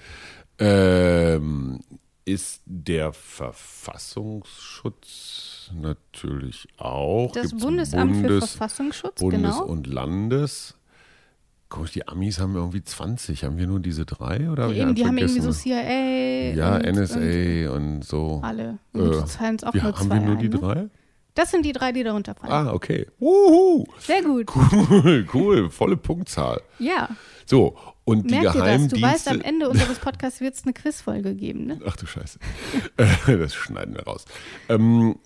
Ja. 0.61 1.35
Ähm, 1.35 1.81
ist 2.25 2.63
der 2.67 3.13
Verfassungsschutz 3.13 5.52
natürlich 5.75 6.69
auch. 6.79 7.33
Das 7.33 7.51
Gibt's 7.51 7.65
Bundesamt 7.65 8.13
Bundes, 8.13 8.31
für 8.31 8.41
Verfassungsschutz, 8.47 9.21
Bundes 9.21 9.41
genau. 9.41 9.65
und 9.65 9.87
Landes. 9.87 10.75
Komisch, 11.69 11.93
die 11.93 12.07
Amis 12.07 12.39
haben 12.39 12.55
irgendwie 12.55 12.85
20. 12.85 13.45
Haben 13.45 13.57
wir 13.57 13.67
nur 13.67 13.81
diese 13.81 14.05
drei? 14.05 14.51
Oder 14.51 14.69
ja, 14.69 14.83
eben, 14.83 14.95
die 14.95 15.07
haben 15.07 15.17
irgendwie 15.17 15.41
so 15.41 15.53
CIA. 15.53 16.55
Ja, 16.55 16.77
und, 16.77 16.85
NSA 16.85 17.19
und, 17.19 17.69
und, 17.71 18.05
so. 18.05 18.41
Alle. 18.45 18.79
Und 18.93 19.11
äh, 19.11 19.25
zahlen 19.25 19.59
auch 19.65 19.73
wir, 19.73 19.83
nur 19.83 19.99
haben 19.99 20.11
wir 20.11 20.21
nur 20.21 20.37
die 20.37 20.51
ne? 20.51 20.59
drei? 20.59 20.89
Das 21.35 21.51
sind 21.51 21.65
die 21.65 21.73
drei, 21.73 21.93
die 21.93 22.03
darunter 22.03 22.35
fallen. 22.35 22.53
Ah, 22.53 22.73
okay. 22.75 23.07
Uhu. 23.19 23.87
Sehr 24.01 24.23
gut. 24.23 24.51
Cool, 24.55 25.27
cool. 25.33 25.71
Volle 25.71 25.97
Punktzahl. 25.97 26.61
Ja. 26.79 27.09
So, 27.47 27.77
und 28.05 28.31
die 28.31 28.35
Merk 28.35 28.55
Geheimdienste. 28.55 28.97
Du 28.97 29.03
weißt, 29.03 29.29
am 29.29 29.41
Ende 29.41 29.69
unseres 29.69 29.99
Podcasts 29.99 30.41
wird 30.41 30.55
es 30.55 30.65
eine 30.65 30.75
Quizfolge 30.75 31.35
geben, 31.35 31.67
ne? 31.67 31.81
Ach 31.87 31.97
du 31.97 32.07
Scheiße. 32.07 32.39
das 33.27 33.55
schneiden 33.55 33.95
wir 33.95 34.03
raus. 34.03 34.27
Ähm, 34.69 35.17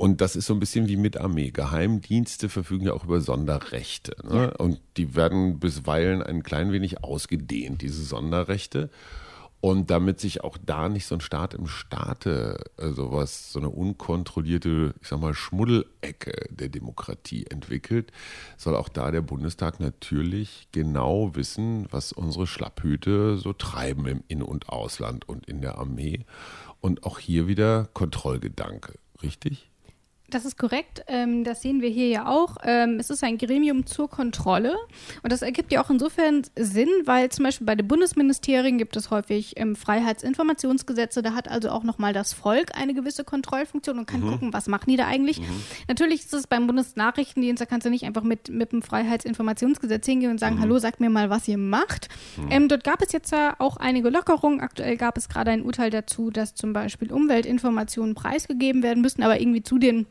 und 0.00 0.22
das 0.22 0.34
ist 0.34 0.46
so 0.46 0.54
ein 0.54 0.60
bisschen 0.60 0.88
wie 0.88 0.96
mit 0.96 1.18
Armee. 1.18 1.50
Geheimdienste 1.50 2.48
verfügen 2.48 2.86
ja 2.86 2.94
auch 2.94 3.04
über 3.04 3.20
Sonderrechte. 3.20 4.16
Ne? 4.26 4.56
Und 4.56 4.80
die 4.96 5.14
werden 5.14 5.60
bisweilen 5.60 6.22
ein 6.22 6.42
klein 6.42 6.72
wenig 6.72 7.04
ausgedehnt, 7.04 7.82
diese 7.82 8.02
Sonderrechte. 8.02 8.88
Und 9.60 9.90
damit 9.90 10.18
sich 10.18 10.42
auch 10.42 10.56
da 10.56 10.88
nicht 10.88 11.04
so 11.04 11.16
ein 11.16 11.20
Staat 11.20 11.52
im 11.52 11.66
Staate, 11.66 12.64
also 12.78 13.12
was, 13.12 13.52
so 13.52 13.58
eine 13.58 13.68
unkontrollierte, 13.68 14.94
ich 15.02 15.08
sag 15.08 15.20
mal, 15.20 15.34
Schmuddelecke 15.34 16.48
der 16.48 16.70
Demokratie 16.70 17.44
entwickelt, 17.44 18.10
soll 18.56 18.76
auch 18.76 18.88
da 18.88 19.10
der 19.10 19.20
Bundestag 19.20 19.80
natürlich 19.80 20.68
genau 20.72 21.36
wissen, 21.36 21.86
was 21.90 22.12
unsere 22.12 22.46
Schlapphüte 22.46 23.36
so 23.36 23.52
treiben 23.52 24.06
im 24.06 24.24
In- 24.28 24.40
und 24.40 24.70
Ausland 24.70 25.28
und 25.28 25.46
in 25.46 25.60
der 25.60 25.76
Armee. 25.76 26.24
Und 26.80 27.04
auch 27.04 27.18
hier 27.18 27.48
wieder 27.48 27.90
Kontrollgedanke, 27.92 28.94
richtig? 29.22 29.69
Das 30.30 30.44
ist 30.44 30.56
korrekt. 30.56 31.02
Ähm, 31.08 31.44
das 31.44 31.62
sehen 31.62 31.82
wir 31.82 31.88
hier 31.88 32.08
ja 32.08 32.26
auch. 32.28 32.56
Ähm, 32.62 32.98
es 33.00 33.10
ist 33.10 33.24
ein 33.24 33.36
Gremium 33.36 33.86
zur 33.86 34.08
Kontrolle. 34.08 34.76
Und 35.22 35.32
das 35.32 35.42
ergibt 35.42 35.72
ja 35.72 35.82
auch 35.82 35.90
insofern 35.90 36.42
Sinn, 36.56 36.88
weil 37.04 37.30
zum 37.30 37.44
Beispiel 37.44 37.66
bei 37.66 37.74
den 37.74 37.88
Bundesministerien 37.88 38.78
gibt 38.78 38.96
es 38.96 39.10
häufig 39.10 39.54
ähm, 39.56 39.74
Freiheitsinformationsgesetze. 39.74 41.22
Da 41.22 41.34
hat 41.34 41.48
also 41.48 41.70
auch 41.70 41.82
nochmal 41.82 42.12
das 42.12 42.32
Volk 42.32 42.70
eine 42.74 42.94
gewisse 42.94 43.24
Kontrollfunktion 43.24 43.98
und 43.98 44.06
kann 44.06 44.20
mhm. 44.20 44.30
gucken, 44.30 44.52
was 44.52 44.68
machen 44.68 44.90
die 44.90 44.96
da 44.96 45.06
eigentlich. 45.06 45.40
Mhm. 45.40 45.62
Natürlich 45.88 46.20
ist 46.20 46.34
es 46.34 46.46
beim 46.46 46.66
Bundesnachrichtendienst, 46.66 47.60
da 47.60 47.66
kannst 47.66 47.86
du 47.86 47.90
nicht 47.90 48.04
einfach 48.04 48.22
mit, 48.22 48.48
mit 48.48 48.72
dem 48.72 48.82
Freiheitsinformationsgesetz 48.82 50.06
hingehen 50.06 50.30
und 50.30 50.38
sagen, 50.38 50.56
mhm. 50.56 50.60
hallo, 50.60 50.78
sagt 50.78 51.00
mir 51.00 51.10
mal, 51.10 51.28
was 51.30 51.48
ihr 51.48 51.58
macht. 51.58 52.08
Mhm. 52.36 52.48
Ähm, 52.50 52.68
dort 52.68 52.84
gab 52.84 53.02
es 53.02 53.12
jetzt 53.12 53.32
ja 53.32 53.56
auch 53.58 53.76
einige 53.76 54.10
Lockerungen. 54.10 54.60
Aktuell 54.60 54.96
gab 54.96 55.18
es 55.18 55.28
gerade 55.28 55.50
ein 55.50 55.62
Urteil 55.62 55.90
dazu, 55.90 56.30
dass 56.30 56.54
zum 56.54 56.72
Beispiel 56.72 57.12
Umweltinformationen 57.12 58.14
preisgegeben 58.14 58.82
werden 58.82 59.00
müssen, 59.00 59.22
aber 59.22 59.40
irgendwie 59.40 59.62
zu 59.62 59.78
den 59.78 60.06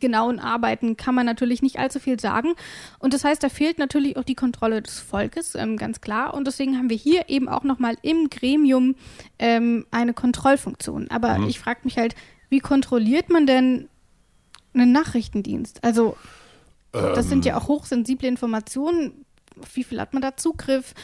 genauen 0.00 0.38
Arbeiten 0.38 0.96
kann 0.96 1.14
man 1.14 1.26
natürlich 1.26 1.62
nicht 1.62 1.78
allzu 1.78 1.98
viel 1.98 2.20
sagen. 2.20 2.54
Und 2.98 3.14
das 3.14 3.24
heißt, 3.24 3.42
da 3.42 3.48
fehlt 3.48 3.78
natürlich 3.78 4.16
auch 4.16 4.24
die 4.24 4.34
Kontrolle 4.34 4.82
des 4.82 5.00
Volkes, 5.00 5.54
ähm, 5.54 5.76
ganz 5.76 6.00
klar. 6.00 6.34
Und 6.34 6.46
deswegen 6.46 6.78
haben 6.78 6.90
wir 6.90 6.96
hier 6.96 7.28
eben 7.28 7.48
auch 7.48 7.64
nochmal 7.64 7.96
im 8.02 8.30
Gremium 8.30 8.94
ähm, 9.38 9.86
eine 9.90 10.14
Kontrollfunktion. 10.14 11.10
Aber 11.10 11.38
mhm. 11.38 11.48
ich 11.48 11.58
frage 11.58 11.80
mich 11.84 11.98
halt, 11.98 12.14
wie 12.48 12.60
kontrolliert 12.60 13.28
man 13.28 13.46
denn 13.46 13.88
einen 14.74 14.92
Nachrichtendienst? 14.92 15.82
Also, 15.82 16.16
ähm. 16.92 17.12
das 17.14 17.28
sind 17.28 17.44
ja 17.44 17.56
ähm. 17.56 17.62
auch 17.62 17.68
hochsensible 17.68 18.28
Informationen. 18.28 19.24
Auf 19.60 19.74
wie 19.74 19.84
viel 19.84 20.00
hat 20.00 20.12
man 20.12 20.22
da 20.22 20.36
Zugriff? 20.36 20.94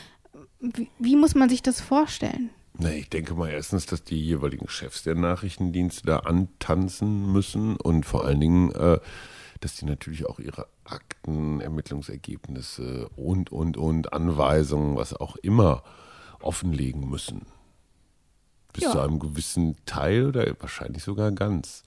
Wie, 0.61 0.89
wie 0.99 1.17
muss 1.17 1.35
man 1.35 1.49
sich 1.49 1.63
das 1.63 1.81
vorstellen? 1.81 2.51
Nee, 2.79 3.01
ich 3.01 3.11
denke 3.11 3.35
mal 3.35 3.51
erstens, 3.51 3.87
dass 3.87 4.03
die 4.03 4.21
jeweiligen 4.21 4.69
Chefs 4.69 5.03
der 5.03 5.15
Nachrichtendienste 5.15 6.07
da 6.07 6.19
antanzen 6.21 7.31
müssen 7.31 7.77
und 7.77 8.07
vor 8.07 8.25
allen 8.25 8.41
Dingen, 8.41 8.73
äh, 8.73 8.99
dass 9.61 9.77
die 9.77 9.85
natürlich 9.85 10.27
auch 10.27 10.39
ihre 10.39 10.67
Akten, 10.85 11.61
Ermittlungsergebnisse 11.61 13.09
und, 13.15 13.53
und, 13.53 13.77
und 13.77 14.13
Anweisungen, 14.13 14.97
was 14.97 15.15
auch 15.15 15.37
immer, 15.37 15.83
offenlegen 16.41 17.09
müssen. 17.09 17.47
Bis 18.73 18.85
ja. 18.85 18.91
zu 18.91 19.01
einem 19.01 19.19
gewissen 19.19 19.77
Teil 19.85 20.27
oder 20.27 20.47
wahrscheinlich 20.59 21.05
sogar 21.05 21.31
ganz. 21.31 21.85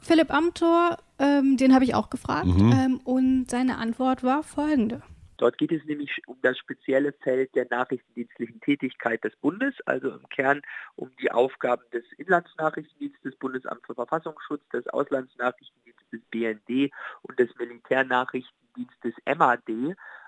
Philipp 0.00 0.32
Amthor, 0.32 0.96
ähm, 1.18 1.56
den 1.56 1.74
habe 1.74 1.84
ich 1.84 1.94
auch 1.94 2.10
gefragt 2.10 2.46
mhm. 2.46 2.72
ähm, 2.72 3.00
und 3.04 3.50
seine 3.50 3.76
Antwort 3.78 4.24
war 4.24 4.42
folgende. 4.42 5.02
Dort 5.42 5.58
geht 5.58 5.72
es 5.72 5.84
nämlich 5.86 6.22
um 6.28 6.40
das 6.40 6.56
spezielle 6.56 7.12
Feld 7.12 7.52
der 7.56 7.66
nachrichtendienstlichen 7.68 8.60
Tätigkeit 8.60 9.24
des 9.24 9.34
Bundes, 9.34 9.74
also 9.86 10.12
im 10.12 10.28
Kern 10.28 10.62
um 10.94 11.10
die 11.16 11.32
Aufgaben 11.32 11.82
des 11.92 12.04
Inlandsnachrichtendienstes, 12.16 13.22
des 13.22 13.36
Bundesamts 13.40 13.84
für 13.84 13.96
Verfassungsschutz, 13.96 14.62
des 14.68 14.86
Auslandsnachrichtendienstes 14.86 16.20
BND 16.30 16.92
und 17.22 17.40
des 17.40 17.52
Militärnachrichtendienstes 17.56 19.14
MAD. 19.36 19.68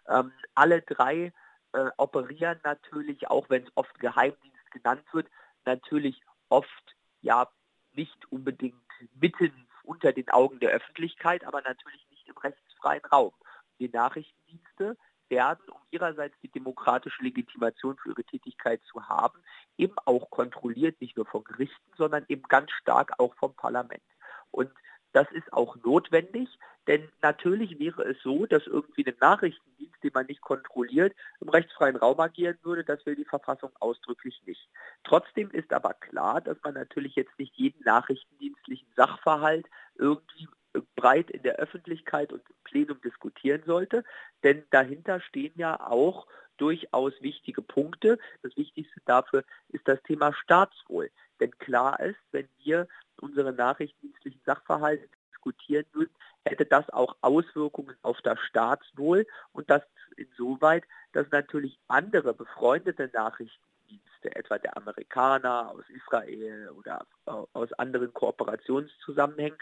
Ähm, 0.08 0.32
alle 0.56 0.82
drei 0.82 1.32
äh, 1.74 1.90
operieren 1.96 2.58
natürlich, 2.64 3.30
auch 3.30 3.48
wenn 3.50 3.62
es 3.62 3.70
oft 3.76 3.96
Geheimdienst 4.00 4.68
genannt 4.72 5.04
wird, 5.12 5.28
natürlich 5.64 6.20
oft 6.48 6.96
ja 7.22 7.48
nicht 7.92 8.32
unbedingt 8.32 8.82
mitten 9.14 9.68
unter 9.84 10.12
den 10.12 10.28
Augen 10.30 10.58
der 10.58 10.70
Öffentlichkeit, 10.70 11.44
aber 11.44 11.62
natürlich 11.62 12.04
nicht 12.10 12.26
im 12.26 12.36
rechtsfreien 12.36 13.04
Raum. 13.04 13.32
Die 13.78 13.88
Nachrichtendienste 13.88 14.96
werden, 15.28 15.68
um 15.68 15.80
ihrerseits 15.90 16.34
die 16.42 16.50
demokratische 16.50 17.22
Legitimation 17.22 17.96
für 17.96 18.10
ihre 18.10 18.24
Tätigkeit 18.24 18.80
zu 18.84 19.08
haben, 19.08 19.38
eben 19.78 19.96
auch 20.04 20.30
kontrolliert, 20.30 21.00
nicht 21.00 21.16
nur 21.16 21.26
von 21.26 21.44
Gerichten, 21.44 21.92
sondern 21.96 22.24
eben 22.28 22.42
ganz 22.42 22.70
stark 22.72 23.18
auch 23.18 23.34
vom 23.36 23.54
Parlament. 23.54 24.02
Und 24.50 24.70
das 25.12 25.30
ist 25.30 25.52
auch 25.52 25.76
notwendig, 25.76 26.48
denn 26.86 27.08
natürlich 27.22 27.78
wäre 27.78 28.02
es 28.02 28.20
so, 28.22 28.46
dass 28.46 28.66
irgendwie 28.66 29.06
ein 29.06 29.16
Nachrichtendienst, 29.20 30.02
den 30.02 30.10
man 30.12 30.26
nicht 30.26 30.40
kontrolliert, 30.40 31.14
im 31.40 31.48
rechtsfreien 31.48 31.96
Raum 31.96 32.20
agieren 32.20 32.58
würde. 32.62 32.84
Das 32.84 33.06
will 33.06 33.14
die 33.14 33.24
Verfassung 33.24 33.70
ausdrücklich 33.80 34.42
nicht. 34.44 34.68
Trotzdem 35.04 35.50
ist 35.50 35.72
aber 35.72 35.94
klar, 35.94 36.40
dass 36.40 36.58
man 36.62 36.74
natürlich 36.74 37.14
jetzt 37.14 37.38
nicht 37.38 37.54
jeden 37.56 37.82
nachrichtendienstlichen 37.84 38.88
Sachverhalt 38.96 39.66
irgendwie 39.94 40.48
breit 40.96 41.30
in 41.30 41.42
der 41.42 41.56
Öffentlichkeit 41.56 42.32
und 42.32 42.42
im 42.48 42.56
Plenum 42.64 43.00
diskutieren 43.02 43.62
sollte, 43.66 44.04
denn 44.42 44.64
dahinter 44.70 45.20
stehen 45.20 45.52
ja 45.56 45.78
auch 45.80 46.26
durchaus 46.56 47.12
wichtige 47.20 47.62
Punkte. 47.62 48.18
Das 48.42 48.56
Wichtigste 48.56 49.00
dafür 49.04 49.44
ist 49.68 49.86
das 49.88 50.02
Thema 50.02 50.32
Staatswohl. 50.32 51.10
Denn 51.40 51.50
klar 51.58 51.98
ist, 52.00 52.18
wenn 52.32 52.48
wir 52.62 52.88
unsere 53.20 53.52
nachrichtendienstlichen 53.52 54.40
Sachverhalte 54.44 55.08
diskutieren 55.32 55.84
würden, 55.92 56.14
hätte 56.44 56.66
das 56.66 56.88
auch 56.90 57.16
Auswirkungen 57.20 57.96
auf 58.02 58.20
das 58.22 58.38
Staatswohl 58.40 59.26
und 59.52 59.68
das 59.70 59.82
insoweit, 60.16 60.84
dass 61.12 61.30
natürlich 61.30 61.78
andere 61.88 62.34
befreundete 62.34 63.10
Nachrichtendienste, 63.12 64.36
etwa 64.36 64.58
der 64.58 64.76
Amerikaner 64.76 65.70
aus 65.70 65.84
Israel 65.90 66.70
oder 66.70 67.06
aus 67.52 67.72
anderen 67.74 68.12
Kooperationszusammenhängen, 68.12 69.58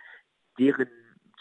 deren 0.58 0.88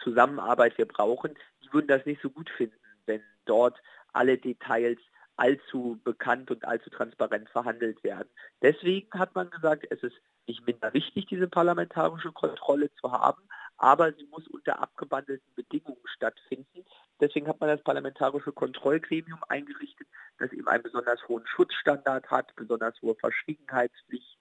Zusammenarbeit 0.04 0.78
wir 0.78 0.88
brauchen, 0.88 1.36
die 1.64 1.74
würden 1.74 1.88
das 1.88 2.06
nicht 2.06 2.22
so 2.22 2.30
gut 2.30 2.50
finden, 2.50 2.76
wenn 3.06 3.22
dort 3.46 3.82
alle 4.14 4.38
Details 4.38 5.00
allzu 5.38 6.00
bekannt 6.04 6.52
und 6.52 6.66
allzu 6.66 6.90
transparent 6.90 7.50
verhandelt 7.50 8.04
werden. 8.04 8.30
Deswegen 8.62 9.08
hat 9.18 9.34
man 9.34 9.50
gesagt, 9.50 9.88
es 9.90 10.04
ist 10.04 10.16
nicht 10.48 10.66
minder 10.66 10.94
wichtig, 10.94 11.28
diese 11.28 11.48
parlamentarische 11.48 12.32
Kontrolle 12.32 12.92
zu 12.96 13.12
haben, 13.12 13.42
aber 13.78 14.14
sie 14.14 14.26
muss 14.26 14.48
unter 14.48 14.80
abgewandelten 14.80 15.56
Bedingungen 15.56 16.02
stattfinden. 16.16 16.86
Deswegen 17.20 17.48
hat 17.48 17.60
man 17.60 17.70
das 17.70 17.82
parlamentarische 17.84 18.52
Kontrollgremium 18.52 19.40
eingerichtet, 19.50 20.08
das 20.38 20.52
eben 20.52 20.68
einen 20.68 20.84
besonders 20.84 21.28
hohen 21.28 21.48
Schutzstandard 21.48 22.30
hat, 22.30 22.56
besonders 22.56 23.02
hohe 23.02 23.16
Verschwiegenheitspflichten 23.16 24.41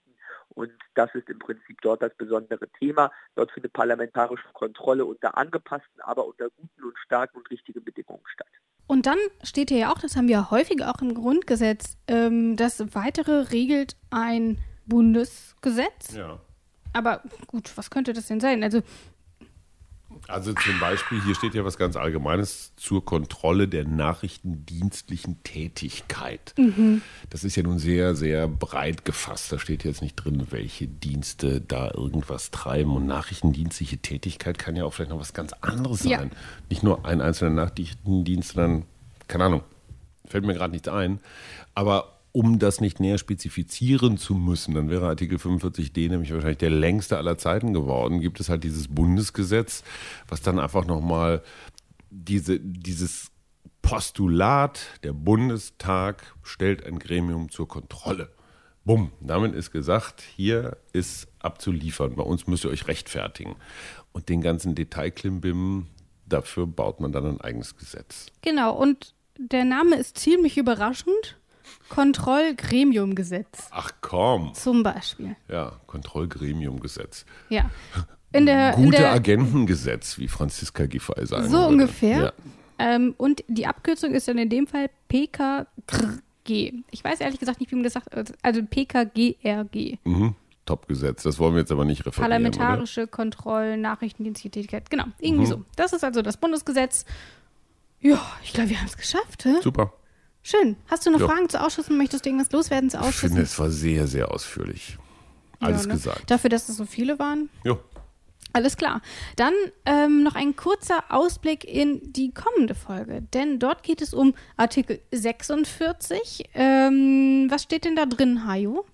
und 0.53 0.71
das 0.95 1.13
ist 1.15 1.29
im 1.29 1.39
Prinzip 1.39 1.81
dort 1.81 2.01
das 2.01 2.13
besondere 2.15 2.67
Thema. 2.79 3.11
Dort 3.35 3.51
findet 3.51 3.73
parlamentarische 3.73 4.47
Kontrolle 4.53 5.05
unter 5.05 5.37
angepassten, 5.37 6.01
aber 6.01 6.25
unter 6.25 6.49
guten 6.49 6.83
und 6.83 6.97
starken 6.99 7.37
und 7.37 7.49
richtigen 7.49 7.83
Bedingungen 7.83 8.23
statt. 8.33 8.47
Und 8.87 9.05
dann 9.05 9.17
steht 9.43 9.69
hier 9.69 9.79
ja 9.79 9.91
auch, 9.93 9.99
das 9.99 10.15
haben 10.15 10.27
wir 10.27 10.51
häufig 10.51 10.83
auch 10.83 11.01
im 11.01 11.13
Grundgesetz, 11.13 11.97
ähm, 12.07 12.57
das 12.57 12.83
weitere 12.93 13.51
regelt 13.51 13.95
ein 14.09 14.57
Bundesgesetz. 14.85 16.13
Ja. 16.15 16.39
Aber 16.93 17.21
gut, 17.47 17.71
was 17.77 17.89
könnte 17.89 18.11
das 18.11 18.27
denn 18.27 18.41
sein? 18.41 18.63
Also 18.63 18.81
also 20.27 20.53
zum 20.53 20.79
Beispiel, 20.79 21.21
hier 21.23 21.35
steht 21.35 21.53
ja 21.53 21.65
was 21.65 21.77
ganz 21.77 21.95
Allgemeines 21.95 22.73
zur 22.75 23.03
Kontrolle 23.03 23.67
der 23.67 23.85
nachrichtendienstlichen 23.85 25.43
Tätigkeit. 25.43 26.53
Mhm. 26.57 27.01
Das 27.29 27.43
ist 27.43 27.55
ja 27.55 27.63
nun 27.63 27.79
sehr, 27.79 28.15
sehr 28.15 28.47
breit 28.47 29.05
gefasst. 29.05 29.51
Da 29.51 29.59
steht 29.59 29.83
jetzt 29.83 30.01
nicht 30.01 30.15
drin, 30.15 30.47
welche 30.51 30.87
Dienste 30.87 31.61
da 31.61 31.91
irgendwas 31.91 32.51
treiben. 32.51 32.95
Und 32.95 33.07
nachrichtendienstliche 33.07 33.97
Tätigkeit 33.97 34.57
kann 34.57 34.75
ja 34.75 34.85
auch 34.85 34.93
vielleicht 34.93 35.11
noch 35.11 35.19
was 35.19 35.33
ganz 35.33 35.53
anderes 35.61 36.01
sein. 36.01 36.31
Ja. 36.31 36.37
Nicht 36.69 36.83
nur 36.83 37.05
ein 37.05 37.21
einzelner 37.21 37.65
Nachrichtendienst, 37.65 38.53
sondern, 38.53 38.85
keine 39.27 39.45
Ahnung, 39.45 39.63
fällt 40.25 40.45
mir 40.45 40.53
gerade 40.53 40.71
nichts 40.71 40.87
ein. 40.87 41.19
Aber 41.75 42.20
um 42.31 42.59
das 42.59 42.79
nicht 42.79 42.99
näher 42.99 43.17
spezifizieren 43.17 44.17
zu 44.17 44.35
müssen, 44.35 44.73
dann 44.73 44.89
wäre 44.89 45.07
Artikel 45.07 45.37
45d 45.37 46.09
nämlich 46.09 46.33
wahrscheinlich 46.33 46.59
der 46.59 46.69
längste 46.69 47.17
aller 47.17 47.37
Zeiten 47.37 47.73
geworden, 47.73 48.21
gibt 48.21 48.39
es 48.39 48.49
halt 48.49 48.63
dieses 48.63 48.87
Bundesgesetz, 48.87 49.83
was 50.27 50.41
dann 50.41 50.59
einfach 50.59 50.85
nochmal 50.85 51.41
diese, 52.09 52.59
dieses 52.59 53.31
Postulat, 53.81 54.79
der 55.03 55.13
Bundestag 55.13 56.23
stellt 56.43 56.85
ein 56.85 56.99
Gremium 56.99 57.49
zur 57.49 57.67
Kontrolle. 57.67 58.29
Bumm, 58.83 59.11
damit 59.19 59.53
ist 59.53 59.71
gesagt, 59.71 60.21
hier 60.21 60.77
ist 60.91 61.27
abzuliefern, 61.39 62.15
bei 62.15 62.23
uns 62.23 62.47
müsst 62.47 62.63
ihr 62.63 62.71
euch 62.71 62.87
rechtfertigen. 62.87 63.55
Und 64.11 64.29
den 64.29 64.41
ganzen 64.41 64.75
Detailklimbim, 64.75 65.87
dafür 66.25 66.67
baut 66.67 66.99
man 66.99 67.11
dann 67.11 67.25
ein 67.25 67.41
eigenes 67.41 67.77
Gesetz. 67.77 68.27
Genau, 68.41 68.75
und 68.75 69.13
der 69.37 69.65
Name 69.65 69.95
ist 69.97 70.17
ziemlich 70.17 70.57
überraschend. 70.57 71.37
Kontrollgremiumgesetz. 71.89 73.67
Ach 73.71 73.91
komm. 74.01 74.53
Zum 74.53 74.83
Beispiel. 74.83 75.35
Ja, 75.49 75.73
Kontrollgremiumgesetz. 75.87 77.25
Ja. 77.49 77.69
In 78.33 78.45
der, 78.45 78.73
Gute 78.73 78.85
in 78.85 78.91
der, 78.91 79.11
Agentengesetz, 79.11 80.17
wie 80.17 80.27
Franziska 80.27 80.85
Giffey 80.85 81.25
sagen 81.25 81.49
So 81.49 81.57
würde. 81.57 81.67
ungefähr. 81.67 82.19
Ja. 82.19 82.33
Ähm, 82.79 83.13
und 83.17 83.43
die 83.47 83.67
Abkürzung 83.67 84.13
ist 84.13 84.27
dann 84.27 84.37
in 84.37 84.49
dem 84.49 84.67
Fall 84.67 84.89
PKGRG. 85.09 86.73
Ich 86.91 87.03
weiß 87.03 87.19
ehrlich 87.19 87.39
gesagt 87.39 87.59
nicht, 87.59 87.71
wie 87.71 87.75
man 87.75 87.83
das 87.83 87.93
sagt. 87.93 88.07
Also 88.41 88.61
PKGRG. 88.63 89.97
Mhm. 90.03 90.35
Top-Gesetz. 90.65 91.23
Das 91.23 91.39
wollen 91.39 91.55
wir 91.55 91.61
jetzt 91.61 91.71
aber 91.71 91.85
nicht 91.85 92.05
referieren. 92.05 92.31
Parlamentarische 92.31 93.07
Kontrollen, 93.07 93.81
Nachrichtendienstliche 93.81 94.51
Tätigkeit. 94.51 94.89
Genau, 94.89 95.05
irgendwie 95.19 95.45
mhm. 95.45 95.49
so. 95.49 95.65
Das 95.75 95.91
ist 95.91 96.03
also 96.03 96.21
das 96.21 96.37
Bundesgesetz. 96.37 97.05
Ja, 97.99 98.19
ich 98.43 98.53
glaube, 98.53 98.69
wir 98.69 98.79
haben 98.79 98.87
es 98.87 98.97
geschafft. 98.97 99.45
Hä? 99.45 99.55
Super. 99.61 99.93
Schön. 100.43 100.75
Hast 100.87 101.05
du 101.05 101.11
noch 101.11 101.19
ja. 101.19 101.27
Fragen 101.27 101.49
zu 101.49 101.61
Ausschüssen? 101.61 101.97
Möchtest 101.97 102.25
du 102.25 102.29
irgendwas 102.29 102.51
loswerden 102.51 102.89
zu 102.89 102.99
Ausschüssen? 102.99 103.25
Ich 103.25 103.31
finde, 103.31 103.41
es 103.43 103.59
war 103.59 103.69
sehr, 103.69 104.07
sehr 104.07 104.31
ausführlich. 104.31 104.97
Alles 105.59 105.83
ja, 105.83 105.87
ne? 105.87 105.93
gesagt. 105.93 106.31
Dafür, 106.31 106.49
dass 106.49 106.67
es 106.67 106.77
so 106.77 106.85
viele 106.85 107.19
waren? 107.19 107.49
Ja. 107.63 107.77
Alles 108.53 108.75
klar. 108.75 109.01
Dann 109.37 109.53
ähm, 109.85 110.23
noch 110.23 110.35
ein 110.35 110.55
kurzer 110.55 111.05
Ausblick 111.09 111.63
in 111.63 112.01
die 112.11 112.33
kommende 112.33 112.75
Folge, 112.75 113.21
denn 113.33 113.59
dort 113.59 113.83
geht 113.83 114.01
es 114.01 114.13
um 114.13 114.33
Artikel 114.57 114.99
46. 115.11 116.49
Ähm, 116.53 117.47
was 117.49 117.63
steht 117.63 117.85
denn 117.85 117.95
da 117.95 118.05
drin, 118.05 118.45
Hajo? 118.45 118.85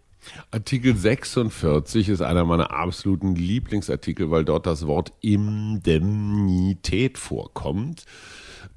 Artikel 0.52 0.95
46 0.95 2.10
ist 2.10 2.22
einer 2.22 2.43
meiner 2.43 2.72
absoluten 2.72 3.36
Lieblingsartikel, 3.36 4.30
weil 4.30 4.45
dort 4.45 4.68
das 4.68 4.86
Wort 4.86 5.14
Indemnität 5.22 7.18
vorkommt. 7.18 8.06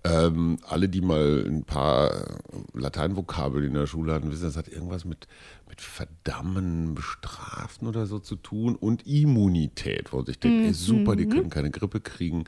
Ähm, 0.02 0.58
alle, 0.66 0.88
die 0.88 1.00
mal 1.00 1.44
ein 1.46 1.64
paar 1.64 2.40
Lateinvokabeln 2.72 3.66
in 3.66 3.74
der 3.74 3.86
Schule 3.86 4.14
hatten, 4.14 4.30
wissen, 4.30 4.44
das 4.44 4.56
hat 4.56 4.68
irgendwas 4.68 5.04
mit, 5.04 5.28
mit 5.68 5.80
Verdammen, 5.80 6.94
Bestrafen 6.94 7.86
oder 7.86 8.06
so 8.06 8.18
zu 8.18 8.36
tun 8.36 8.76
und 8.76 9.06
Immunität, 9.06 10.12
wo 10.12 10.22
sich 10.22 10.38
denkt, 10.38 10.66
mhm. 10.66 10.72
super, 10.72 11.16
die 11.16 11.26
können 11.26 11.50
keine 11.50 11.70
Grippe 11.70 12.00
kriegen. 12.00 12.44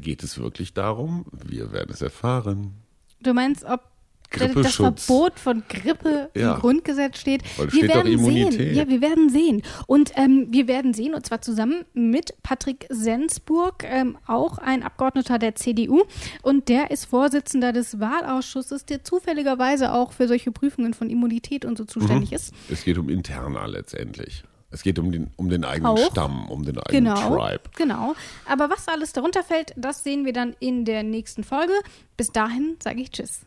Geht 0.00 0.22
es 0.22 0.38
wirklich 0.38 0.74
darum? 0.74 1.26
Wir 1.32 1.72
werden 1.72 1.90
es 1.92 2.02
erfahren. 2.02 2.74
Du 3.22 3.34
meinst, 3.34 3.64
ob 3.64 3.91
das 4.38 4.74
Verbot 4.74 5.38
von 5.38 5.62
Grippe 5.68 6.30
ja. 6.34 6.54
im 6.54 6.60
Grundgesetz 6.60 7.18
steht. 7.18 7.42
Weil 7.56 7.72
wir 7.72 7.88
werden 7.88 8.18
sehen. 8.18 8.74
Ja, 8.74 8.88
wir 8.88 9.00
werden 9.00 9.30
sehen. 9.30 9.62
Und 9.86 10.12
ähm, 10.16 10.48
wir 10.50 10.68
werden 10.68 10.94
sehen, 10.94 11.14
und 11.14 11.26
zwar 11.26 11.42
zusammen 11.42 11.84
mit 11.94 12.34
Patrick 12.42 12.86
Sensburg, 12.88 13.84
ähm, 13.84 14.18
auch 14.26 14.58
ein 14.58 14.82
Abgeordneter 14.82 15.38
der 15.38 15.54
CDU. 15.54 16.02
Und 16.42 16.68
der 16.68 16.90
ist 16.90 17.06
Vorsitzender 17.06 17.72
des 17.72 18.00
Wahlausschusses, 18.00 18.84
der 18.84 19.04
zufälligerweise 19.04 19.92
auch 19.92 20.12
für 20.12 20.28
solche 20.28 20.52
Prüfungen 20.52 20.94
von 20.94 21.10
Immunität 21.10 21.64
und 21.64 21.78
so 21.78 21.84
zuständig 21.84 22.30
mhm. 22.30 22.36
ist. 22.36 22.54
Es 22.70 22.84
geht 22.84 22.98
um 22.98 23.08
Interna 23.08 23.66
letztendlich. 23.66 24.44
Es 24.72 24.82
geht 24.82 24.98
um 24.98 25.12
den, 25.12 25.30
um 25.36 25.50
den 25.50 25.64
eigenen 25.64 25.92
auch. 25.92 26.10
Stamm, 26.10 26.48
um 26.48 26.64
den 26.64 26.78
eigenen 26.78 27.14
genau, 27.14 27.36
Tribe. 27.36 27.62
Genau. 27.76 28.14
Aber 28.46 28.70
was 28.70 28.88
alles 28.88 29.12
darunter 29.12 29.42
fällt, 29.42 29.74
das 29.76 30.02
sehen 30.02 30.24
wir 30.24 30.32
dann 30.32 30.56
in 30.60 30.86
der 30.86 31.02
nächsten 31.02 31.44
Folge. 31.44 31.74
Bis 32.16 32.32
dahin 32.32 32.76
sage 32.82 33.02
ich 33.02 33.10
Tschüss. 33.10 33.42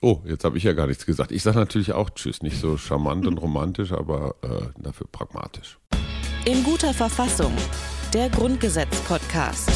Oh, 0.00 0.20
jetzt 0.24 0.44
habe 0.44 0.56
ich 0.56 0.64
ja 0.64 0.74
gar 0.74 0.86
nichts 0.86 1.06
gesagt. 1.06 1.32
Ich 1.32 1.42
sage 1.42 1.58
natürlich 1.58 1.92
auch 1.92 2.10
Tschüss. 2.10 2.42
Nicht 2.42 2.60
so 2.60 2.76
charmant 2.76 3.26
und 3.26 3.38
romantisch, 3.38 3.92
aber 3.92 4.36
äh, 4.42 4.80
dafür 4.80 5.08
pragmatisch. 5.10 5.78
In 6.44 6.62
guter 6.62 6.94
Verfassung. 6.94 7.52
Der 8.14 8.30
Grundgesetz-Podcast. 8.30 9.70